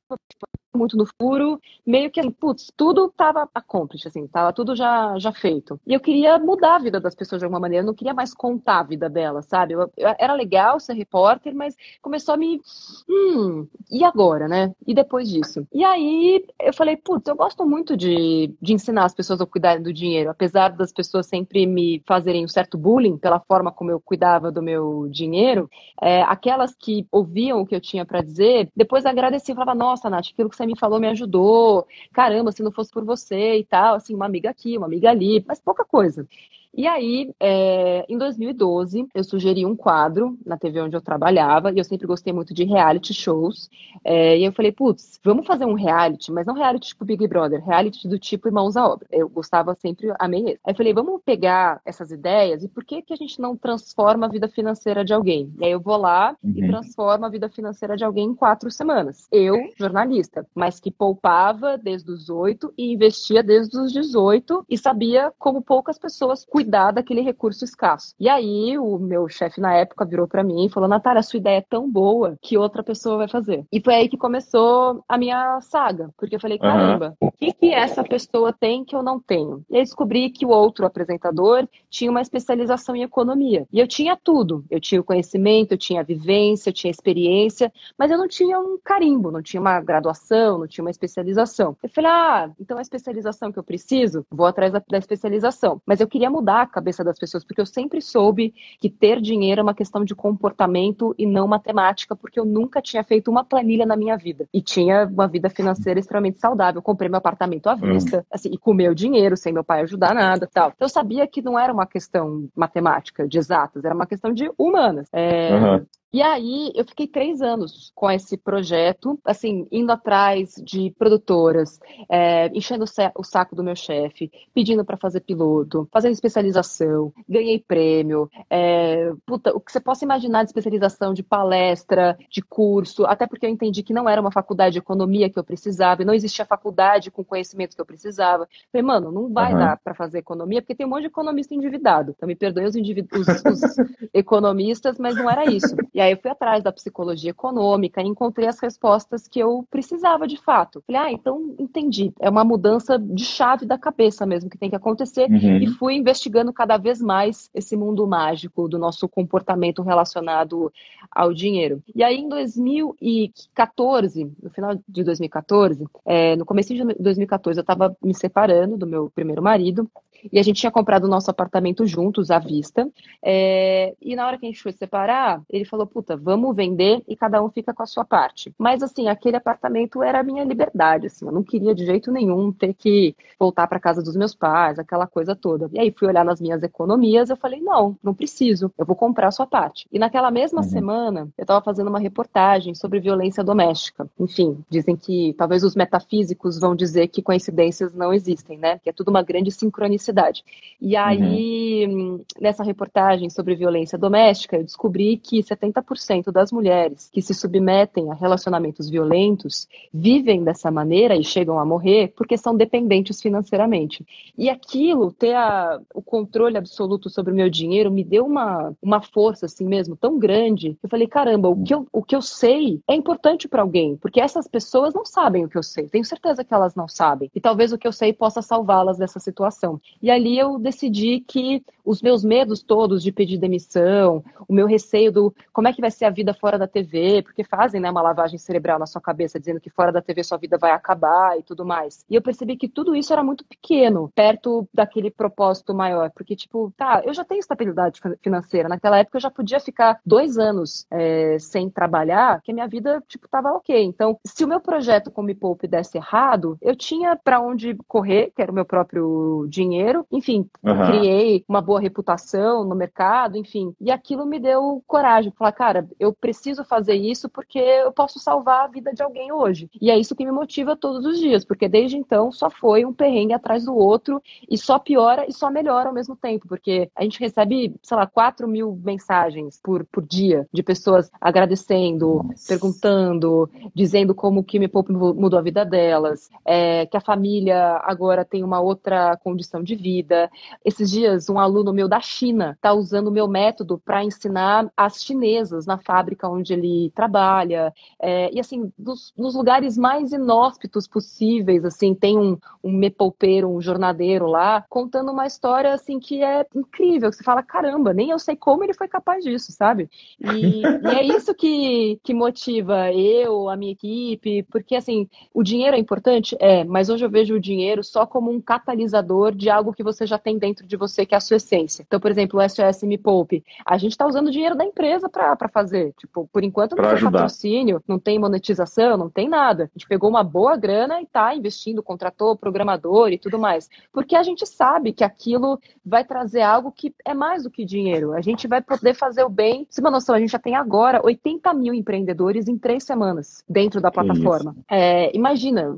muito 0.79 0.97
no 0.97 1.05
furo, 1.05 1.59
meio 1.85 2.09
que, 2.09 2.21
putz, 2.31 2.71
tudo 2.75 3.13
tava 3.15 3.47
accomplished, 3.53 4.07
assim, 4.07 4.25
tava 4.27 4.53
tudo 4.53 4.75
já, 4.75 5.17
já 5.19 5.31
feito. 5.31 5.79
E 5.85 5.93
eu 5.93 5.99
queria 5.99 6.39
mudar 6.39 6.77
a 6.77 6.79
vida 6.79 6.99
das 6.99 7.13
pessoas 7.13 7.39
de 7.39 7.45
alguma 7.45 7.59
maneira, 7.59 7.83
eu 7.83 7.87
não 7.87 7.93
queria 7.93 8.13
mais 8.13 8.33
contar 8.33 8.79
a 8.79 8.83
vida 8.83 9.09
delas, 9.09 9.45
sabe? 9.45 9.73
Eu, 9.73 9.91
eu, 9.97 10.15
era 10.17 10.33
legal 10.33 10.79
ser 10.79 10.93
repórter, 10.93 11.53
mas 11.53 11.75
começou 12.01 12.33
a 12.33 12.37
me, 12.37 12.61
hum, 13.09 13.67
e 13.91 14.03
agora, 14.03 14.47
né? 14.47 14.73
E 14.87 14.93
depois 14.93 15.29
disso? 15.29 15.67
E 15.73 15.83
aí 15.83 16.45
eu 16.59 16.73
falei, 16.73 16.95
putz, 16.95 17.27
eu 17.27 17.35
gosto 17.35 17.65
muito 17.65 17.97
de, 17.97 18.53
de 18.61 18.73
ensinar 18.73 19.05
as 19.05 19.13
pessoas 19.13 19.41
a 19.41 19.45
cuidarem 19.45 19.83
do 19.83 19.93
dinheiro, 19.93 20.29
apesar 20.29 20.69
das 20.69 20.93
pessoas 20.93 21.27
sempre 21.27 21.65
me 21.65 22.01
fazerem 22.07 22.45
um 22.45 22.47
certo 22.47 22.77
bullying 22.77 23.17
pela 23.17 23.39
forma 23.39 23.71
como 23.71 23.91
eu 23.91 23.99
cuidava 23.99 24.51
do 24.51 24.61
meu 24.61 25.07
dinheiro, 25.09 25.69
é, 26.01 26.21
aquelas 26.23 26.73
que 26.73 27.05
ouviam 27.11 27.61
o 27.61 27.65
que 27.65 27.75
eu 27.75 27.81
tinha 27.81 28.05
para 28.05 28.21
dizer, 28.21 28.69
depois 28.75 29.05
agradeciam, 29.05 29.55
falava, 29.55 29.77
nossa, 29.77 30.09
Nath, 30.09 30.29
aquilo 30.31 30.49
que 30.49 30.55
você 30.55 30.65
me 30.69 30.79
falou 30.79 30.99
me 30.99 31.07
ajudou, 31.07 31.87
caramba, 32.13 32.51
se 32.51 32.63
não 32.63 32.71
fosse 32.71 32.91
por 32.91 33.03
você 33.03 33.57
e 33.57 33.63
tal, 33.63 33.95
assim, 33.95 34.13
uma 34.15 34.25
amiga 34.25 34.49
aqui, 34.49 34.77
uma 34.77 34.87
amiga 34.87 35.09
ali, 35.09 35.43
mas 35.47 35.59
pouca 35.59 35.83
coisa. 35.83 36.27
E 36.73 36.87
aí, 36.87 37.33
é, 37.39 38.05
em 38.07 38.17
2012, 38.17 39.07
eu 39.13 39.23
sugeri 39.23 39.65
um 39.65 39.75
quadro 39.75 40.37
na 40.45 40.57
TV 40.57 40.81
onde 40.81 40.95
eu 40.95 41.01
trabalhava, 41.01 41.71
e 41.71 41.77
eu 41.77 41.83
sempre 41.83 42.07
gostei 42.07 42.31
muito 42.31 42.53
de 42.53 42.63
reality 42.63 43.13
shows. 43.13 43.69
É, 44.03 44.37
e 44.37 44.45
eu 44.45 44.51
falei, 44.51 44.71
putz, 44.71 45.19
vamos 45.23 45.45
fazer 45.45 45.65
um 45.65 45.73
reality, 45.73 46.31
mas 46.31 46.45
não 46.45 46.53
reality 46.53 46.89
tipo 46.89 47.05
Big 47.05 47.27
Brother, 47.27 47.63
reality 47.63 48.07
do 48.07 48.19
tipo 48.19 48.47
Irmãos 48.47 48.77
à 48.77 48.87
Obra. 48.87 49.07
Eu 49.11 49.27
gostava 49.27 49.75
sempre, 49.75 50.13
amei 50.19 50.41
esse. 50.41 50.59
Aí 50.63 50.73
eu 50.73 50.75
falei, 50.75 50.93
vamos 50.93 51.21
pegar 51.23 51.81
essas 51.85 52.11
ideias 52.11 52.63
e 52.63 52.67
por 52.67 52.83
que, 52.83 53.01
que 53.01 53.13
a 53.13 53.17
gente 53.17 53.39
não 53.39 53.57
transforma 53.57 54.25
a 54.25 54.29
vida 54.29 54.47
financeira 54.47 55.03
de 55.03 55.13
alguém? 55.13 55.51
E 55.59 55.65
aí 55.65 55.71
eu 55.71 55.79
vou 55.79 55.97
lá 55.97 56.35
uhum. 56.43 56.53
e 56.55 56.67
transformo 56.67 57.25
a 57.25 57.29
vida 57.29 57.49
financeira 57.49 57.97
de 57.97 58.03
alguém 58.03 58.29
em 58.29 58.35
quatro 58.35 58.69
semanas. 58.69 59.27
Eu, 59.31 59.57
jornalista, 59.77 60.45
mas 60.53 60.79
que 60.79 60.91
poupava 60.91 61.77
desde 61.77 62.11
os 62.11 62.29
oito 62.29 62.73
e 62.77 62.93
investia 62.93 63.43
desde 63.43 63.77
os 63.77 63.91
18 63.91 64.65
e 64.69 64.77
sabia 64.77 65.31
como 65.37 65.61
poucas 65.61 65.97
pessoas 65.97 66.45
cuidar 66.59 66.91
daquele 66.91 67.21
recurso 67.21 67.63
escasso. 67.63 68.13
E 68.19 68.27
aí 68.27 68.77
o 68.77 68.99
meu 68.99 69.29
chefe 69.29 69.61
na 69.61 69.73
época 69.73 70.03
virou 70.03 70.27
para 70.27 70.43
mim 70.43 70.65
e 70.65 70.69
falou: 70.69 70.89
Natália, 70.89 71.23
sua 71.23 71.37
ideia 71.37 71.59
é 71.59 71.65
tão 71.67 71.89
boa 71.89 72.37
que 72.41 72.57
outra 72.57 72.83
pessoa 72.83 73.17
vai 73.17 73.29
fazer. 73.29 73.65
E 73.71 73.79
foi 73.79 73.95
aí 73.95 74.09
que 74.09 74.17
começou 74.17 75.01
a 75.07 75.17
minha 75.17 75.61
saga, 75.61 76.09
porque 76.17 76.35
eu 76.35 76.39
falei: 76.39 76.59
caramba, 76.59 77.15
o 77.21 77.31
que, 77.31 77.53
que 77.53 77.73
essa 77.73 78.03
pessoa 78.03 78.51
tem 78.51 78.83
que 78.83 78.93
eu 78.93 79.01
não 79.01 79.21
tenho? 79.21 79.63
E 79.69 79.77
aí 79.77 79.83
descobri 79.83 80.29
que 80.29 80.45
o 80.45 80.49
outro 80.49 80.85
apresentador 80.85 81.65
tinha 81.89 82.11
uma 82.11 82.21
especialização 82.21 82.93
em 82.93 83.03
economia. 83.03 83.65
E 83.71 83.79
eu 83.79 83.87
tinha 83.87 84.17
tudo. 84.21 84.65
Eu 84.69 84.81
tinha 84.81 84.99
o 84.99 85.03
conhecimento, 85.03 85.71
eu 85.71 85.77
tinha 85.77 86.01
a 86.01 86.03
vivência, 86.03 86.69
eu 86.69 86.73
tinha 86.73 86.89
a 86.89 86.91
experiência, 86.91 87.71
mas 87.97 88.11
eu 88.11 88.17
não 88.17 88.27
tinha 88.27 88.59
um 88.59 88.77
carimbo, 88.83 89.31
não 89.31 89.41
tinha 89.41 89.61
uma 89.61 89.79
graduação, 89.79 90.57
não 90.57 90.67
tinha 90.67 90.83
uma 90.83 90.91
especialização. 90.91 91.77
Eu 91.81 91.89
falei: 91.89 92.11
ah, 92.11 92.51
então 92.59 92.77
a 92.77 92.81
especialização 92.81 93.49
que 93.49 93.59
eu 93.59 93.63
preciso, 93.63 94.25
vou 94.29 94.45
atrás 94.45 94.73
da, 94.73 94.83
da 94.85 94.97
especialização. 94.97 95.81
Mas 95.85 96.01
eu 96.01 96.07
queria 96.07 96.29
mudar 96.29 96.48
mudar 96.49 96.61
a 96.61 96.65
cabeça 96.65 97.03
das 97.03 97.19
pessoas, 97.19 97.43
porque 97.43 97.61
eu 97.61 97.65
sempre 97.65 98.01
soube 98.01 98.53
que 98.79 98.89
ter 98.89 99.21
dinheiro 99.21 99.61
é 99.61 99.63
uma 99.63 99.73
questão 99.73 100.03
de 100.03 100.15
comportamento 100.15 101.13
e 101.17 101.25
não 101.25 101.47
matemática, 101.47 102.15
porque 102.15 102.39
eu 102.39 102.45
nunca 102.45 102.81
tinha 102.81 103.03
feito 103.03 103.29
uma 103.29 103.43
planilha 103.43 103.85
na 103.85 103.95
minha 103.95 104.17
vida. 104.17 104.47
E 104.53 104.61
tinha 104.61 105.05
uma 105.05 105.27
vida 105.27 105.49
financeira 105.49 105.99
extremamente 105.99 106.39
saudável. 106.39 106.79
Eu 106.79 106.83
comprei 106.83 107.07
meu 107.09 107.17
apartamento 107.17 107.67
à 107.67 107.75
vista, 107.75 108.25
assim, 108.31 108.49
e 108.51 108.57
com 108.57 108.73
meu 108.73 108.95
dinheiro, 108.95 109.37
sem 109.37 109.53
meu 109.53 109.63
pai 109.63 109.81
ajudar 109.81 110.15
nada 110.15 110.49
tal. 110.51 110.69
Então, 110.69 110.85
eu 110.85 110.89
sabia 110.89 111.27
que 111.27 111.41
não 111.41 111.57
era 111.57 111.71
uma 111.71 111.85
questão 111.85 112.49
matemática, 112.55 113.27
de 113.27 113.37
exatas, 113.37 113.85
era 113.85 113.93
uma 113.93 114.07
questão 114.07 114.33
de 114.33 114.49
humanas. 114.57 115.07
É, 115.13 115.53
uhum. 115.53 115.85
E 116.11 116.21
aí 116.21 116.71
eu 116.75 116.83
fiquei 116.85 117.07
três 117.07 117.41
anos 117.41 117.91
com 117.93 118.09
esse 118.09 118.35
projeto, 118.35 119.19
assim, 119.23 119.67
indo 119.71 119.91
atrás 119.91 120.55
de 120.63 120.91
produtoras, 120.97 121.79
é, 122.09 122.47
enchendo 122.47 122.85
o 123.15 123.23
saco 123.23 123.55
do 123.55 123.63
meu 123.63 123.75
chefe, 123.75 124.31
pedindo 124.53 124.83
para 124.83 124.97
fazer 124.97 125.21
piloto, 125.21 125.87
fazendo 125.91 126.13
especialização, 126.13 127.13
ganhei 127.27 127.59
prêmio, 127.59 128.29
é, 128.49 129.11
puta, 129.25 129.55
o 129.55 129.59
que 129.59 129.71
você 129.71 129.79
possa 129.79 130.03
imaginar 130.03 130.43
de 130.43 130.49
especialização, 130.49 131.13
de 131.13 131.21
palestra, 131.21 132.17
de 132.29 132.41
curso, 132.41 133.05
até 133.05 133.27
porque 133.27 133.45
eu 133.45 133.49
entendi 133.49 133.83
que 133.83 133.93
não 133.93 134.09
era 134.09 134.19
uma 134.19 134.31
faculdade 134.31 134.73
de 134.73 134.79
economia 134.79 135.29
que 135.29 135.37
eu 135.37 135.43
precisava, 135.43 136.01
e 136.01 136.05
não 136.05 136.13
existia 136.13 136.45
faculdade 136.45 137.11
com 137.11 137.23
conhecimento 137.23 137.75
que 137.75 137.81
eu 137.81 137.85
precisava. 137.85 138.47
Falei, 138.71 138.85
mano, 138.85 139.11
não 139.11 139.31
vai 139.31 139.53
uhum. 139.53 139.59
dar 139.59 139.77
para 139.77 139.93
fazer 139.93 140.17
economia, 140.17 140.61
porque 140.61 140.75
tem 140.75 140.85
um 140.85 140.89
monte 140.89 141.01
de 141.01 141.07
economista 141.07 141.53
endividado. 141.53 142.13
Então 142.15 142.27
me 142.27 142.35
perdoem 142.35 142.65
os, 142.65 142.75
os, 142.75 143.27
os 143.45 143.61
economistas, 144.13 144.97
mas 144.97 145.15
não 145.15 145.29
era 145.29 145.45
isso. 145.45 145.75
E 145.99 146.01
aí 146.01 146.13
eu 146.13 146.17
fui 146.17 146.31
atrás 146.31 146.63
da 146.63 146.71
psicologia 146.71 147.31
econômica 147.31 148.01
e 148.01 148.07
encontrei 148.07 148.47
as 148.47 148.57
respostas 148.57 149.27
que 149.27 149.37
eu 149.37 149.67
precisava 149.69 150.25
de 150.25 150.37
fato. 150.37 150.81
Falei, 150.87 151.01
ah, 151.01 151.11
então 151.11 151.53
entendi. 151.59 152.13
É 152.21 152.29
uma 152.29 152.45
mudança 152.45 152.97
de 152.97 153.25
chave 153.25 153.65
da 153.65 153.77
cabeça 153.77 154.25
mesmo 154.25 154.49
que 154.49 154.57
tem 154.57 154.69
que 154.69 154.77
acontecer. 154.77 155.29
Uhum. 155.29 155.57
E 155.57 155.67
fui 155.67 155.95
investigando 155.95 156.53
cada 156.53 156.77
vez 156.77 157.01
mais 157.01 157.49
esse 157.53 157.75
mundo 157.75 158.07
mágico 158.07 158.69
do 158.69 158.79
nosso 158.79 159.09
comportamento 159.09 159.81
relacionado 159.81 160.71
ao 161.11 161.33
dinheiro. 161.33 161.83
E 161.93 162.01
aí, 162.01 162.15
em 162.15 162.29
2014, 162.29 164.31
no 164.41 164.49
final 164.51 164.79
de 164.87 165.03
2014, 165.03 165.85
é, 166.05 166.37
no 166.37 166.45
começo 166.45 166.73
de 166.73 166.81
2014, 166.93 167.59
eu 167.59 167.61
estava 167.61 167.93
me 168.01 168.15
separando 168.15 168.77
do 168.77 168.87
meu 168.87 169.11
primeiro 169.13 169.43
marido 169.43 169.85
e 170.31 170.39
a 170.39 170.43
gente 170.43 170.59
tinha 170.59 170.71
comprado 170.71 171.05
o 171.05 171.07
nosso 171.07 171.29
apartamento 171.31 171.85
juntos, 171.85 172.31
à 172.31 172.39
vista. 172.39 172.89
É, 173.23 173.95
e 174.01 174.15
na 174.15 174.27
hora 174.27 174.37
que 174.37 174.45
a 174.45 174.49
gente 174.49 174.61
foi 174.61 174.71
separar, 174.71 175.41
ele 175.49 175.65
falou: 175.65 175.87
puta, 175.87 176.17
vamos 176.17 176.55
vender 176.55 177.01
e 177.07 177.15
cada 177.15 177.41
um 177.43 177.49
fica 177.49 177.73
com 177.73 177.83
a 177.83 177.87
sua 177.87 178.03
parte. 178.03 178.53
Mas 178.57 178.83
assim, 178.83 179.07
aquele 179.07 179.37
apartamento 179.37 180.03
era 180.03 180.19
a 180.19 180.23
minha 180.23 180.43
liberdade, 180.43 181.07
assim, 181.07 181.25
eu 181.25 181.31
não 181.31 181.43
queria 181.43 181.73
de 181.73 181.85
jeito 181.85 182.11
nenhum 182.11 182.51
ter 182.51 182.73
que 182.73 183.15
voltar 183.39 183.67
para 183.67 183.79
casa 183.79 184.01
dos 184.01 184.15
meus 184.15 184.35
pais, 184.35 184.79
aquela 184.79 185.07
coisa 185.07 185.35
toda. 185.35 185.69
E 185.73 185.79
aí 185.79 185.93
fui 185.97 186.07
olhar 186.07 186.25
nas 186.25 186.41
minhas 186.41 186.63
economias, 186.63 187.29
eu 187.29 187.37
falei: 187.37 187.61
não, 187.61 187.97
não 188.03 188.13
preciso, 188.13 188.71
eu 188.77 188.85
vou 188.85 188.95
comprar 188.95 189.27
a 189.27 189.31
sua 189.31 189.47
parte. 189.47 189.87
E 189.91 189.99
naquela 189.99 190.31
mesma 190.31 190.61
uhum. 190.61 190.67
semana, 190.67 191.29
eu 191.37 191.43
estava 191.43 191.61
fazendo 191.61 191.87
uma 191.87 191.99
reportagem 191.99 192.75
sobre 192.75 192.99
violência 192.99 193.43
doméstica. 193.43 194.09
Enfim, 194.19 194.57
dizem 194.69 194.95
que 194.95 195.33
talvez 195.37 195.63
os 195.63 195.75
metafísicos 195.75 196.59
vão 196.59 196.75
dizer 196.75 197.07
que 197.07 197.21
coincidências 197.21 197.93
não 197.93 198.13
existem, 198.13 198.57
né? 198.57 198.79
Que 198.79 198.89
é 198.89 198.93
tudo 198.93 199.09
uma 199.09 199.23
grande 199.23 199.51
sincronicidade 199.51 200.08
cidade. 200.09 200.43
E 200.81 200.95
aí, 200.95 201.85
uhum. 201.87 202.21
nessa 202.39 202.63
reportagem 202.63 203.29
sobre 203.29 203.55
violência 203.55 203.97
doméstica, 203.97 204.57
eu 204.57 204.63
descobri 204.63 205.17
que 205.17 205.43
70% 205.43 206.31
das 206.31 206.51
mulheres 206.51 207.09
que 207.11 207.21
se 207.21 207.33
submetem 207.33 208.09
a 208.09 208.13
relacionamentos 208.13 208.89
violentos 208.89 209.67
vivem 209.93 210.43
dessa 210.43 210.71
maneira 210.71 211.15
e 211.15 211.23
chegam 211.23 211.59
a 211.59 211.65
morrer 211.65 212.13
porque 212.15 212.37
são 212.37 212.55
dependentes 212.55 213.21
financeiramente. 213.21 214.05
E 214.37 214.49
aquilo, 214.49 215.11
ter 215.11 215.35
a, 215.35 215.81
o 215.93 216.01
controle 216.01 216.57
absoluto 216.57 217.09
sobre 217.09 217.33
o 217.33 217.35
meu 217.35 217.49
dinheiro, 217.49 217.91
me 217.91 218.03
deu 218.03 218.25
uma, 218.25 218.73
uma 218.81 219.01
força 219.01 219.47
assim 219.47 219.65
mesmo 219.65 219.97
tão 219.97 220.17
grande. 220.17 220.77
Eu 220.81 220.89
falei, 220.89 221.07
caramba, 221.07 221.49
o 221.49 221.61
que 221.61 221.73
eu, 221.73 221.87
o 221.91 222.01
que 222.01 222.15
eu 222.15 222.21
sei 222.21 222.81
é 222.87 222.95
importante 222.95 223.47
para 223.47 223.61
alguém, 223.61 223.97
porque 223.97 224.21
essas 224.21 224.47
pessoas 224.47 224.93
não 224.93 225.05
sabem 225.05 225.43
o 225.43 225.49
que 225.49 225.57
eu 225.57 225.63
sei. 225.63 225.89
Tenho 225.89 226.05
certeza 226.05 226.43
que 226.43 226.53
elas 226.53 226.73
não 226.73 226.87
sabem. 226.87 227.29
E 227.35 227.41
talvez 227.41 227.73
o 227.73 227.77
que 227.77 227.87
eu 227.87 227.91
sei 227.91 228.13
possa 228.13 228.41
salvá-las 228.41 228.97
dessa 228.97 229.19
situação. 229.19 229.79
E 230.01 230.09
ali 230.09 230.37
eu 230.37 230.57
decidi 230.57 231.19
que 231.19 231.63
os 231.83 232.01
meus 232.01 232.23
medos 232.23 232.61
todos 232.61 233.01
de 233.01 233.11
pedir 233.11 233.37
demissão, 233.37 234.23
o 234.47 234.53
meu 234.53 234.67
receio 234.67 235.11
do 235.11 235.33
como 235.51 235.67
é 235.67 235.73
que 235.73 235.81
vai 235.81 235.89
ser 235.89 236.05
a 236.05 236.09
vida 236.09 236.33
fora 236.33 236.57
da 236.57 236.67
TV, 236.67 237.23
porque 237.23 237.43
fazem 237.43 237.81
né, 237.81 237.89
uma 237.89 238.01
lavagem 238.01 238.37
cerebral 238.37 238.77
na 238.77 238.85
sua 238.85 239.01
cabeça, 239.01 239.39
dizendo 239.39 239.59
que 239.59 239.69
fora 239.69 239.91
da 239.91 240.01
TV 240.01 240.23
sua 240.23 240.37
vida 240.37 240.57
vai 240.57 240.71
acabar 240.71 241.37
e 241.39 241.43
tudo 241.43 241.65
mais. 241.65 242.05
E 242.09 242.15
eu 242.15 242.21
percebi 242.21 242.55
que 242.55 242.67
tudo 242.67 242.95
isso 242.95 243.11
era 243.11 243.23
muito 243.23 243.43
pequeno, 243.43 244.11
perto 244.13 244.67
daquele 244.73 245.09
propósito 245.09 245.73
maior, 245.73 246.11
porque, 246.11 246.35
tipo, 246.35 246.71
tá, 246.77 247.01
eu 247.03 247.13
já 247.13 247.25
tenho 247.25 247.39
estabilidade 247.39 247.99
financeira. 248.21 248.69
Naquela 248.69 248.99
época 248.99 249.17
eu 249.17 249.21
já 249.21 249.31
podia 249.31 249.59
ficar 249.59 249.99
dois 250.05 250.37
anos 250.37 250.85
é, 250.91 251.37
sem 251.39 251.69
trabalhar, 251.69 252.41
que 252.41 252.51
a 252.51 252.53
minha 252.53 252.67
vida, 252.67 253.03
tipo, 253.07 253.27
tava 253.27 253.51
ok. 253.53 253.83
Então, 253.83 254.19
se 254.23 254.45
o 254.45 254.47
meu 254.47 254.59
projeto 254.59 255.09
com 255.09 255.23
Me 255.23 255.33
Poupe 255.33 255.67
desse 255.67 255.97
errado, 255.97 256.57
eu 256.61 256.75
tinha 256.75 257.15
para 257.15 257.41
onde 257.41 257.75
correr, 257.87 258.31
que 258.35 258.41
era 258.41 258.51
o 258.51 258.55
meu 258.55 258.65
próprio 258.65 259.47
dinheiro 259.49 259.88
dinheiro, 259.89 260.05
enfim, 260.11 260.49
uhum. 260.63 260.85
criei 260.85 261.43
uma 261.47 261.61
boa 261.61 261.79
reputação 261.79 262.63
no 262.63 262.75
mercado, 262.75 263.37
enfim. 263.37 263.73
E 263.79 263.91
aquilo 263.91 264.25
me 264.25 264.39
deu 264.39 264.83
coragem, 264.87 265.31
falar, 265.31 265.51
cara, 265.51 265.87
eu 265.99 266.13
preciso 266.13 266.63
fazer 266.63 266.93
isso 266.93 267.29
porque 267.29 267.59
eu 267.59 267.91
posso 267.91 268.19
salvar 268.19 268.65
a 268.65 268.67
vida 268.67 268.93
de 268.93 269.01
alguém 269.01 269.31
hoje. 269.31 269.69
E 269.81 269.89
é 269.89 269.97
isso 269.97 270.15
que 270.15 270.25
me 270.25 270.31
motiva 270.31 270.75
todos 270.75 271.05
os 271.05 271.19
dias, 271.19 271.43
porque 271.43 271.67
desde 271.67 271.97
então 271.97 272.31
só 272.31 272.49
foi 272.49 272.85
um 272.85 272.93
perrengue 272.93 273.33
atrás 273.33 273.65
do 273.65 273.75
outro 273.75 274.21
e 274.49 274.57
só 274.57 274.77
piora 274.77 275.25
e 275.27 275.33
só 275.33 275.49
melhora 275.49 275.89
ao 275.89 275.93
mesmo 275.93 276.15
tempo, 276.15 276.47
porque 276.47 276.89
a 276.95 277.03
gente 277.03 277.19
recebe, 277.19 277.75
sei 277.81 277.97
lá, 277.97 278.05
4 278.05 278.47
mil 278.47 278.79
mensagens 278.83 279.59
por, 279.63 279.85
por 279.85 280.05
dia 280.05 280.47
de 280.53 280.63
pessoas 280.63 281.09
agradecendo, 281.19 282.23
Nossa. 282.23 282.47
perguntando, 282.47 283.49
dizendo 283.73 284.13
como 284.13 284.43
que 284.43 284.59
Me 284.59 284.67
Poupe 284.67 284.91
mudou 284.91 285.39
a 285.39 285.41
vida 285.41 285.65
delas, 285.65 286.29
é, 286.45 286.85
que 286.85 286.97
a 286.97 287.01
família 287.01 287.79
agora 287.83 288.25
tem 288.25 288.43
uma 288.43 288.59
outra 288.59 289.17
condição 289.17 289.63
de 289.63 289.75
vida. 289.79 290.29
Esses 290.63 290.89
dias, 290.91 291.29
um 291.29 291.39
aluno 291.39 291.73
meu 291.73 291.87
da 291.87 291.99
China 291.99 292.51
está 292.51 292.73
usando 292.73 293.07
o 293.07 293.11
meu 293.11 293.27
método 293.27 293.77
para 293.77 294.03
ensinar 294.03 294.71
as 294.75 295.03
chinesas 295.03 295.65
na 295.65 295.77
fábrica 295.77 296.27
onde 296.27 296.53
ele 296.53 296.91
trabalha. 296.95 297.73
É, 298.01 298.33
e 298.33 298.39
assim, 298.39 298.71
dos, 298.77 299.13
nos 299.17 299.35
lugares 299.35 299.77
mais 299.77 300.11
inóspitos 300.11 300.87
possíveis, 300.87 301.63
assim, 301.63 301.93
tem 301.93 302.17
um, 302.17 302.37
um 302.63 302.71
mepoupeiro, 302.71 303.49
um 303.49 303.61
jornadeiro 303.61 304.27
lá, 304.27 304.65
contando 304.69 305.11
uma 305.11 305.25
história 305.25 305.73
assim 305.73 305.99
que 305.99 306.23
é 306.23 306.45
incrível, 306.55 307.09
que 307.09 307.15
você 307.15 307.23
fala, 307.23 307.43
caramba, 307.43 307.93
nem 307.93 308.09
eu 308.09 308.19
sei 308.19 308.35
como 308.35 308.63
ele 308.63 308.73
foi 308.73 308.87
capaz 308.87 309.23
disso, 309.23 309.51
sabe? 309.51 309.89
E, 310.19 310.61
e 310.83 310.87
é 310.87 311.03
isso 311.03 311.33
que, 311.33 311.99
que 312.03 312.13
motiva 312.13 312.91
eu, 312.91 313.49
a 313.49 313.55
minha 313.55 313.71
equipe, 313.71 314.43
porque 314.43 314.75
assim, 314.75 315.07
o 315.33 315.43
dinheiro 315.43 315.75
é 315.75 315.79
importante? 315.79 316.35
É, 316.39 316.63
mas 316.63 316.89
hoje 316.89 317.05
eu 317.05 317.09
vejo 317.09 317.35
o 317.35 317.39
dinheiro 317.39 317.83
só 317.83 318.05
como 318.05 318.31
um 318.31 318.41
catalisador 318.41 319.33
de 319.33 319.49
algo 319.49 319.68
que 319.73 319.83
você 319.83 320.05
já 320.05 320.17
tem 320.17 320.37
dentro 320.37 320.65
de 320.65 320.75
você, 320.75 321.05
que 321.05 321.13
é 321.13 321.17
a 321.17 321.21
sua 321.21 321.37
essência. 321.37 321.83
Então, 321.85 321.99
por 321.99 322.11
exemplo, 322.11 322.39
o 322.39 322.49
SOS 322.49 322.83
Me 322.83 322.97
Poupe, 322.97 323.43
a 323.65 323.77
gente 323.77 323.91
está 323.91 324.05
usando 324.05 324.27
o 324.27 324.31
dinheiro 324.31 324.55
da 324.55 324.63
empresa 324.63 325.09
para 325.09 325.49
fazer. 325.49 325.93
Tipo, 325.97 326.27
por 326.31 326.43
enquanto 326.43 326.75
não 326.75 326.95
tem 326.95 327.03
patrocínio, 327.03 327.83
não 327.87 327.99
tem 327.99 328.19
monetização, 328.19 328.97
não 328.97 329.09
tem 329.09 329.27
nada. 329.27 329.63
A 329.63 329.77
gente 329.77 329.87
pegou 329.87 330.09
uma 330.09 330.23
boa 330.23 330.55
grana 330.55 330.99
e 330.99 331.03
está 331.03 331.33
investindo, 331.35 331.83
contratou 331.83 332.35
programador 332.35 333.11
e 333.11 333.17
tudo 333.17 333.39
mais. 333.39 333.69
Porque 333.91 334.15
a 334.15 334.23
gente 334.23 334.45
sabe 334.45 334.93
que 334.93 335.03
aquilo 335.03 335.59
vai 335.85 336.03
trazer 336.03 336.41
algo 336.41 336.71
que 336.71 336.93
é 337.05 337.13
mais 337.13 337.43
do 337.43 337.49
que 337.49 337.65
dinheiro. 337.65 338.13
A 338.13 338.21
gente 338.21 338.47
vai 338.47 338.61
poder 338.61 338.93
fazer 338.93 339.23
o 339.23 339.29
bem. 339.29 339.65
Se 339.69 339.81
uma 339.81 339.91
noção, 339.91 340.15
a 340.15 340.19
gente 340.19 340.31
já 340.31 340.39
tem 340.39 340.55
agora 340.55 341.01
80 341.03 341.53
mil 341.53 341.73
empreendedores 341.73 342.47
em 342.47 342.57
três 342.57 342.83
semanas 342.83 343.43
dentro 343.47 343.81
da 343.81 343.91
plataforma. 343.91 344.55
É, 344.69 345.15
imagina 345.15 345.77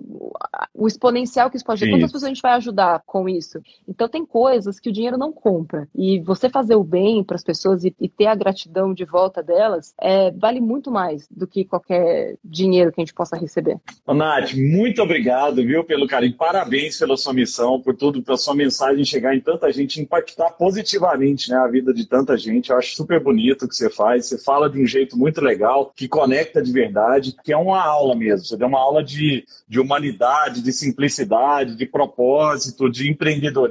o 0.74 0.88
exponencial 0.88 1.50
que 1.50 1.58
isso 1.58 1.66
pode 1.66 1.82
ter. 1.82 1.90
Quantas 1.90 2.08
pessoas 2.08 2.24
a 2.24 2.28
gente 2.28 2.42
vai 2.42 2.54
ajudar 2.54 3.02
com 3.06 3.28
isso? 3.28 3.62
Então 3.88 4.08
tem 4.08 4.26
coisas 4.26 4.80
que 4.80 4.90
o 4.90 4.94
dinheiro 4.94 5.18
não 5.18 5.32
compra. 5.32 5.88
E 5.96 6.20
você 6.20 6.50
fazer 6.50 6.76
o 6.76 6.84
bem 6.84 7.24
para 7.24 7.36
as 7.36 7.44
pessoas 7.44 7.84
e, 7.84 7.96
e, 8.00 8.08
ter 8.10 8.28
a 8.28 8.36
gratidão 8.36 8.94
de 8.94 9.06
volta 9.06 9.42
delas 9.42 9.94
é, 10.00 10.32
vale 10.32 10.60
muito 10.60 10.92
mais 10.92 11.28
do 11.30 11.48
que 11.48 11.66
qualquer 11.66 12.36
dinheiro 12.44 12.92
que 12.92 13.02
a 13.02 13.04
gente 13.04 13.14
possa 13.14 13.38
receber. 13.38 13.78
Ô, 14.06 14.14
Nath, 14.14 14.54
muito 14.54 15.02
obrigado, 15.02 15.64
viu, 15.64 15.84
pelo 15.84 16.08
carinho. 16.08 16.36
Parabéns 16.36 16.98
pela 17.00 17.18
sua 17.18 17.34
missão, 17.34 17.80
por 17.82 17.96
tudo, 17.96 18.22
pela 18.22 18.38
sua 18.38 18.56
mensagem 18.56 19.04
chegar 19.04 19.36
em 19.36 19.40
tanta 19.40 19.72
gente, 19.72 20.02
impactar 20.02 20.52
positivamente 20.52 21.50
né, 21.50 21.58
a 21.58 21.68
vida 21.68 21.94
de 21.94 22.06
tanta 22.06 22.38
gente. 22.38 22.70
Eu 22.70 22.78
acho 22.78 22.96
super 22.96 23.20
bonito 23.22 23.66
o 23.66 23.68
que 23.68 23.76
você 23.76 23.90
faz. 23.90 24.28
Você 24.28 24.38
fala 24.38 24.70
de 24.70 24.82
um 24.82 24.86
jeito 24.86 25.18
muito 25.18 25.42
legal, 25.42 25.92
que 25.96 26.08
conecta 26.08 26.62
de 26.62 26.72
verdade, 26.72 27.36
que 27.44 27.52
é 27.52 27.58
uma 27.58 27.84
aula 27.84 28.16
mesmo. 28.16 28.46
Você 28.46 28.58
deu 28.58 28.68
uma 28.68 28.80
aula 28.80 29.04
de, 29.04 29.46
de 29.68 29.80
humanidade, 29.80 30.62
de 30.62 30.72
simplicidade, 30.72 31.76
de 31.76 31.86
propósito, 31.86 32.90
de 32.90 33.10
empreendedorismo. 33.10 33.71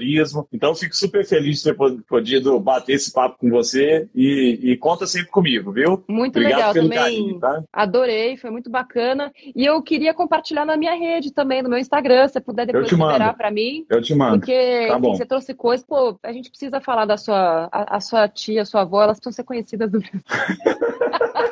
Então, 0.52 0.74
fico 0.74 0.94
super 0.94 1.24
feliz 1.24 1.58
de 1.58 1.64
ter 1.64 1.76
podido 2.08 2.58
bater 2.58 2.94
esse 2.94 3.12
papo 3.12 3.38
com 3.38 3.50
você 3.50 4.08
e, 4.14 4.58
e 4.62 4.76
conta 4.76 5.06
sempre 5.06 5.28
comigo, 5.28 5.72
viu? 5.72 6.02
Muito 6.08 6.38
Obrigado 6.38 6.58
legal 6.58 6.74
também. 6.74 6.98
Carinho, 6.98 7.38
tá? 7.38 7.62
Adorei, 7.72 8.36
foi 8.36 8.50
muito 8.50 8.70
bacana. 8.70 9.32
E 9.54 9.64
eu 9.64 9.80
queria 9.82 10.14
compartilhar 10.14 10.64
na 10.64 10.76
minha 10.76 10.94
rede 10.94 11.32
também, 11.32 11.62
no 11.62 11.68
meu 11.68 11.78
Instagram, 11.78 12.26
se 12.26 12.34
você 12.34 12.40
puder 12.40 12.66
depois 12.66 12.90
liberar 12.90 13.34
para 13.34 13.50
mim. 13.50 13.84
Eu 13.88 14.00
te 14.02 14.14
mando. 14.14 14.38
Porque 14.38 14.86
tá 14.88 14.98
você 14.98 15.26
trouxe 15.26 15.54
coisas, 15.54 15.84
pô, 15.84 16.18
a 16.22 16.32
gente 16.32 16.50
precisa 16.50 16.80
falar 16.80 17.04
da 17.04 17.16
sua, 17.16 17.68
a, 17.70 17.96
a 17.96 18.00
sua 18.00 18.28
tia, 18.28 18.62
a 18.62 18.66
sua 18.66 18.82
avó, 18.82 19.02
elas 19.02 19.18
precisam 19.18 19.36
ser 19.36 19.44
conhecidas 19.44 19.90
do 19.90 20.00
Brasil. 20.00 20.20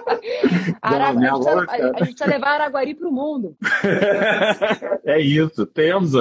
Não, 0.83 1.03
a, 1.03 1.13
gente 1.13 1.31
precisa, 1.31 1.67
a, 1.69 1.77
gente 1.79 2.15
precisa 2.15 2.27
levar 2.27 2.49
Araguari 2.61 2.95
para 2.95 3.09
o 3.09 3.13
mundo. 3.13 3.57
é 5.05 5.21
isso, 5.21 5.67
temos. 5.67 6.13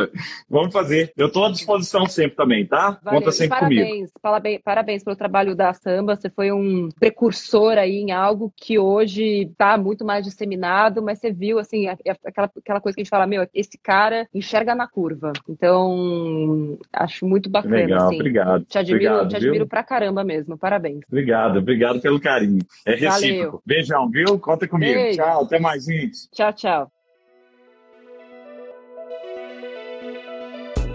Vamos 0.49 0.73
fazer. 0.73 1.11
Eu 1.15 1.27
estou 1.27 1.45
à 1.45 1.51
disposição 1.51 2.05
sempre 2.05 2.35
também, 2.35 2.65
tá? 2.65 2.99
Valeu. 3.03 3.19
Conta 3.19 3.31
sempre 3.31 3.49
parabéns, 3.49 3.89
comigo. 3.89 4.11
Parabéns, 4.21 4.61
parabéns 4.63 5.03
pelo 5.03 5.15
trabalho 5.15 5.55
da 5.55 5.73
Samba. 5.73 6.15
Você 6.15 6.29
foi 6.29 6.51
um 6.51 6.89
precursor 6.99 7.77
aí 7.77 7.97
em 7.97 8.11
algo 8.11 8.51
que 8.55 8.79
hoje 8.79 9.49
está 9.51 9.77
muito 9.77 10.05
mais 10.05 10.25
disseminado, 10.25 11.01
mas 11.01 11.19
você 11.19 11.31
viu, 11.31 11.59
assim, 11.59 11.87
aquela, 11.87 12.51
aquela 12.57 12.81
coisa 12.81 12.95
que 12.95 13.01
a 13.01 13.03
gente 13.03 13.09
fala, 13.09 13.27
meu, 13.27 13.47
esse 13.53 13.77
cara 13.77 14.27
enxerga 14.33 14.75
na 14.75 14.87
curva. 14.87 15.33
Então, 15.49 16.77
acho 16.93 17.25
muito 17.25 17.49
bacana. 17.49 17.75
Legal, 17.75 18.07
assim. 18.07 18.15
obrigado. 18.15 18.65
Te 18.65 18.77
admiro, 18.77 18.97
obrigado, 18.97 19.29
te 19.29 19.35
admiro 19.35 19.57
viu? 19.57 19.67
pra 19.67 19.83
caramba 19.83 20.23
mesmo. 20.23 20.57
Parabéns. 20.57 21.01
Obrigado, 21.07 21.59
obrigado 21.59 22.01
pelo 22.01 22.19
carinho. 22.19 22.61
É 22.85 22.95
recíproco. 22.95 23.17
Valeu. 23.17 23.61
Beijão, 23.87 24.09
viu? 24.09 24.39
Conta 24.39 24.67
comigo. 24.67 24.93
Beijo. 24.93 25.17
Tchau, 25.17 25.43
até 25.43 25.59
mais, 25.59 25.85
gente. 25.85 26.29
Tchau, 26.31 26.53
tchau. 26.53 26.91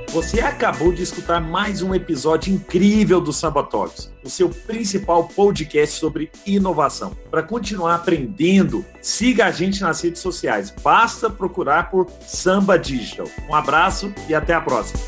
Você 0.08 0.40
acabou 0.40 0.92
de 0.92 1.02
escutar 1.02 1.40
mais 1.40 1.80
um 1.80 1.94
episódio 1.94 2.52
incrível 2.52 3.18
do 3.18 3.32
Samba 3.32 3.62
Talks, 3.64 4.12
o 4.22 4.28
seu 4.28 4.50
principal 4.50 5.26
podcast 5.26 5.98
sobre 5.98 6.30
inovação. 6.44 7.16
Para 7.30 7.42
continuar 7.42 7.94
aprendendo, 7.94 8.84
siga 9.00 9.46
a 9.46 9.50
gente 9.50 9.80
nas 9.80 10.02
redes 10.02 10.20
sociais. 10.20 10.70
Basta 10.70 11.30
procurar 11.30 11.90
por 11.90 12.10
Samba 12.20 12.78
Digital. 12.78 13.26
Um 13.48 13.54
abraço 13.54 14.12
e 14.28 14.34
até 14.34 14.52
a 14.52 14.60
próxima. 14.60 15.00